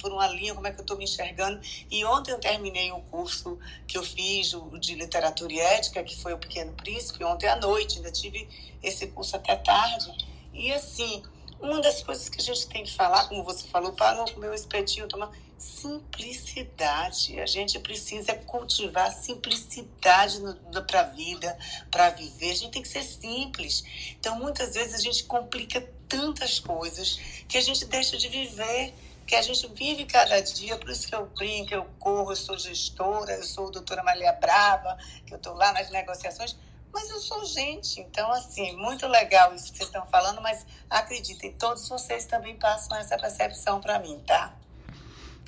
[0.02, 1.60] por uma linha, como é que eu estou me enxergando?
[1.90, 3.58] E ontem eu terminei um curso
[3.88, 7.98] que eu fiz de literatura e ética, que foi o Pequeno Príncipe, ontem à noite,
[7.98, 8.48] ainda tive
[8.84, 10.14] esse curso até tarde.
[10.54, 11.24] E assim,
[11.62, 14.40] uma das coisas que a gente tem que falar, como você falou, parou com o
[14.40, 17.40] meu espetinho, tomar simplicidade.
[17.40, 20.40] A gente precisa cultivar simplicidade
[20.88, 21.58] para a vida,
[21.92, 22.52] para viver.
[22.52, 23.84] A gente tem que ser simples.
[24.20, 28.94] Então, muitas vezes a gente complica tantas coisas que a gente deixa de viver,
[29.28, 30.78] que a gente vive cada dia.
[30.78, 34.98] Por isso que eu brinco, eu corro, eu sou gestora, eu sou doutora Maria Brava,
[35.26, 36.56] que eu estou lá nas negociações.
[36.94, 41.54] Mas eu sou gente, então, assim, muito legal isso que vocês estão falando, mas acreditem,
[41.54, 44.54] todos vocês também passam essa percepção para mim, tá?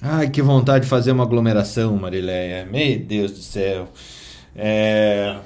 [0.01, 2.65] Ai, que vontade de fazer uma aglomeração, Marileia.
[2.65, 3.87] Meu Deus do céu.
[4.55, 5.37] É...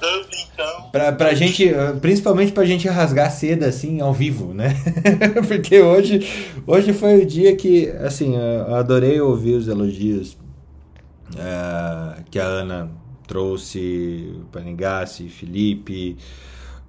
[0.92, 1.70] Pra, pra gente,
[2.02, 4.70] principalmente pra gente rasgar seda assim ao vivo, né?
[5.48, 6.26] Porque hoje,
[6.66, 10.38] hoje foi o dia que, assim, eu adorei ouvir os elogios
[11.38, 12.90] é, que a Ana
[13.28, 16.18] trouxe, Panigassi, Felipe,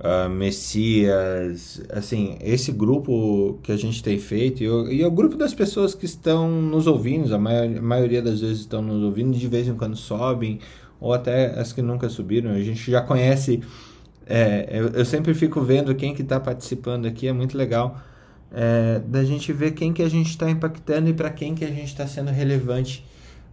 [0.01, 5.37] uh, Messias, assim, esse grupo que a gente tem feito, e, o, e o grupo
[5.37, 9.37] das pessoas que estão nos ouvindo, a, maior, a maioria das vezes estão nos ouvindo,
[9.37, 10.61] de vez em quando sobem,
[11.01, 13.61] ou até as que nunca subiram, a gente já conhece,
[14.27, 18.01] é, eu, eu, sempre fico vendo quem que está participando aqui, é muito legal,
[18.53, 21.69] é, da gente ver quem que a gente está impactando e para quem que a
[21.69, 23.05] gente está sendo relevante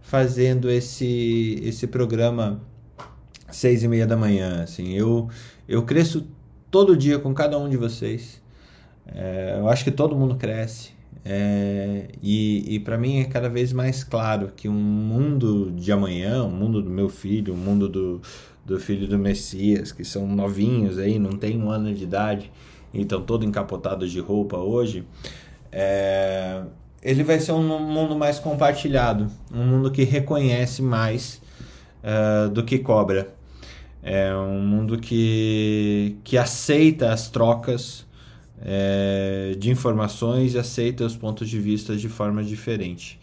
[0.02, 2.60] fazendo esse, esse programa
[3.50, 5.28] seis e meia da manhã, assim, eu,
[5.68, 6.26] eu cresço
[6.70, 8.42] todo dia com cada um de vocês.
[9.06, 10.92] É, eu acho que todo mundo cresce.
[11.26, 16.42] É, e e para mim é cada vez mais claro que um mundo de amanhã,
[16.42, 18.20] o um mundo do meu filho, o um mundo do,
[18.64, 22.52] do filho do Messias, que são novinhos aí, não tem um ano de idade,
[22.92, 25.04] então todo encapotados de roupa hoje,
[25.72, 26.62] é,
[27.02, 31.40] ele vai ser um mundo mais compartilhado, um mundo que reconhece mais
[32.04, 33.34] uh, do que cobra.
[34.02, 38.06] É um mundo que, que aceita as trocas
[38.60, 43.18] é, de informações e aceita os pontos de vista de forma diferente.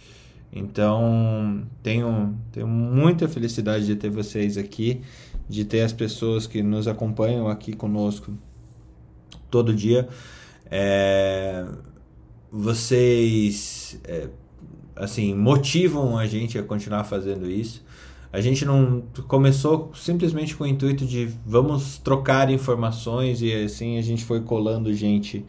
[0.51, 5.01] Então, tenho, tenho muita felicidade de ter vocês aqui,
[5.47, 8.33] de ter as pessoas que nos acompanham aqui conosco
[9.49, 10.09] todo dia.
[10.69, 11.65] É,
[12.51, 14.27] vocês, é,
[14.95, 17.83] assim, motivam a gente a continuar fazendo isso.
[18.33, 24.01] A gente não começou simplesmente com o intuito de vamos trocar informações e assim a
[24.01, 25.45] gente foi colando gente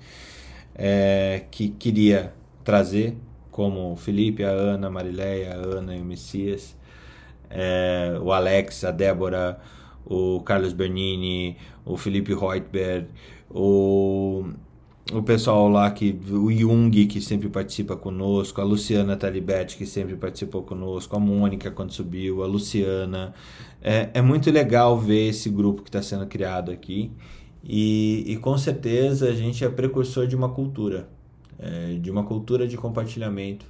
[0.75, 2.35] é, que queria
[2.65, 3.17] trazer,
[3.53, 6.77] como o Felipe, a Ana, a Marileia, a Ana e o Messias,
[7.49, 9.61] é, o Alex, a Débora,
[10.05, 13.07] o Carlos Bernini, o Felipe Reutberg,
[13.49, 14.45] o
[15.11, 20.15] o pessoal lá que o Jung que sempre participa conosco, a Luciana Talibetti que sempre
[20.15, 23.35] participou conosco, a Mônica quando subiu, a Luciana.
[23.81, 27.11] É, é muito legal ver esse grupo que está sendo criado aqui
[27.65, 31.09] e, e, com certeza a gente é precursor de uma cultura,
[31.59, 33.67] é, de uma cultura de compartilhamento,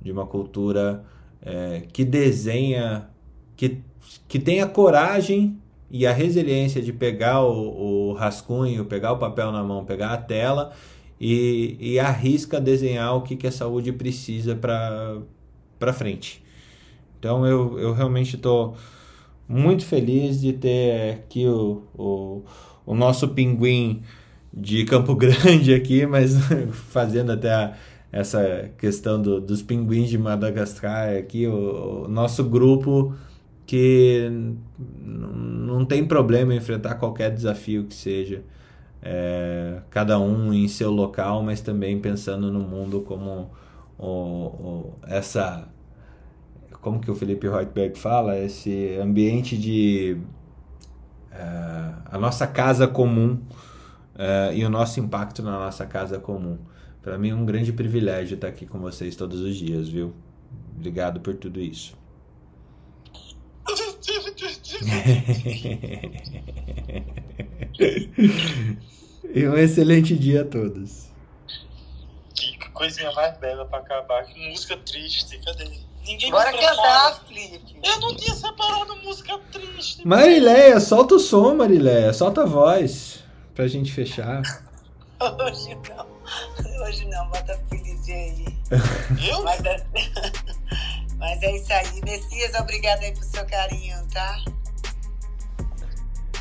[0.00, 1.04] de uma cultura
[1.40, 3.08] é, que desenha,
[3.56, 3.80] que,
[4.26, 5.58] que tenha coragem
[5.90, 10.16] e a resiliência de pegar o, o, rascunho, pegar o papel na mão, pegar a
[10.16, 10.72] tela
[11.20, 16.42] e, e arrisca desenhar o que, que a saúde precisa para frente.
[17.18, 18.76] Então eu, eu realmente estou
[19.48, 22.42] muito feliz de ter aqui o, o,
[22.84, 24.02] o nosso pinguim
[24.52, 26.34] de Campo Grande aqui, mas
[26.90, 27.74] fazendo até a,
[28.10, 33.14] essa questão do, dos pinguins de Madagascar aqui, o, o nosso grupo
[33.66, 34.30] que
[35.02, 38.42] não tem problema em enfrentar qualquer desafio que seja.
[39.02, 43.50] É, cada um em seu local, mas também pensando no mundo como
[43.98, 45.68] o, o, essa
[46.80, 50.16] como que o Felipe Reutberg fala, esse ambiente de
[51.32, 53.40] uh, a nossa casa comum
[54.14, 56.58] uh, e o nosso impacto na nossa casa comum.
[57.02, 60.12] Para mim é um grande privilégio estar aqui com vocês todos os dias, viu?
[60.76, 61.96] Obrigado por tudo isso.
[69.34, 71.06] e um excelente dia a todos.
[72.34, 74.24] Que coisinha mais bela para acabar.
[74.24, 75.86] Que música triste, cadê?
[76.06, 77.76] Ninguém Bora cantar, Felipe.
[77.82, 80.06] Eu não tinha separado música triste.
[80.06, 82.12] Marileia, solta o som, Marileia.
[82.12, 83.24] Solta a voz.
[83.54, 84.42] Pra gente fechar.
[85.20, 86.06] Hoje não.
[86.84, 88.44] Hoje não, bota feliz aí.
[89.28, 89.42] Eu?
[89.42, 89.84] Mas é...
[91.18, 92.00] Mas é isso aí.
[92.02, 94.38] Messias, obrigada aí pro seu carinho, tá?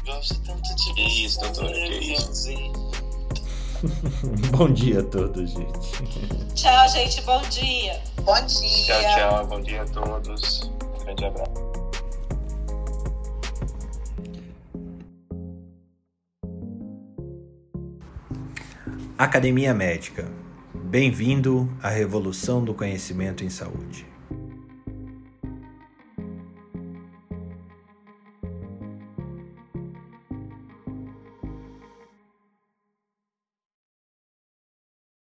[0.05, 2.49] Gosto tanto de Que isso, doutora, que isso.
[4.55, 6.53] Bom dia a todos, gente.
[6.53, 7.21] Tchau, gente.
[7.23, 7.99] Bom dia.
[8.21, 8.85] Bom dia.
[8.85, 9.47] Tchau, tchau.
[9.47, 10.61] Bom dia a todos.
[10.61, 11.51] Um grande abraço.
[19.17, 20.31] Academia Médica.
[20.71, 24.05] Bem-vindo à revolução do conhecimento em saúde.